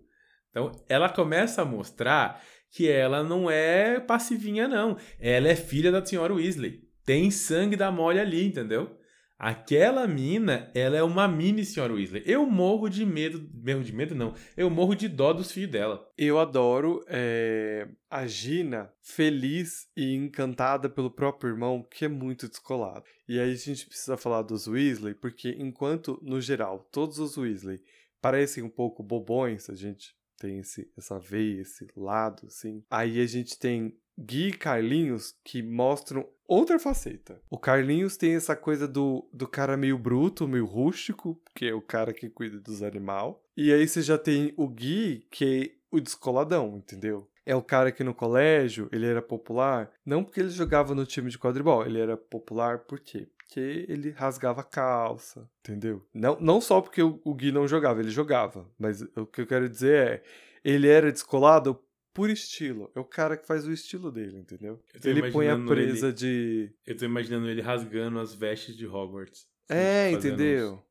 Então 0.51 0.71
ela 0.89 1.09
começa 1.09 1.63
a 1.63 1.65
mostrar 1.65 2.43
que 2.71 2.89
ela 2.89 3.23
não 3.23 3.51
é 3.51 3.99
passivinha, 3.99 4.69
não. 4.69 4.97
Ela 5.19 5.49
é 5.49 5.57
filha 5.57 5.91
da 5.91 6.05
senhora 6.05 6.35
Weasley. 6.35 6.81
Tem 7.05 7.31
sangue 7.31 7.77
da 7.77 7.91
mole 7.91 8.21
ali, 8.21 8.47
entendeu? 8.47 8.97
Aquela 9.43 10.07
mina, 10.07 10.71
ela 10.73 10.97
é 10.97 11.03
uma 11.03 11.27
mini 11.27 11.65
senhora 11.65 11.93
Weasley. 11.93 12.23
Eu 12.25 12.47
morro 12.47 12.89
de 12.89 13.05
medo. 13.05 13.51
Morro 13.53 13.83
de 13.83 13.93
medo, 13.93 14.15
não. 14.15 14.37
Eu 14.57 14.71
morro 14.71 14.95
de 14.95 15.09
dó 15.09 15.33
dos 15.33 15.51
filhos 15.51 15.73
dela. 15.73 16.09
Eu 16.17 16.39
adoro 16.39 17.05
é, 17.09 17.89
a 18.09 18.25
Gina 18.25 18.95
feliz 19.01 19.89
e 19.97 20.15
encantada 20.15 20.89
pelo 20.89 21.11
próprio 21.11 21.51
irmão, 21.51 21.85
que 21.91 22.05
é 22.05 22.09
muito 22.09 22.49
descolado. 22.49 23.05
E 23.29 23.41
aí 23.41 23.51
a 23.51 23.57
gente 23.57 23.85
precisa 23.85 24.17
falar 24.17 24.43
dos 24.43 24.69
Weasley, 24.69 25.17
porque 25.17 25.57
enquanto, 25.59 26.21
no 26.23 26.41
geral, 26.41 26.89
todos 26.93 27.19
os 27.19 27.37
Weasley 27.37 27.81
parecem 28.21 28.63
um 28.63 28.71
pouco 28.71 29.03
bobões, 29.03 29.69
a 29.69 29.75
gente 29.75 30.15
tem 30.39 30.61
esse, 30.61 30.89
essa 30.97 31.19
veia, 31.19 31.63
esse 31.63 31.89
lado, 31.97 32.47
assim. 32.47 32.85
Aí 32.89 33.21
a 33.21 33.27
gente 33.27 33.59
tem 33.59 33.97
Gui 34.19 34.49
e 34.49 34.53
Carlinhos 34.53 35.35
que 35.45 35.63
mostram 35.63 36.27
outra 36.47 36.79
faceta. 36.79 37.41
O 37.49 37.59
Carlinhos 37.59 38.17
tem 38.17 38.35
essa 38.35 38.55
coisa 38.55 38.87
do, 38.87 39.27
do 39.33 39.49
cara 39.49 39.77
meio 39.77 39.97
bruto, 39.97 40.47
meio 40.47 40.67
rústico, 40.67 41.41
que 41.55 41.67
é 41.67 41.75
o 41.75 41.81
cara 41.81 42.13
que 42.13 42.29
cuida 42.29 42.61
dos 42.61 42.83
animais. 42.83 43.35
E 43.57 43.73
aí 43.73 43.87
você 43.87 44.03
já 44.03 44.19
tem 44.19 44.53
o 44.57 44.69
Gui, 44.69 45.27
que 45.31 45.73
é 45.91 45.97
o 45.97 46.01
descoladão, 46.01 46.77
entendeu? 46.77 47.29
É 47.45 47.57
o 47.57 47.63
cara 47.63 47.91
que 47.91 48.05
no 48.05 48.15
colégio 48.15 48.89
ele 48.93 49.07
era 49.07 49.21
popular, 49.21 49.91
não 50.07 50.23
porque 50.23 50.41
ele 50.41 50.51
jogava 50.51 50.95
no 50.95 51.05
time 51.05 51.31
de 51.31 51.39
quadribol, 51.39 51.85
ele 51.85 51.99
era 51.99 52.17
popular 52.17 52.81
por 52.81 53.01
quê? 53.01 53.29
Porque 53.37 53.85
ele 53.89 54.11
rasgava 54.11 54.61
a 54.61 54.65
calça, 54.65 55.49
entendeu? 55.61 56.07
Não, 56.15 56.39
não 56.41 56.61
só 56.61 56.81
porque 56.81 57.03
o, 57.03 57.21
o 57.25 57.35
Gui 57.35 57.51
não 57.51 57.67
jogava, 57.67 58.01
ele 58.01 58.11
jogava, 58.11 58.71
mas 58.79 59.03
o 59.17 59.27
que 59.27 59.41
eu 59.41 59.47
quero 59.47 59.69
dizer 59.69 60.07
é, 60.09 60.23
ele 60.65 60.89
era 60.89 61.11
descolado 61.11 61.79
por 62.15 62.29
estilo. 62.31 62.91
É 62.95 63.01
o 63.01 63.05
cara 63.05 63.37
que 63.37 63.47
faz 63.47 63.67
o 63.67 63.73
estilo 63.73 64.11
dele, 64.13 64.39
entendeu? 64.39 64.83
Ele 65.05 65.31
põe 65.31 65.49
a 65.49 65.57
presa 65.59 66.09
ele- 66.09 66.15
de. 66.17 66.75
Eu 66.87 66.97
tô 66.97 67.05
imaginando 67.05 67.49
ele 67.49 67.61
rasgando 67.61 68.19
as 68.21 68.35
vestes 68.35 68.77
de 68.77 68.87
Hogwarts. 68.87 69.47
É, 69.69 70.13
Fazendo 70.13 70.35
entendeu? 70.35 70.73
uns- 70.75 70.83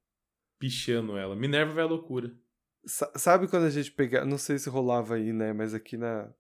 Pichando 0.60 1.18
ela. 1.18 1.36
Minerva 1.36 1.74
vai 1.74 1.84
à 1.84 1.88
loucura. 1.88 2.32
Sa- 2.86 3.12
Sabe 3.16 3.48
quando 3.48 3.66
a 3.66 3.70
gente 3.70 3.92
pegava. 3.92 4.26
Não 4.26 4.38
sei 4.38 4.58
se 4.58 4.70
rolava 4.70 5.16
aí, 5.16 5.34
né? 5.34 5.54
Mas 5.54 5.74
aqui 5.74 5.98
na, 5.98 6.32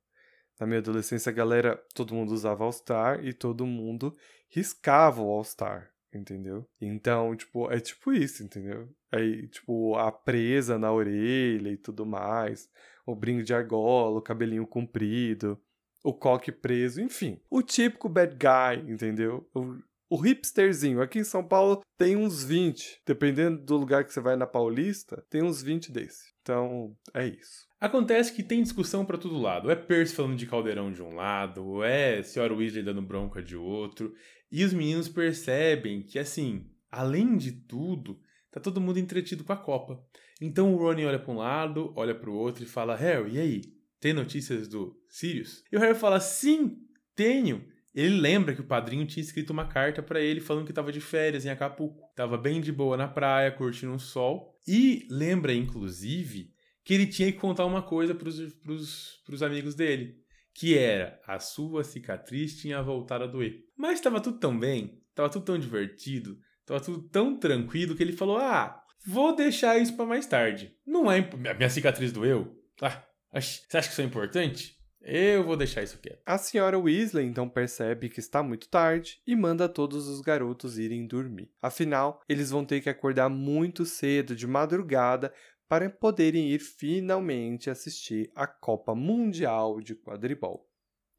na 0.60 0.68
minha 0.68 0.80
adolescência, 0.80 1.30
a 1.30 1.34
galera. 1.34 1.76
Todo 1.96 2.14
mundo 2.14 2.32
usava 2.32 2.64
All-Star 2.64 3.24
e 3.26 3.34
todo 3.34 3.66
mundo 3.66 4.16
riscava 4.50 5.22
o 5.22 5.30
All-Star, 5.30 5.92
entendeu? 6.14 6.68
Então, 6.80 7.36
tipo, 7.36 7.72
é 7.72 7.80
tipo 7.80 8.12
isso, 8.14 8.44
entendeu? 8.44 8.90
Aí, 9.12 9.48
tipo, 9.48 9.96
a 9.96 10.12
presa 10.12 10.78
na 10.80 10.92
orelha 10.92 11.70
e 11.70 11.78
tudo 11.78 12.06
mais. 12.06 12.70
O 13.12 13.16
brinco 13.16 13.44
de 13.44 13.54
argola, 13.54 14.20
o 14.20 14.22
cabelinho 14.22 14.66
comprido, 14.66 15.60
o 16.04 16.14
coque 16.14 16.52
preso, 16.52 17.02
enfim. 17.02 17.40
O 17.50 17.62
típico 17.62 18.08
bad 18.08 18.36
guy, 18.36 18.90
entendeu? 18.92 19.48
O, 19.54 19.78
o 20.10 20.18
hipsterzinho. 20.18 21.02
Aqui 21.02 21.20
em 21.20 21.24
São 21.24 21.44
Paulo 21.44 21.82
tem 21.98 22.16
uns 22.16 22.44
20. 22.44 23.02
Dependendo 23.06 23.62
do 23.64 23.78
lugar 23.78 24.06
que 24.06 24.14
você 24.14 24.20
vai 24.20 24.36
na 24.36 24.48
Paulista, 24.48 25.24
tem 25.30 25.44
uns 25.44 25.62
20 25.62 25.92
desse. 25.92 26.32
Então, 26.42 26.96
é 27.14 27.28
isso. 27.28 27.68
Acontece 27.80 28.34
que 28.34 28.44
tem 28.44 28.64
discussão 28.64 29.06
pra 29.06 29.18
todo 29.18 29.42
lado. 29.42 29.70
É 29.70 29.76
Percy 29.76 30.16
falando 30.16 30.36
de 30.36 30.48
caldeirão 30.48 30.92
de 30.92 31.02
um 31.02 31.14
lado, 31.16 31.84
é 31.84 32.24
Senhora 32.24 32.54
Weasley 32.54 32.84
dando 32.84 33.02
bronca 33.02 33.42
de 33.42 33.56
outro. 33.56 34.14
E 34.52 34.64
os 34.64 34.74
meninos 34.74 35.08
percebem 35.08 36.02
que, 36.02 36.20
assim, 36.20 36.70
além 36.90 37.38
de 37.38 37.52
tudo, 37.52 38.20
tá 38.52 38.60
todo 38.60 38.82
mundo 38.82 39.00
entretido 39.00 39.44
com 39.44 39.54
a 39.54 39.58
Copa. 39.58 40.04
Então 40.42 40.74
o 40.74 40.78
Ronnie 40.78 41.06
olha 41.06 41.20
pra 41.20 41.32
um 41.32 41.38
lado, 41.38 41.94
olha 41.96 42.16
pro 42.16 42.34
outro 42.34 42.64
e 42.64 42.68
fala: 42.68 42.96
Harry, 42.96 43.36
e 43.36 43.40
aí? 43.40 43.62
Tem 44.00 44.12
notícias 44.12 44.68
do 44.68 45.00
Sirius? 45.08 45.64
E 45.72 45.78
o 45.78 45.80
Harry 45.80 45.94
fala: 45.94 46.20
Sim, 46.20 46.80
tenho. 47.16 47.64
Ele 47.94 48.20
lembra 48.20 48.56
que 48.56 48.62
o 48.62 48.68
padrinho 48.68 49.06
tinha 49.06 49.22
escrito 49.22 49.52
uma 49.52 49.68
carta 49.68 50.02
pra 50.02 50.20
ele 50.20 50.40
falando 50.40 50.66
que 50.66 50.74
tava 50.74 50.92
de 50.92 51.02
férias 51.02 51.46
em 51.46 51.50
Acapulco. 51.50 52.10
Tava 52.16 52.38
bem 52.38 52.60
de 52.60 52.72
boa 52.72 52.98
na 52.98 53.08
praia, 53.08 53.52
curtindo 53.52 53.92
um 53.92 54.00
sol. 54.00 54.58
E 54.66 55.06
lembra, 55.12 55.54
inclusive, 55.54 56.54
que 56.84 56.94
ele 56.94 57.06
tinha 57.06 57.32
que 57.32 57.38
contar 57.38 57.66
uma 57.66 57.82
coisa 57.82 58.16
pros, 58.16 59.22
pros 59.26 59.44
amigos 59.44 59.76
dele. 59.76 60.16
Que 60.54 60.78
era, 60.78 61.20
a 61.28 61.38
sua 61.40 61.84
cicatriz 61.84 62.60
tinha 62.60 62.82
voltado 62.82 63.26
a 63.26 63.28
doer. 63.28 63.60
Mas 63.78 63.96
estava 63.96 64.20
tudo 64.20 64.40
tão 64.40 64.58
bem, 64.58 65.02
tava 65.14 65.30
tudo 65.30 65.46
tão 65.46 65.60
divertido, 65.60 66.38
tava 66.66 66.80
tudo 66.80 67.08
tão 67.10 67.38
tranquilo 67.38 67.96
que 67.96 68.04
ele 68.04 68.14
falou: 68.14 68.38
Ah, 68.38 68.82
vou 69.06 69.36
deixar 69.36 69.78
isso 69.78 69.96
pra 69.96 70.06
mais 70.06 70.26
tarde. 70.26 70.76
Não 70.86 71.12
é. 71.12 71.20
imp- 71.20 71.34
Minha 71.36 71.70
cicatriz 71.70 72.12
doeu? 72.12 72.56
Ah, 72.82 73.04
você 73.34 73.78
acha 73.78 73.88
que 73.88 73.94
isso 73.94 74.02
é 74.02 74.06
importante? 74.06 74.78
Eu 75.04 75.44
vou 75.44 75.58
deixar 75.58 75.82
isso 75.82 75.98
quieto. 75.98 76.22
A 76.26 76.38
senhora 76.38 76.78
Weasley 76.78 77.26
então 77.26 77.50
percebe 77.50 78.08
que 78.10 78.20
está 78.20 78.44
muito 78.44 78.70
tarde 78.70 79.20
e 79.26 79.36
manda 79.36 79.68
todos 79.68 80.08
os 80.08 80.22
garotos 80.22 80.78
irem 80.78 81.08
dormir. 81.08 81.52
Afinal, 81.60 82.22
eles 82.30 82.52
vão 82.52 82.64
ter 82.64 82.82
que 82.82 82.90
acordar 82.90 83.28
muito 83.28 83.84
cedo 83.86 84.36
de 84.36 84.46
madrugada 84.46 85.34
para 85.68 85.90
poderem 85.90 86.50
ir 86.52 86.60
finalmente 86.60 87.70
assistir 87.70 88.30
a 88.36 88.46
Copa 88.46 88.94
Mundial 88.94 89.80
de 89.82 89.96
Quadribol. 89.96 90.70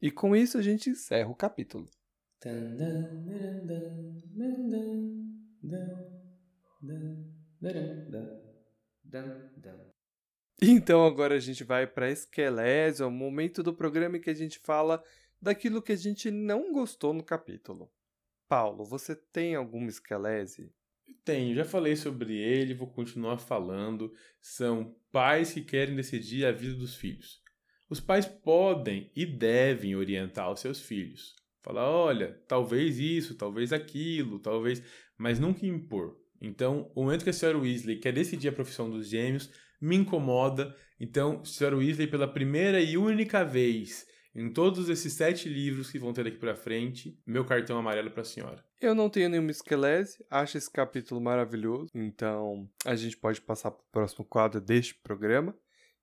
E 0.01 0.09
com 0.11 0.33
isso 0.35 0.57
a 0.57 0.61
gente 0.61 0.89
encerra 0.89 1.29
o 1.29 1.35
capítulo. 1.35 1.89
Então 10.61 11.05
agora 11.05 11.35
a 11.35 11.39
gente 11.39 11.63
vai 11.63 11.85
para 11.87 12.11
Esquelésio, 12.11 13.07
o 13.07 13.11
momento 13.11 13.63
do 13.63 13.73
programa 13.73 14.17
em 14.17 14.21
que 14.21 14.29
a 14.29 14.33
gente 14.33 14.59
fala 14.59 15.03
daquilo 15.41 15.81
que 15.81 15.91
a 15.91 15.97
gente 15.97 16.31
não 16.31 16.71
gostou 16.71 17.13
no 17.13 17.23
capítulo. 17.23 17.91
Paulo, 18.47 18.85
você 18.85 19.15
tem 19.15 19.55
alguma 19.55 19.89
esquelese? 19.89 20.71
Tenho, 21.25 21.55
já 21.55 21.65
falei 21.65 21.95
sobre 21.95 22.37
ele, 22.37 22.73
vou 22.73 22.87
continuar 22.87 23.37
falando. 23.37 24.13
São 24.41 24.95
pais 25.11 25.53
que 25.53 25.61
querem 25.61 25.95
decidir 25.95 26.45
a 26.45 26.51
vida 26.51 26.75
dos 26.75 26.95
filhos. 26.95 27.41
Os 27.89 27.99
pais 27.99 28.25
podem 28.25 29.11
e 29.15 29.25
devem 29.25 29.95
orientar 29.95 30.51
os 30.51 30.59
seus 30.59 30.79
filhos. 30.79 31.35
Falar, 31.61 31.89
olha, 31.89 32.41
talvez 32.47 32.99
isso, 32.99 33.35
talvez 33.35 33.71
aquilo, 33.71 34.39
talvez. 34.39 34.83
Mas 35.17 35.39
nunca 35.39 35.65
impor. 35.65 36.22
Então, 36.43 36.91
o 36.93 37.03
momento 37.03 37.23
que 37.23 37.29
a 37.29 37.33
senhora 37.33 37.57
Weasley 37.57 37.99
quer 37.99 38.11
decidir 38.11 38.49
a 38.49 38.53
profissão 38.53 38.89
dos 38.89 39.07
gêmeos 39.07 39.49
me 39.81 39.95
incomoda. 39.95 40.75
Então, 40.99 41.43
senhora 41.43 41.77
Weasley, 41.77 42.07
pela 42.07 42.27
primeira 42.27 42.81
e 42.81 42.97
única 42.97 43.43
vez 43.43 44.05
em 44.35 44.51
todos 44.51 44.89
esses 44.89 45.13
sete 45.13 45.47
livros 45.47 45.91
que 45.91 45.99
vão 45.99 46.11
ter 46.11 46.23
daqui 46.23 46.37
para 46.37 46.55
frente, 46.55 47.19
meu 47.25 47.45
cartão 47.45 47.77
amarelo 47.77 48.09
para 48.11 48.23
a 48.23 48.25
senhora. 48.25 48.63
Eu 48.81 48.95
não 48.95 49.09
tenho 49.09 49.29
nenhuma 49.29 49.51
esquelese, 49.51 50.25
acho 50.29 50.57
esse 50.57 50.69
capítulo 50.69 51.21
maravilhoso, 51.21 51.91
então 51.93 52.67
a 52.83 52.95
gente 52.95 53.15
pode 53.15 53.39
passar 53.41 53.71
para 53.71 53.81
o 53.81 53.91
próximo 53.91 54.25
quadro 54.25 54.59
deste 54.59 54.95
programa, 54.95 55.55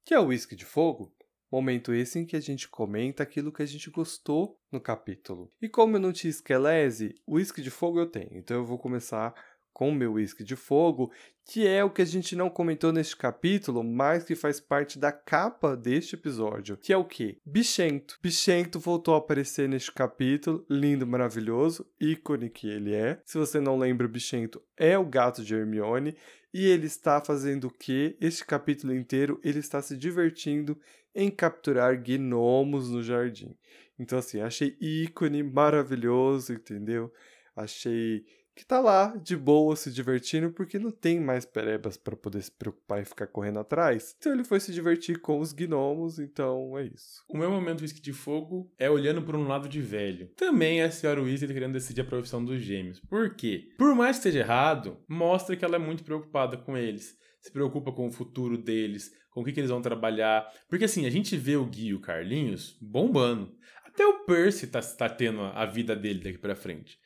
que 0.05 0.15
é 0.15 0.19
o 0.19 0.27
Whisky 0.27 0.55
de 0.55 0.65
Fogo. 0.65 1.13
Momento 1.51 1.93
esse 1.93 2.21
em 2.21 2.25
que 2.25 2.37
a 2.37 2.41
gente 2.41 2.69
comenta 2.69 3.25
aquilo 3.25 3.53
que 3.53 3.63
a 3.63 3.67
gente 3.67 3.91
gostou 3.91 4.57
no 4.71 4.81
capítulo. 4.81 5.53
E 5.61 5.69
como 5.69 5.97
eu 5.97 6.01
não 6.01 6.13
tinha 6.13 6.31
esquelese, 6.31 7.17
o 7.27 7.35
Whisky 7.35 7.61
de 7.61 7.71
Fogo 7.71 7.99
eu 7.99 8.07
tenho, 8.07 8.31
então 8.39 8.59
eu 8.59 8.65
vou 8.65 8.79
começar 8.79 9.35
com 9.81 9.89
o 9.89 9.95
meu 9.95 10.13
uísque 10.13 10.45
de 10.45 10.57
fogo, 10.57 11.11
que 11.43 11.67
é 11.67 11.83
o 11.83 11.89
que 11.89 12.03
a 12.03 12.05
gente 12.05 12.37
não 12.37 12.51
comentou 12.51 12.93
neste 12.93 13.17
capítulo, 13.17 13.83
mas 13.83 14.25
que 14.25 14.35
faz 14.35 14.61
parte 14.61 14.99
da 14.99 15.11
capa 15.11 15.75
deste 15.75 16.17
episódio, 16.17 16.77
que 16.77 16.93
é 16.93 16.97
o 16.99 17.05
que? 17.07 17.39
Bichento. 17.47 18.19
Bichento 18.23 18.79
voltou 18.79 19.15
a 19.15 19.17
aparecer 19.17 19.71
neste 19.71 19.91
capítulo, 19.91 20.67
lindo, 20.69 21.07
maravilhoso, 21.07 21.91
ícone 21.99 22.51
que 22.51 22.69
ele 22.69 22.95
é. 22.95 23.23
Se 23.25 23.39
você 23.39 23.59
não 23.59 23.79
lembra, 23.79 24.07
o 24.07 24.11
Bichento 24.11 24.61
é 24.77 24.99
o 24.99 25.07
gato 25.07 25.43
de 25.43 25.55
Hermione 25.55 26.15
e 26.53 26.67
ele 26.67 26.85
está 26.85 27.19
fazendo 27.19 27.69
o 27.69 27.73
que? 27.73 28.19
Este 28.21 28.45
capítulo 28.45 28.95
inteiro 28.95 29.41
ele 29.43 29.61
está 29.61 29.81
se 29.81 29.97
divertindo 29.97 30.79
em 31.15 31.31
capturar 31.31 31.97
gnomos 31.97 32.91
no 32.91 33.03
jardim. 33.03 33.57
Então 33.99 34.19
assim, 34.19 34.43
achei 34.43 34.77
ícone 34.79 35.43
maravilhoso, 35.43 36.53
entendeu? 36.53 37.11
Achei 37.57 38.27
que 38.61 38.67
tá 38.67 38.79
lá 38.79 39.17
de 39.17 39.35
boa 39.39 39.75
se 39.75 39.91
divertindo 39.91 40.53
porque 40.53 40.79
não 40.79 40.91
tem 40.91 41.19
mais 41.19 41.47
perebas 41.47 41.97
para 41.97 42.15
poder 42.15 42.43
se 42.43 42.51
preocupar 42.51 43.01
e 43.01 43.07
ficar 43.07 43.27
correndo 43.27 43.59
atrás. 43.59 44.15
Então 44.19 44.35
ele 44.35 44.45
foi 44.45 44.61
se 44.61 44.71
divertir 44.71 45.19
com 45.19 45.41
os 45.41 45.55
gnomos, 45.55 46.19
então 46.19 46.77
é 46.77 46.85
isso. 46.85 47.25
O 47.27 47.39
meu 47.39 47.51
momento 47.51 47.81
whisky 47.81 48.03
de 48.03 48.13
fogo 48.13 48.71
é 48.79 48.91
olhando 48.91 49.23
por 49.23 49.35
um 49.35 49.49
lado 49.49 49.67
de 49.67 49.81
velho. 49.81 50.29
Também 50.37 50.83
é 50.83 50.85
a 50.85 50.91
senhora 50.91 51.23
Weasley 51.23 51.55
querendo 51.55 51.73
decidir 51.73 52.03
a 52.03 52.05
profissão 52.05 52.45
dos 52.45 52.61
gêmeos. 52.61 53.01
Por 53.01 53.35
quê? 53.35 53.71
Por 53.79 53.95
mais 53.95 54.17
que 54.19 54.29
esteja 54.29 54.41
errado, 54.41 54.99
mostra 55.09 55.57
que 55.57 55.65
ela 55.65 55.77
é 55.77 55.79
muito 55.79 56.05
preocupada 56.05 56.59
com 56.59 56.77
eles. 56.77 57.17
Se 57.41 57.51
preocupa 57.51 57.91
com 57.91 58.09
o 58.09 58.13
futuro 58.13 58.59
deles, 58.59 59.11
com 59.31 59.41
o 59.41 59.45
que, 59.45 59.53
que 59.53 59.61
eles 59.61 59.71
vão 59.71 59.81
trabalhar. 59.81 60.47
Porque 60.69 60.85
assim, 60.85 61.07
a 61.07 61.11
gente 61.11 61.35
vê 61.35 61.57
o 61.57 61.65
Gui 61.65 61.87
e 61.87 61.95
o 61.95 62.01
Carlinhos 62.01 62.77
bombando. 62.79 63.55
Até 63.87 64.07
o 64.07 64.25
Percy 64.27 64.67
tá, 64.67 64.81
tá 64.83 65.09
tendo 65.09 65.41
a 65.41 65.65
vida 65.65 65.97
dele 65.97 66.21
daqui 66.21 66.39
pra 66.39 66.55
frente. 66.55 67.00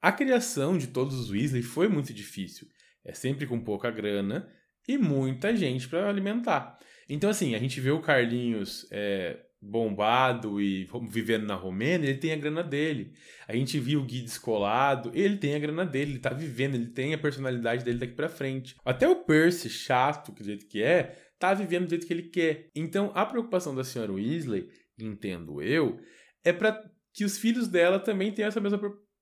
A 0.00 0.12
criação 0.12 0.76
de 0.76 0.88
todos 0.88 1.18
os 1.18 1.30
Weasley 1.30 1.62
foi 1.62 1.88
muito 1.88 2.12
difícil. 2.12 2.68
É 3.04 3.12
sempre 3.12 3.46
com 3.46 3.60
pouca 3.60 3.90
grana 3.90 4.48
e 4.88 4.98
muita 4.98 5.54
gente 5.56 5.88
para 5.88 6.08
alimentar. 6.08 6.78
Então, 7.08 7.30
assim, 7.30 7.54
a 7.54 7.58
gente 7.58 7.80
vê 7.80 7.90
o 7.90 8.00
Carlinhos 8.00 8.86
é, 8.90 9.38
bombado 9.60 10.60
e 10.60 10.88
vivendo 11.08 11.46
na 11.46 11.54
Romênia, 11.54 12.08
ele 12.08 12.18
tem 12.18 12.32
a 12.32 12.36
grana 12.36 12.62
dele. 12.62 13.12
A 13.46 13.54
gente 13.54 13.78
viu 13.78 14.00
o 14.00 14.04
Gui 14.04 14.22
descolado, 14.22 15.10
ele 15.14 15.36
tem 15.36 15.54
a 15.54 15.58
grana 15.58 15.84
dele, 15.84 16.12
ele 16.12 16.18
tá 16.18 16.30
vivendo, 16.30 16.74
ele 16.74 16.86
tem 16.86 17.14
a 17.14 17.18
personalidade 17.18 17.84
dele 17.84 17.98
daqui 17.98 18.14
para 18.14 18.28
frente. 18.28 18.76
Até 18.84 19.08
o 19.08 19.24
Percy, 19.24 19.68
chato 19.68 20.32
do 20.32 20.44
jeito 20.44 20.66
que 20.66 20.82
é, 20.82 21.16
tá 21.38 21.54
vivendo 21.54 21.84
do 21.84 21.90
jeito 21.90 22.06
que 22.06 22.12
ele 22.12 22.28
quer. 22.28 22.70
Então, 22.74 23.10
a 23.14 23.24
preocupação 23.24 23.74
da 23.74 23.84
senhora 23.84 24.12
Weasley, 24.12 24.68
entendo 24.98 25.62
eu, 25.62 26.00
é 26.44 26.52
para 26.52 26.82
que 27.12 27.24
os 27.24 27.38
filhos 27.38 27.66
dela 27.68 27.98
também 27.98 28.32
tenham 28.32 28.48
essa 28.48 28.60
mesma 28.60 28.78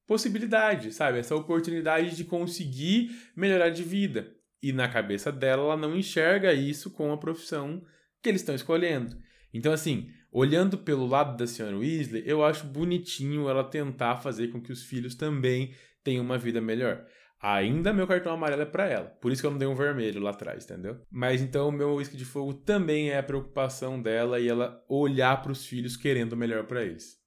possibilidade, 0.06 0.92
sabe? 0.92 1.18
Essa 1.18 1.36
oportunidade 1.36 2.16
de 2.16 2.24
conseguir 2.24 3.10
melhorar 3.36 3.70
de 3.70 3.82
vida. 3.82 4.32
E 4.62 4.72
na 4.72 4.88
cabeça 4.88 5.30
dela, 5.30 5.62
ela 5.62 5.76
não 5.76 5.96
enxerga 5.96 6.52
isso 6.52 6.90
com 6.90 7.12
a 7.12 7.18
profissão 7.18 7.84
que 8.22 8.28
eles 8.28 8.40
estão 8.40 8.54
escolhendo. 8.54 9.16
Então, 9.52 9.72
assim, 9.72 10.08
olhando 10.32 10.78
pelo 10.78 11.06
lado 11.06 11.36
da 11.36 11.46
senhora 11.46 11.76
Weasley, 11.76 12.22
eu 12.26 12.44
acho 12.44 12.66
bonitinho 12.66 13.48
ela 13.48 13.62
tentar 13.62 14.16
fazer 14.16 14.48
com 14.48 14.60
que 14.60 14.72
os 14.72 14.82
filhos 14.82 15.14
também 15.14 15.74
tenham 16.02 16.24
uma 16.24 16.38
vida 16.38 16.60
melhor. 16.60 17.06
Ainda 17.40 17.92
meu 17.92 18.06
cartão 18.06 18.32
amarelo 18.32 18.62
é 18.62 18.66
para 18.66 18.86
ela. 18.86 19.06
Por 19.20 19.30
isso 19.30 19.42
que 19.42 19.46
eu 19.46 19.50
não 19.50 19.58
dei 19.58 19.68
um 19.68 19.74
vermelho 19.74 20.18
lá 20.18 20.30
atrás, 20.30 20.64
entendeu? 20.64 20.98
Mas 21.10 21.42
então 21.42 21.68
o 21.68 21.72
meu 21.72 21.94
uísque 21.94 22.16
de 22.16 22.24
fogo 22.24 22.54
também 22.54 23.10
é 23.10 23.18
a 23.18 23.22
preocupação 23.22 24.00
dela 24.00 24.40
e 24.40 24.48
ela 24.48 24.82
olhar 24.88 25.42
para 25.42 25.52
os 25.52 25.66
filhos 25.66 25.94
querendo 25.94 26.32
o 26.32 26.36
melhor 26.38 26.64
para 26.64 26.82
eles. 26.82 27.22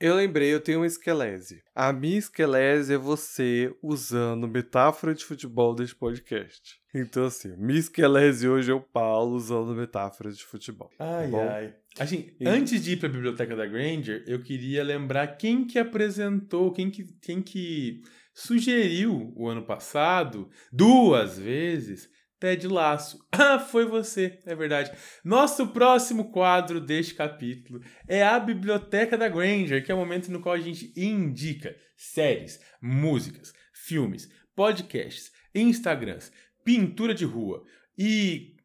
Eu 0.00 0.14
lembrei, 0.14 0.54
eu 0.54 0.60
tenho 0.60 0.78
uma 0.78 0.86
esquelese. 0.86 1.60
A 1.74 1.92
minha 1.92 2.18
esquelese 2.18 2.94
é 2.94 2.96
você 2.96 3.74
usando 3.82 4.46
metáfora 4.46 5.12
de 5.12 5.24
futebol 5.24 5.74
deste 5.74 5.96
podcast. 5.96 6.78
Então, 6.94 7.24
assim, 7.24 7.56
minha 7.56 7.80
esquelese 7.80 8.48
hoje 8.48 8.70
é 8.70 8.74
o 8.74 8.80
Paulo 8.80 9.34
usando 9.34 9.74
metáfora 9.74 10.30
de 10.30 10.44
futebol. 10.44 10.88
Tá 10.96 11.18
ai, 11.18 11.30
tá 11.32 11.52
ai. 11.52 11.74
Assim, 11.98 12.30
e... 12.38 12.48
antes 12.48 12.80
de 12.84 12.92
ir 12.92 12.98
para 12.98 13.08
a 13.08 13.12
biblioteca 13.12 13.56
da 13.56 13.66
Granger, 13.66 14.22
eu 14.28 14.40
queria 14.40 14.84
lembrar 14.84 15.26
quem 15.36 15.66
que 15.66 15.80
apresentou, 15.80 16.72
quem 16.72 16.92
que, 16.92 17.04
quem 17.20 17.42
que 17.42 18.00
sugeriu 18.32 19.32
o 19.34 19.48
ano 19.48 19.64
passado, 19.64 20.48
duas 20.72 21.36
vezes, 21.36 22.08
Ted 22.38 22.66
Laço. 22.66 23.18
Ah, 23.40 23.58
foi 23.58 23.84
você, 23.86 24.38
é 24.44 24.54
verdade. 24.54 24.90
Nosso 25.24 25.68
próximo 25.68 26.32
quadro 26.32 26.80
deste 26.80 27.14
capítulo 27.14 27.80
é 28.06 28.22
a 28.22 28.38
Biblioteca 28.40 29.16
da 29.16 29.28
Granger, 29.28 29.84
que 29.84 29.92
é 29.92 29.94
o 29.94 29.98
momento 29.98 30.30
no 30.30 30.40
qual 30.40 30.56
a 30.56 30.60
gente 30.60 30.92
indica 30.96 31.74
séries, 31.96 32.60
músicas, 32.82 33.52
filmes, 33.72 34.28
podcasts, 34.56 35.30
Instagrams, 35.54 36.32
pintura 36.64 37.14
de 37.14 37.24
rua 37.24 37.64
e, 37.96 38.56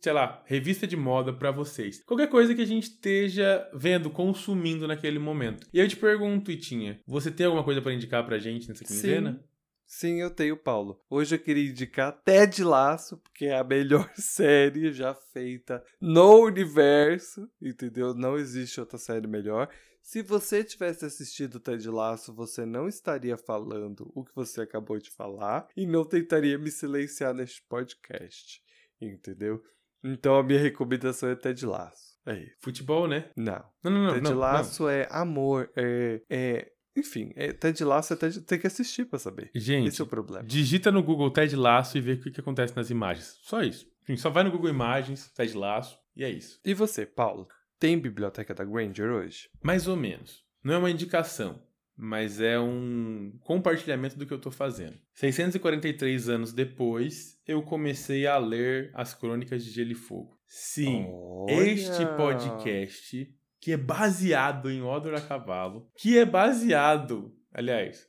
sei 0.00 0.12
lá, 0.12 0.42
revista 0.46 0.86
de 0.86 0.96
moda 0.96 1.32
para 1.32 1.50
vocês. 1.50 2.02
Qualquer 2.04 2.28
coisa 2.28 2.54
que 2.54 2.62
a 2.62 2.66
gente 2.66 2.84
esteja 2.84 3.68
vendo, 3.74 4.10
consumindo 4.10 4.88
naquele 4.88 5.18
momento. 5.18 5.66
E 5.72 5.78
eu 5.78 5.86
te 5.86 5.96
pergunto, 5.96 6.50
Itinha, 6.50 7.00
você 7.06 7.30
tem 7.30 7.46
alguma 7.46 7.64
coisa 7.64 7.82
para 7.82 7.92
indicar 7.92 8.24
pra 8.24 8.38
gente 8.38 8.68
nessa 8.68 8.84
quinzena? 8.84 9.32
Sim. 9.32 9.55
Sim, 9.86 10.20
eu 10.20 10.30
tenho, 10.30 10.56
Paulo. 10.56 11.00
Hoje 11.08 11.36
eu 11.36 11.38
queria 11.38 11.70
indicar 11.70 12.12
Ted 12.24 12.62
Laço, 12.64 13.18
porque 13.18 13.46
é 13.46 13.56
a 13.56 13.62
melhor 13.62 14.10
série 14.18 14.92
já 14.92 15.14
feita 15.14 15.82
no 16.00 16.40
universo, 16.42 17.48
entendeu? 17.62 18.12
Não 18.12 18.36
existe 18.36 18.80
outra 18.80 18.98
série 18.98 19.28
melhor. 19.28 19.68
Se 20.02 20.22
você 20.22 20.64
tivesse 20.64 21.04
assistido 21.04 21.60
Ted 21.60 21.88
Laço, 21.88 22.34
você 22.34 22.66
não 22.66 22.88
estaria 22.88 23.36
falando 23.36 24.10
o 24.14 24.24
que 24.24 24.34
você 24.34 24.60
acabou 24.60 24.98
de 24.98 25.10
falar 25.10 25.68
e 25.76 25.86
não 25.86 26.04
tentaria 26.04 26.58
me 26.58 26.70
silenciar 26.70 27.32
neste 27.32 27.62
podcast, 27.68 28.60
entendeu? 29.00 29.62
Então 30.02 30.36
a 30.36 30.42
minha 30.42 30.60
recomendação 30.60 31.28
é 31.28 31.36
Ted 31.36 31.64
Laço. 31.64 32.16
É 32.26 32.38
isso. 32.38 32.56
Futebol, 32.60 33.06
né? 33.06 33.30
Não. 33.36 33.64
Não, 33.82 33.90
não, 33.90 34.02
não. 34.04 34.14
Ted 34.14 34.30
não, 34.30 34.38
Laço 34.38 34.82
não. 34.84 34.90
é 34.90 35.08
amor, 35.10 35.70
é, 35.76 36.22
é 36.28 36.72
enfim, 36.96 37.32
é, 37.36 37.52
Ted 37.52 37.84
Laço 37.84 38.12
é 38.12 38.16
Ted, 38.16 38.40
tem 38.40 38.58
que 38.58 38.66
assistir 38.66 39.04
para 39.04 39.18
saber. 39.18 39.50
Gente, 39.54 39.88
esse 39.88 40.00
é 40.00 40.04
o 40.04 40.06
problema. 40.06 40.44
Digita 40.44 40.90
no 40.90 41.02
Google 41.02 41.30
Ted 41.30 41.54
Laço 41.54 41.98
e 41.98 42.00
vê 42.00 42.12
o 42.14 42.20
que, 42.20 42.30
que 42.30 42.40
acontece 42.40 42.74
nas 42.74 42.90
imagens. 42.90 43.38
Só 43.42 43.62
isso. 43.62 43.86
Enfim, 44.02 44.16
só 44.16 44.30
vai 44.30 44.44
no 44.44 44.50
Google 44.50 44.70
Imagens, 44.70 45.30
Ted 45.32 45.56
Laço, 45.56 45.98
e 46.16 46.24
é 46.24 46.30
isso. 46.30 46.60
E 46.64 46.72
você, 46.72 47.04
Paulo? 47.04 47.48
Tem 47.78 47.98
biblioteca 47.98 48.54
da 48.54 48.64
Granger 48.64 49.10
hoje? 49.10 49.50
Mais 49.62 49.86
ou 49.86 49.96
menos. 49.96 50.44
Não 50.62 50.74
é 50.74 50.78
uma 50.78 50.90
indicação, 50.90 51.60
mas 51.96 52.40
é 52.40 52.58
um 52.58 53.36
compartilhamento 53.40 54.16
do 54.16 54.26
que 54.26 54.32
eu 54.32 54.40
tô 54.40 54.50
fazendo. 54.50 54.96
643 55.14 56.28
anos 56.28 56.52
depois, 56.52 57.38
eu 57.46 57.62
comecei 57.62 58.26
a 58.26 58.38
ler 58.38 58.90
as 58.94 59.12
Crônicas 59.12 59.64
de 59.64 59.70
Gelo 59.70 59.92
e 59.92 59.94
Fogo. 59.94 60.36
Sim, 60.46 61.06
Olha. 61.08 61.62
este 61.62 62.06
podcast 62.16 63.35
que 63.66 63.72
é 63.72 63.76
baseado 63.76 64.70
em 64.70 64.80
Odor 64.80 65.12
a 65.14 65.20
Cavalo, 65.20 65.90
que 65.98 66.16
é 66.16 66.24
baseado, 66.24 67.34
aliás, 67.52 68.06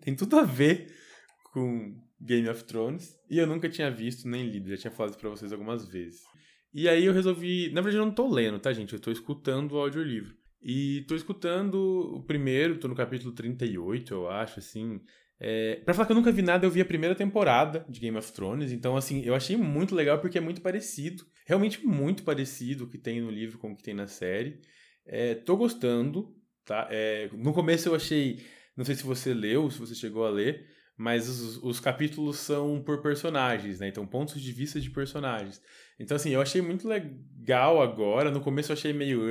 tem 0.00 0.12
tudo 0.16 0.36
a 0.36 0.42
ver 0.42 0.92
com 1.52 1.96
Game 2.20 2.48
of 2.48 2.64
Thrones, 2.64 3.16
e 3.30 3.38
eu 3.38 3.46
nunca 3.46 3.68
tinha 3.68 3.92
visto 3.92 4.28
nem 4.28 4.50
lido, 4.50 4.70
já 4.70 4.76
tinha 4.76 4.90
falado 4.90 5.16
pra 5.16 5.30
vocês 5.30 5.52
algumas 5.52 5.86
vezes. 5.86 6.22
E 6.74 6.88
aí 6.88 7.04
eu 7.04 7.12
resolvi, 7.12 7.70
na 7.72 7.80
verdade 7.80 8.02
eu 8.02 8.06
não 8.06 8.12
tô 8.12 8.26
lendo, 8.26 8.58
tá 8.58 8.72
gente? 8.72 8.92
Eu 8.92 8.98
tô 8.98 9.12
escutando 9.12 9.74
o 9.74 9.78
audiolivro. 9.78 10.34
E 10.60 11.04
tô 11.06 11.14
escutando 11.14 11.76
o 12.16 12.24
primeiro, 12.24 12.80
tô 12.80 12.88
no 12.88 12.96
capítulo 12.96 13.32
38, 13.32 14.12
eu 14.12 14.28
acho, 14.28 14.58
assim. 14.58 15.00
É, 15.38 15.76
pra 15.84 15.94
falar 15.94 16.06
que 16.06 16.12
eu 16.12 16.16
nunca 16.16 16.32
vi 16.32 16.42
nada, 16.42 16.66
eu 16.66 16.70
vi 16.72 16.80
a 16.80 16.84
primeira 16.84 17.14
temporada 17.14 17.86
de 17.88 18.00
Game 18.00 18.18
of 18.18 18.32
Thrones, 18.32 18.72
então 18.72 18.96
assim, 18.96 19.22
eu 19.24 19.36
achei 19.36 19.56
muito 19.56 19.94
legal 19.94 20.18
porque 20.18 20.38
é 20.38 20.40
muito 20.40 20.60
parecido, 20.60 21.24
realmente 21.46 21.86
muito 21.86 22.24
parecido 22.24 22.82
o 22.82 22.88
que 22.88 22.98
tem 22.98 23.20
no 23.20 23.30
livro 23.30 23.58
com 23.58 23.70
o 23.70 23.76
que 23.76 23.84
tem 23.84 23.94
na 23.94 24.08
série. 24.08 24.60
É, 25.08 25.34
tô 25.34 25.56
gostando, 25.56 26.34
tá? 26.64 26.86
É, 26.90 27.30
no 27.32 27.52
começo 27.52 27.88
eu 27.88 27.94
achei, 27.94 28.44
não 28.76 28.84
sei 28.84 28.94
se 28.94 29.02
você 29.02 29.32
leu, 29.32 29.70
se 29.70 29.78
você 29.78 29.94
chegou 29.94 30.26
a 30.26 30.30
ler, 30.30 30.66
mas 30.98 31.28
os, 31.28 31.62
os 31.62 31.80
capítulos 31.80 32.38
são 32.38 32.82
por 32.82 33.00
personagens, 33.00 33.78
né? 33.78 33.86
Então, 33.86 34.04
pontos 34.04 34.42
de 34.42 34.52
vista 34.52 34.80
de 34.80 34.90
personagens. 34.90 35.62
Então, 35.98 36.16
assim, 36.16 36.30
eu 36.30 36.40
achei 36.40 36.60
muito 36.60 36.88
legal 36.88 37.80
agora. 37.80 38.32
No 38.32 38.40
começo 38.40 38.72
eu 38.72 38.74
achei 38.74 38.92
meio. 38.92 39.22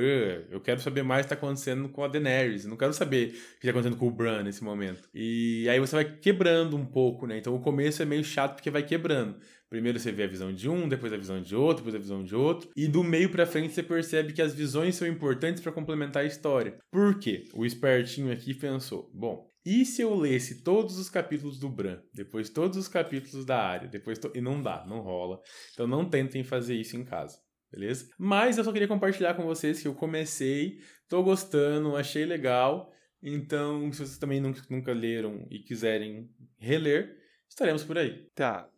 Eu 0.50 0.60
quero 0.60 0.80
saber 0.80 1.02
mais 1.02 1.20
o 1.20 1.28
que 1.28 1.34
está 1.34 1.46
acontecendo 1.46 1.88
com 1.90 2.02
a 2.02 2.08
Daenerys. 2.08 2.64
Eu 2.64 2.70
não 2.70 2.76
quero 2.76 2.94
saber 2.94 3.28
o 3.28 3.30
que 3.30 3.66
está 3.66 3.70
acontecendo 3.70 3.98
com 3.98 4.08
o 4.08 4.10
Bran 4.10 4.42
nesse 4.42 4.64
momento. 4.64 5.08
E 5.14 5.68
aí 5.68 5.78
você 5.78 5.94
vai 5.94 6.04
quebrando 6.04 6.74
um 6.74 6.86
pouco, 6.86 7.26
né? 7.26 7.36
Então 7.36 7.54
o 7.54 7.60
começo 7.60 8.02
é 8.02 8.06
meio 8.06 8.24
chato 8.24 8.54
porque 8.54 8.70
vai 8.70 8.82
quebrando. 8.82 9.38
Primeiro 9.68 9.98
você 9.98 10.10
vê 10.10 10.24
a 10.24 10.28
visão 10.28 10.52
de 10.52 10.68
um, 10.68 10.88
depois 10.88 11.12
a 11.12 11.16
visão 11.16 11.42
de 11.42 11.54
outro, 11.54 11.84
depois 11.84 11.94
a 11.94 11.98
visão 11.98 12.24
de 12.24 12.34
outro. 12.34 12.70
E 12.74 12.88
do 12.88 13.04
meio 13.04 13.30
para 13.30 13.46
frente 13.46 13.74
você 13.74 13.82
percebe 13.82 14.32
que 14.32 14.40
as 14.40 14.54
visões 14.54 14.96
são 14.96 15.06
importantes 15.06 15.62
para 15.62 15.72
complementar 15.72 16.22
a 16.22 16.26
história. 16.26 16.78
Por 16.90 17.18
quê? 17.18 17.44
O 17.52 17.66
espertinho 17.66 18.32
aqui 18.32 18.54
pensou: 18.54 19.10
bom, 19.12 19.48
e 19.64 19.84
se 19.84 20.00
eu 20.00 20.14
lesse 20.14 20.62
todos 20.62 20.98
os 20.98 21.10
capítulos 21.10 21.58
do 21.58 21.68
Bran, 21.68 22.00
depois 22.14 22.48
todos 22.48 22.78
os 22.78 22.88
capítulos 22.88 23.44
da 23.44 23.62
área, 23.62 23.86
depois 23.86 24.18
to... 24.18 24.32
e 24.34 24.40
não 24.40 24.62
dá, 24.62 24.86
não 24.86 25.00
rola. 25.00 25.38
Então 25.74 25.86
não 25.86 26.08
tentem 26.08 26.42
fazer 26.42 26.74
isso 26.74 26.96
em 26.96 27.04
casa, 27.04 27.38
beleza? 27.70 28.08
Mas 28.18 28.56
eu 28.56 28.64
só 28.64 28.72
queria 28.72 28.88
compartilhar 28.88 29.34
com 29.34 29.44
vocês 29.44 29.82
que 29.82 29.86
eu 29.86 29.94
comecei, 29.94 30.78
tô 31.06 31.22
gostando, 31.22 31.96
achei 31.96 32.24
legal. 32.24 32.90
Então, 33.22 33.92
se 33.92 33.98
vocês 33.98 34.16
também 34.16 34.40
nunca, 34.40 34.62
nunca 34.70 34.92
leram 34.92 35.46
e 35.50 35.58
quiserem 35.58 36.30
reler, 36.56 37.18
estaremos 37.46 37.84
por 37.84 37.98
aí. 37.98 38.26
Tá, 38.34 38.70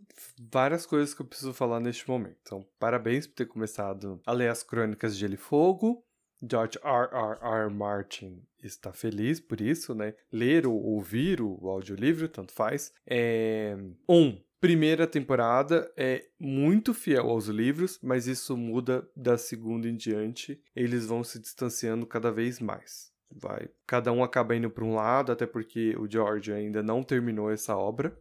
várias 0.53 0.87
coisas 0.87 1.15
que 1.15 1.23
eu 1.23 1.27
preciso 1.27 1.53
falar 1.53 1.81
neste 1.81 2.09
momento. 2.09 2.37
Então, 2.43 2.67
parabéns 2.79 3.27
por 3.27 3.35
ter 3.35 3.47
começado 3.47 4.21
a 4.27 4.33
ler 4.33 4.49
as 4.49 4.63
Crônicas 4.63 5.15
de 5.15 5.21
Gelo 5.21 5.35
e 5.35 5.37
Fogo. 5.37 6.05
George 6.43 6.79
R. 6.83 7.09
R. 7.13 7.39
R. 7.43 7.71
Martin 7.71 8.43
está 8.63 8.93
feliz 8.93 9.41
por 9.41 9.61
isso, 9.61 9.95
né? 9.95 10.15
Ler 10.33 10.67
ou 10.67 10.75
ouvir 10.75 11.41
o 11.41 11.69
audiolivro, 11.69 12.29
tanto 12.29 12.53
faz. 12.53 12.93
É... 13.07 13.77
Um, 14.09 14.41
primeira 14.59 15.07
temporada 15.07 15.91
é 15.97 16.27
muito 16.39 16.95
fiel 16.95 17.29
aos 17.29 17.47
livros, 17.47 17.99
mas 18.03 18.27
isso 18.27 18.57
muda 18.57 19.07
da 19.15 19.37
segunda 19.37 19.89
em 19.89 19.97
diante. 19.97 20.63
Eles 20.75 21.07
vão 21.07 21.23
se 21.23 21.39
distanciando 21.39 22.07
cada 22.07 22.31
vez 22.33 22.59
mais. 22.59 23.11
Vai, 23.33 23.69
cada 23.87 24.11
um 24.11 24.25
acaba 24.25 24.57
indo 24.57 24.69
para 24.69 24.85
um 24.85 24.95
lado, 24.95 25.31
até 25.31 25.47
porque 25.47 25.95
o 25.97 26.11
George 26.11 26.53
ainda 26.53 26.83
não 26.83 27.03
terminou 27.03 27.51
essa 27.51 27.77
obra 27.77 28.19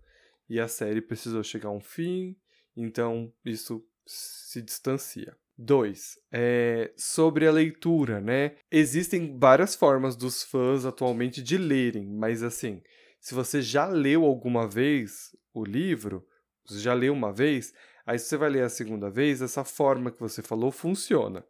e 0.50 0.60
a 0.60 0.68
série 0.68 1.02
precisou 1.02 1.43
chegar 1.43 1.70
a 1.70 1.74
um 1.74 1.82
fim, 1.82 2.36
então 2.76 3.32
isso 3.45 3.86
se 4.06 4.62
distancia. 4.62 5.36
2. 5.60 6.18
É, 6.32 6.93
sobre 6.95 7.45
a 7.45 7.52
leitura, 7.52 8.22
né? 8.22 8.56
Existem 8.72 9.38
várias 9.38 9.76
formas 9.76 10.16
dos 10.16 10.41
fãs 10.41 10.86
atualmente 10.86 11.43
de 11.43 11.58
lerem, 11.58 12.08
mas 12.08 12.41
assim, 12.41 12.82
se 13.20 13.36
você 13.36 13.62
já 13.62 13.86
leu 13.86 14.24
alguma 14.24 14.68
vez 14.68 15.36
o 15.54 15.66
livro, 15.66 16.26
você 16.66 16.80
já 16.80 16.93
leu 16.93 17.12
uma 17.14 17.34
vez, 17.34 17.74
aí 18.06 18.18
você 18.18 18.38
vai 18.38 18.50
ler 18.50 18.64
a 18.64 18.70
segunda 18.70 19.10
vez, 19.10 19.41
essa 19.41 19.66
forma 19.66 20.12
que 20.12 20.20
você 20.20 20.41
falou 20.41 20.72
funciona. 20.72 21.45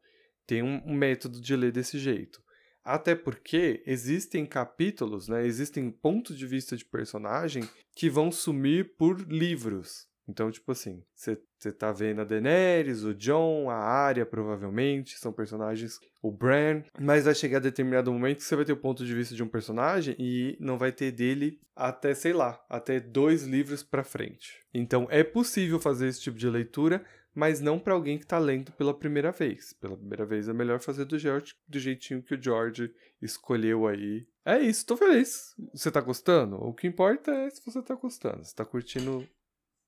Tem 0.47 0.63
um 0.63 0.93
método 0.95 1.39
de 1.39 1.55
ler 1.55 1.71
desse 1.71 1.99
jeito. 1.99 2.41
Até 2.83 3.15
porque 3.15 3.83
existem 3.85 4.45
capítulos, 4.45 5.27
né? 5.27 5.45
Existem 5.45 5.89
pontos 5.91 6.37
de 6.37 6.47
vista 6.47 6.75
de 6.75 6.85
personagem 6.85 7.67
que 7.95 8.09
vão 8.09 8.31
sumir 8.31 8.95
por 8.97 9.19
livros. 9.21 10.09
Então, 10.29 10.51
tipo 10.51 10.71
assim, 10.71 11.03
você 11.15 11.71
tá 11.71 11.91
vendo 11.91 12.21
a 12.21 12.23
Daenerys, 12.23 13.03
o 13.03 13.15
John, 13.15 13.67
a 13.67 13.75
Arya, 13.75 14.27
provavelmente, 14.27 15.17
são 15.17 15.33
personagens, 15.33 15.99
o 16.21 16.31
Bran, 16.31 16.83
mas 16.99 17.25
vai 17.25 17.33
chegar 17.33 17.57
a 17.57 17.61
determinado 17.61 18.13
momento 18.13 18.37
que 18.37 18.43
você 18.43 18.55
vai 18.55 18.63
ter 18.63 18.73
o 18.73 18.77
ponto 18.77 19.03
de 19.03 19.15
vista 19.15 19.33
de 19.33 19.41
um 19.41 19.47
personagem 19.47 20.15
e 20.19 20.55
não 20.59 20.77
vai 20.77 20.91
ter 20.91 21.11
dele 21.11 21.59
até, 21.75 22.13
sei 22.13 22.31
lá, 22.31 22.63
até 22.69 22.99
dois 22.99 23.43
livros 23.43 23.81
pra 23.81 24.03
frente. 24.03 24.63
Então, 24.71 25.07
é 25.09 25.23
possível 25.23 25.79
fazer 25.79 26.07
esse 26.07 26.21
tipo 26.21 26.37
de 26.37 26.47
leitura, 26.47 27.03
mas 27.39 27.61
não 27.61 27.79
para 27.79 27.93
alguém 27.93 28.17
que 28.17 28.27
tá 28.27 28.37
lendo 28.37 28.69
pela 28.73 28.93
primeira 28.93 29.31
vez. 29.31 29.71
Pela 29.71 29.95
primeira 29.95 30.25
vez 30.25 30.49
é 30.49 30.53
melhor 30.53 30.81
fazer 30.81 31.05
do, 31.05 31.17
George, 31.17 31.55
do 31.65 31.79
jeitinho 31.79 32.21
que 32.21 32.35
o 32.35 32.43
George 32.43 32.91
escolheu 33.21 33.87
aí. 33.87 34.27
É 34.43 34.59
isso, 34.59 34.85
tô 34.85 34.97
feliz. 34.97 35.55
Você 35.73 35.89
tá 35.89 36.01
gostando? 36.01 36.57
O 36.57 36.73
que 36.73 36.85
importa 36.85 37.31
é 37.31 37.49
se 37.49 37.65
você 37.65 37.81
tá 37.81 37.95
gostando. 37.95 38.43
Você 38.43 38.53
tá 38.53 38.65
curtindo 38.65 39.25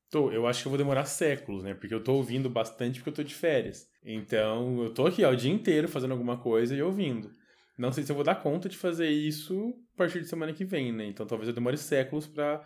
Tô, 0.10 0.32
eu 0.32 0.47
acho 0.47 0.62
que 0.62 0.68
eu 0.68 0.70
vou 0.70 0.78
demorar 0.78 1.06
séculos, 1.06 1.64
né? 1.64 1.74
Porque 1.74 1.93
eu 1.93 2.04
tô 2.04 2.16
ouvindo 2.16 2.49
bastante 2.49 2.99
porque 2.99 3.10
eu 3.10 3.16
tô 3.16 3.24
de 3.24 3.36
férias. 3.36 3.88
Então, 4.04 4.84
eu 4.84 4.93
tô 4.93 5.06
aqui 5.06 5.24
ó, 5.26 5.32
o 5.32 5.36
dia 5.36 5.52
inteiro 5.52 5.89
fazendo 5.89 6.12
alguma 6.12 6.38
coisa 6.38 6.74
e 6.74 6.82
ouvindo. 6.82 7.34
Não 7.78 7.91
sei 7.91 8.04
se 8.04 8.12
eu 8.12 8.16
vou 8.16 8.24
dar 8.24 8.36
conta 8.36 8.70
de 8.70 8.78
fazer 8.78 9.10
isso 9.10 9.74
a 9.93 9.97
partir 9.97 10.22
de 10.22 10.28
semana 10.28 10.54
que 10.54 10.64
vem, 10.64 10.93
né? 10.93 11.06
Então, 11.06 11.26
talvez 11.26 11.49
eu 11.49 11.54
demore 11.56 11.78
séculos 11.78 12.28
para 12.28 12.66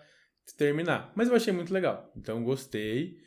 terminar. 0.57 1.11
Mas 1.15 1.27
eu 1.27 1.35
achei 1.35 1.51
muito 1.51 1.73
legal. 1.73 2.11
Então, 2.15 2.43
gostei 2.43 3.17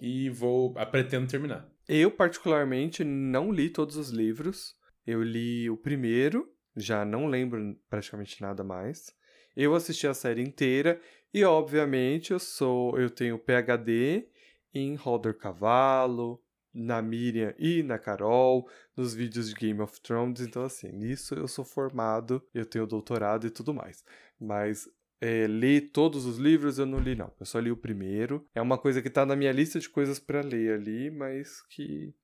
e 0.00 0.30
vou 0.30 0.72
pretendo 0.90 1.26
terminar. 1.26 1.68
Eu 1.88 2.10
particularmente 2.10 3.04
não 3.04 3.52
li 3.52 3.68
todos 3.68 3.96
os 3.96 4.10
livros. 4.10 4.74
Eu 5.06 5.22
li 5.22 5.68
o 5.68 5.76
primeiro, 5.76 6.50
já 6.76 7.04
não 7.04 7.26
lembro 7.26 7.78
praticamente 7.88 8.40
nada 8.40 8.64
mais. 8.64 9.14
Eu 9.56 9.74
assisti 9.74 10.06
a 10.06 10.14
série 10.14 10.42
inteira 10.42 11.00
e 11.32 11.44
obviamente 11.44 12.32
eu 12.32 12.38
sou, 12.38 12.98
eu 12.98 13.10
tenho 13.10 13.38
PhD 13.38 14.28
em 14.72 14.94
Roder 14.96 15.36
Cavalo, 15.36 16.42
na 16.72 17.00
Miriam 17.00 17.54
e 17.56 17.82
na 17.84 17.98
Carol, 17.98 18.68
nos 18.96 19.14
vídeos 19.14 19.48
de 19.48 19.54
Game 19.54 19.80
of 19.80 20.00
Thrones, 20.00 20.40
então 20.40 20.64
assim, 20.64 20.90
nisso 20.90 21.34
eu 21.34 21.46
sou 21.46 21.64
formado, 21.64 22.42
eu 22.52 22.66
tenho 22.66 22.86
doutorado 22.86 23.46
e 23.46 23.50
tudo 23.50 23.72
mais. 23.72 24.04
Mas 24.40 24.88
é, 25.24 25.46
ler 25.46 25.90
todos 25.90 26.26
os 26.26 26.36
livros 26.36 26.78
eu 26.78 26.84
não 26.84 26.98
li 26.98 27.14
não, 27.14 27.32
eu 27.40 27.46
só 27.46 27.58
li 27.58 27.70
o 27.70 27.76
primeiro. 27.76 28.46
É 28.54 28.60
uma 28.60 28.76
coisa 28.76 29.00
que 29.00 29.08
tá 29.08 29.24
na 29.24 29.34
minha 29.34 29.52
lista 29.52 29.80
de 29.80 29.88
coisas 29.88 30.18
para 30.18 30.42
ler 30.42 30.74
ali, 30.74 31.10
mas 31.10 31.62
que 31.62 32.14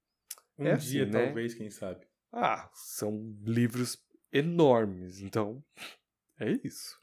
um 0.58 0.66
é 0.66 0.76
dia 0.76 1.04
assim, 1.04 1.12
né? 1.12 1.24
talvez, 1.24 1.54
quem 1.54 1.70
sabe. 1.70 2.06
Ah, 2.30 2.70
são 2.74 3.34
livros 3.42 3.96
enormes, 4.30 5.18
então 5.18 5.64
é 6.38 6.60
isso. 6.62 6.98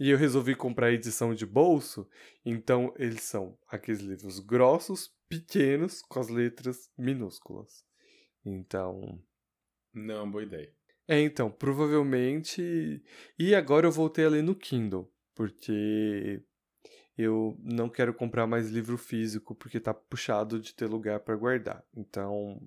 E 0.00 0.08
eu 0.08 0.16
resolvi 0.16 0.54
comprar 0.54 0.86
a 0.86 0.92
edição 0.92 1.34
de 1.34 1.44
bolso, 1.44 2.08
então 2.42 2.94
eles 2.96 3.22
são 3.22 3.58
aqueles 3.68 4.00
livros 4.00 4.38
grossos, 4.38 5.14
pequenos, 5.28 6.00
com 6.00 6.20
as 6.20 6.28
letras 6.28 6.90
minúsculas. 6.96 7.84
Então. 8.46 9.22
Não, 9.92 10.30
boa 10.30 10.42
ideia. 10.42 10.72
É, 11.06 11.20
então, 11.20 11.50
provavelmente. 11.50 13.02
E 13.38 13.54
agora 13.54 13.86
eu 13.86 13.92
voltei 13.92 14.24
a 14.24 14.30
ler 14.30 14.42
no 14.42 14.54
Kindle, 14.54 15.12
porque 15.34 16.42
eu 17.16 17.56
não 17.62 17.88
quero 17.88 18.12
comprar 18.12 18.46
mais 18.46 18.70
livro 18.70 18.98
físico, 18.98 19.54
porque 19.54 19.78
tá 19.78 19.94
puxado 19.94 20.60
de 20.60 20.74
ter 20.74 20.86
lugar 20.86 21.20
para 21.20 21.36
guardar. 21.36 21.84
Então. 21.94 22.60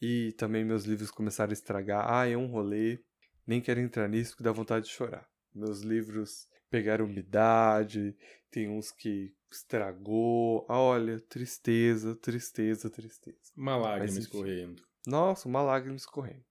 E 0.00 0.32
também 0.32 0.64
meus 0.64 0.84
livros 0.84 1.10
começaram 1.10 1.50
a 1.50 1.52
estragar. 1.52 2.10
Ah, 2.10 2.26
é 2.26 2.36
um 2.36 2.46
rolê. 2.46 2.98
Nem 3.46 3.60
quero 3.60 3.80
entrar 3.80 4.08
nisso, 4.08 4.30
porque 4.30 4.44
dá 4.44 4.52
vontade 4.52 4.86
de 4.86 4.92
chorar. 4.92 5.28
Meus 5.54 5.80
livros 5.80 6.48
pegaram 6.70 7.04
umidade, 7.04 8.16
tem 8.50 8.68
uns 8.68 8.90
que 8.90 9.34
estragou. 9.50 10.64
Ah, 10.68 10.78
olha, 10.78 11.20
tristeza, 11.20 12.14
tristeza, 12.14 12.88
tristeza. 12.88 13.52
Uma 13.56 13.76
lágrima 13.76 14.14
Mas, 14.14 14.24
escorrendo. 14.24 14.82
Nossa, 15.06 15.48
uma 15.48 15.62
lágrima 15.62 15.96
escorrendo. 15.96 16.44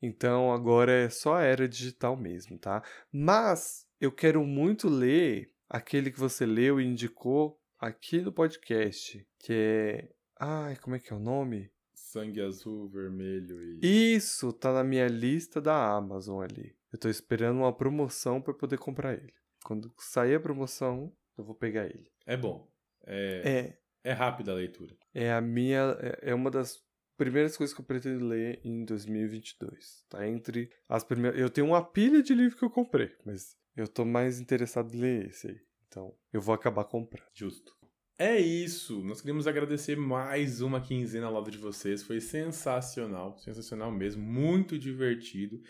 Então 0.00 0.52
agora 0.52 0.92
é 0.92 1.08
só 1.08 1.36
a 1.36 1.42
era 1.42 1.68
digital 1.68 2.16
mesmo, 2.16 2.58
tá? 2.58 2.82
Mas 3.10 3.86
eu 4.02 4.10
quero 4.10 4.44
muito 4.44 4.88
ler 4.88 5.54
aquele 5.70 6.10
que 6.10 6.18
você 6.18 6.44
leu 6.44 6.80
e 6.80 6.84
indicou 6.84 7.56
aqui 7.78 8.20
no 8.20 8.32
podcast, 8.32 9.24
que 9.38 9.52
é. 9.52 10.12
Ai, 10.40 10.74
como 10.74 10.96
é 10.96 10.98
que 10.98 11.12
é 11.12 11.16
o 11.16 11.20
nome? 11.20 11.70
Sangue 11.94 12.40
azul, 12.40 12.88
vermelho 12.88 13.62
e. 13.62 14.16
Isso, 14.16 14.52
tá 14.52 14.72
na 14.72 14.82
minha 14.82 15.06
lista 15.06 15.60
da 15.60 15.94
Amazon 15.94 16.42
ali. 16.42 16.74
Eu 16.92 16.98
tô 16.98 17.08
esperando 17.08 17.58
uma 17.58 17.72
promoção 17.72 18.42
para 18.42 18.52
poder 18.52 18.76
comprar 18.76 19.14
ele. 19.14 19.32
Quando 19.64 19.94
sair 19.96 20.34
a 20.34 20.40
promoção, 20.40 21.16
eu 21.38 21.44
vou 21.44 21.54
pegar 21.54 21.84
ele. 21.86 22.10
É 22.26 22.36
bom. 22.36 22.68
É, 23.06 23.76
é, 24.04 24.10
é 24.10 24.12
rápida 24.12 24.50
a 24.50 24.56
leitura. 24.56 24.96
É 25.14 25.32
a 25.32 25.40
minha. 25.40 25.96
É, 26.00 26.30
é 26.30 26.34
uma 26.34 26.50
das 26.50 26.82
primeiras 27.24 27.56
coisas 27.56 27.72
que 27.74 27.80
eu 27.80 27.84
pretendo 27.84 28.26
ler 28.26 28.60
em 28.64 28.84
2022. 28.84 30.04
Tá 30.08 30.26
entre 30.26 30.70
as 30.88 31.04
primeiras. 31.04 31.40
Eu 31.40 31.48
tenho 31.48 31.68
uma 31.68 31.82
pilha 31.82 32.22
de 32.22 32.34
livros 32.34 32.58
que 32.58 32.64
eu 32.64 32.70
comprei, 32.70 33.14
mas 33.24 33.56
eu 33.76 33.86
tô 33.86 34.04
mais 34.04 34.40
interessado 34.40 34.92
em 34.92 34.98
ler 34.98 35.26
esse 35.28 35.46
aí. 35.46 35.60
Então, 35.86 36.12
eu 36.32 36.40
vou 36.40 36.54
acabar 36.54 36.84
comprando. 36.84 37.28
Justo. 37.32 37.72
É 38.18 38.38
isso. 38.38 39.02
Nós 39.04 39.20
queremos 39.20 39.46
agradecer 39.46 39.96
mais 39.96 40.60
uma 40.60 40.80
quinzena 40.80 41.26
ao 41.26 41.32
lado 41.32 41.50
de 41.50 41.58
vocês. 41.58 42.02
Foi 42.02 42.20
sensacional, 42.20 43.38
sensacional 43.38 43.92
mesmo, 43.92 44.22
muito 44.22 44.76
divertido. 44.76 45.60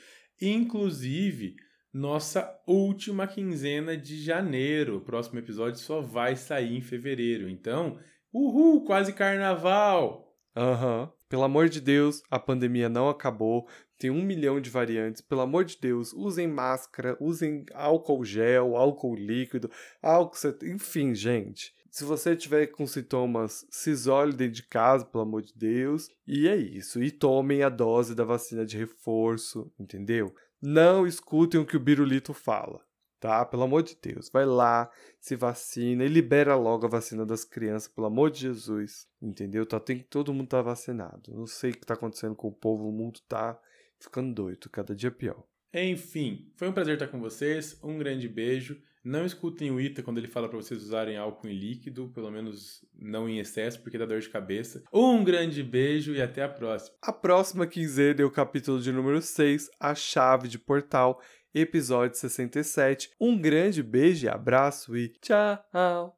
Inclusive, 0.41 1.57
nossa 1.93 2.63
última 2.67 3.27
quinzena 3.27 3.95
de 3.97 4.23
janeiro. 4.23 4.97
O 4.97 5.01
próximo 5.03 5.39
episódio 5.39 5.79
só 5.81 6.01
vai 6.01 6.35
sair 6.35 6.77
em 6.77 6.81
fevereiro. 6.81 7.49
Então, 7.49 7.99
uhul, 8.33 8.85
quase 8.85 9.13
carnaval! 9.13 10.35
Aham. 10.57 11.03
Uhum. 11.03 11.22
Pelo 11.33 11.45
amor 11.45 11.71
de 11.71 11.81
Deus, 11.81 12.23
a 12.31 12.39
pandemia 12.39 12.91
não 12.91 13.09
acabou. 13.09 13.67
Tem 13.99 14.11
um 14.11 14.23
milhão 14.23 14.61
de 14.61 14.69
variantes. 14.69 15.23
Pelo 15.23 15.41
amor 15.41 15.65
de 15.65 15.79
Deus, 15.81 16.13
usem 16.13 16.47
máscara, 16.47 17.17
usem 17.19 17.65
álcool 17.73 18.23
gel, 18.23 18.77
álcool 18.77 19.15
líquido, 19.15 19.71
álcool. 20.03 20.37
Enfim, 20.63 21.15
gente. 21.15 21.75
Se 21.91 22.05
você 22.05 22.37
tiver 22.37 22.67
com 22.67 22.87
sintomas, 22.87 23.67
se 23.71 23.89
isole 23.89 24.35
dentro 24.35 24.57
de 24.57 24.63
casa, 24.65 25.07
pelo 25.07 25.25
amor 25.25 25.41
de 25.41 25.55
Deus. 25.57 26.11
E 26.27 26.47
é 26.47 26.55
isso. 26.55 27.03
E 27.03 27.11
tomem 27.11 27.63
a 27.63 27.71
dose 27.71 28.15
da 28.15 28.25
vacina 28.25 28.67
de 28.67 28.77
reforço, 28.77 29.73
entendeu? 29.81 30.35
Não 30.61 31.07
escutem 31.07 31.59
o 31.59 31.65
que 31.65 31.79
o 31.79 31.81
Birulito 31.81 32.35
fala, 32.35 32.83
tá? 33.23 33.45
Pelo 33.45 33.63
amor 33.63 33.85
de 33.85 33.97
Deus. 34.03 34.29
Vai 34.29 34.45
lá, 34.45 34.91
se 35.21 35.37
vacina 35.37 36.05
e 36.05 36.09
libera 36.09 36.57
logo 36.57 36.87
a 36.87 36.89
vacina 36.89 37.25
das 37.25 37.45
crianças, 37.45 37.87
pelo 37.87 38.09
amor 38.09 38.33
de 38.33 38.41
Jesus. 38.41 39.07
Entendeu? 39.23 39.65
Tá, 39.65 39.79
tem 39.79 39.99
que 39.99 40.05
todo 40.05 40.35
mundo 40.35 40.49
tá 40.49 40.61
vacinado. 40.61 41.33
Não 41.33 41.47
sei 41.47 41.71
o 41.71 41.75
que 41.75 41.87
tá 41.87 41.95
acontecendo 41.95 42.35
com 42.35 42.49
o 42.49 42.53
povo, 42.53 42.89
o 42.89 42.93
mundo 42.93 43.21
tá 43.29 43.57
ficando 44.01 44.35
doido, 44.35 44.69
cada 44.69 44.93
dia 44.93 45.13
pior. 45.13 45.45
Enfim, 45.73 46.53
foi 46.57 46.69
um 46.69 46.73
prazer 46.73 46.95
estar 46.95 47.07
com 47.07 47.21
vocês. 47.21 47.79
Um 47.81 47.97
grande 47.97 48.29
beijo. 48.29 48.77
Não 49.05 49.25
escutem 49.25 49.71
o 49.71 49.81
Ita 49.81 50.03
quando 50.03 50.19
ele 50.19 50.29
fala 50.29 50.49
para 50.49 50.59
vocês 50.59 50.81
usarem 50.83 51.17
álcool 51.17 51.49
em 51.49 51.59
líquido, 51.59 52.09
pelo 52.15 52.31
menos 52.31 52.85
não 52.95 53.29
em 53.29 53.39
excesso, 53.39 53.83
porque 53.83 53.99
dá 53.99 54.07
dor 54.07 54.21
de 54.21 54.29
cabeça. 54.29 54.83
Um 54.93 55.25
grande 55.25 55.63
beijo 55.63 56.15
e 56.15 56.23
até 56.23 56.43
a 56.43 56.49
próxima. 56.49 56.97
A 57.03 57.13
próxima 57.13 57.67
quinzena 57.67 58.23
é 58.23 58.25
o 58.25 58.31
capítulo 58.31 58.81
de 58.81 58.93
número 58.93 59.21
6, 59.21 59.71
A 59.81 59.93
Chave 59.93 60.47
de 60.47 60.57
Portal, 60.57 61.21
episódio 61.55 62.17
67. 62.19 63.11
Um 63.21 63.39
grande 63.39 63.83
beijo 63.83 64.27
e 64.27 64.29
abraço 64.29 64.97
e 64.97 65.09
tchau! 65.09 66.17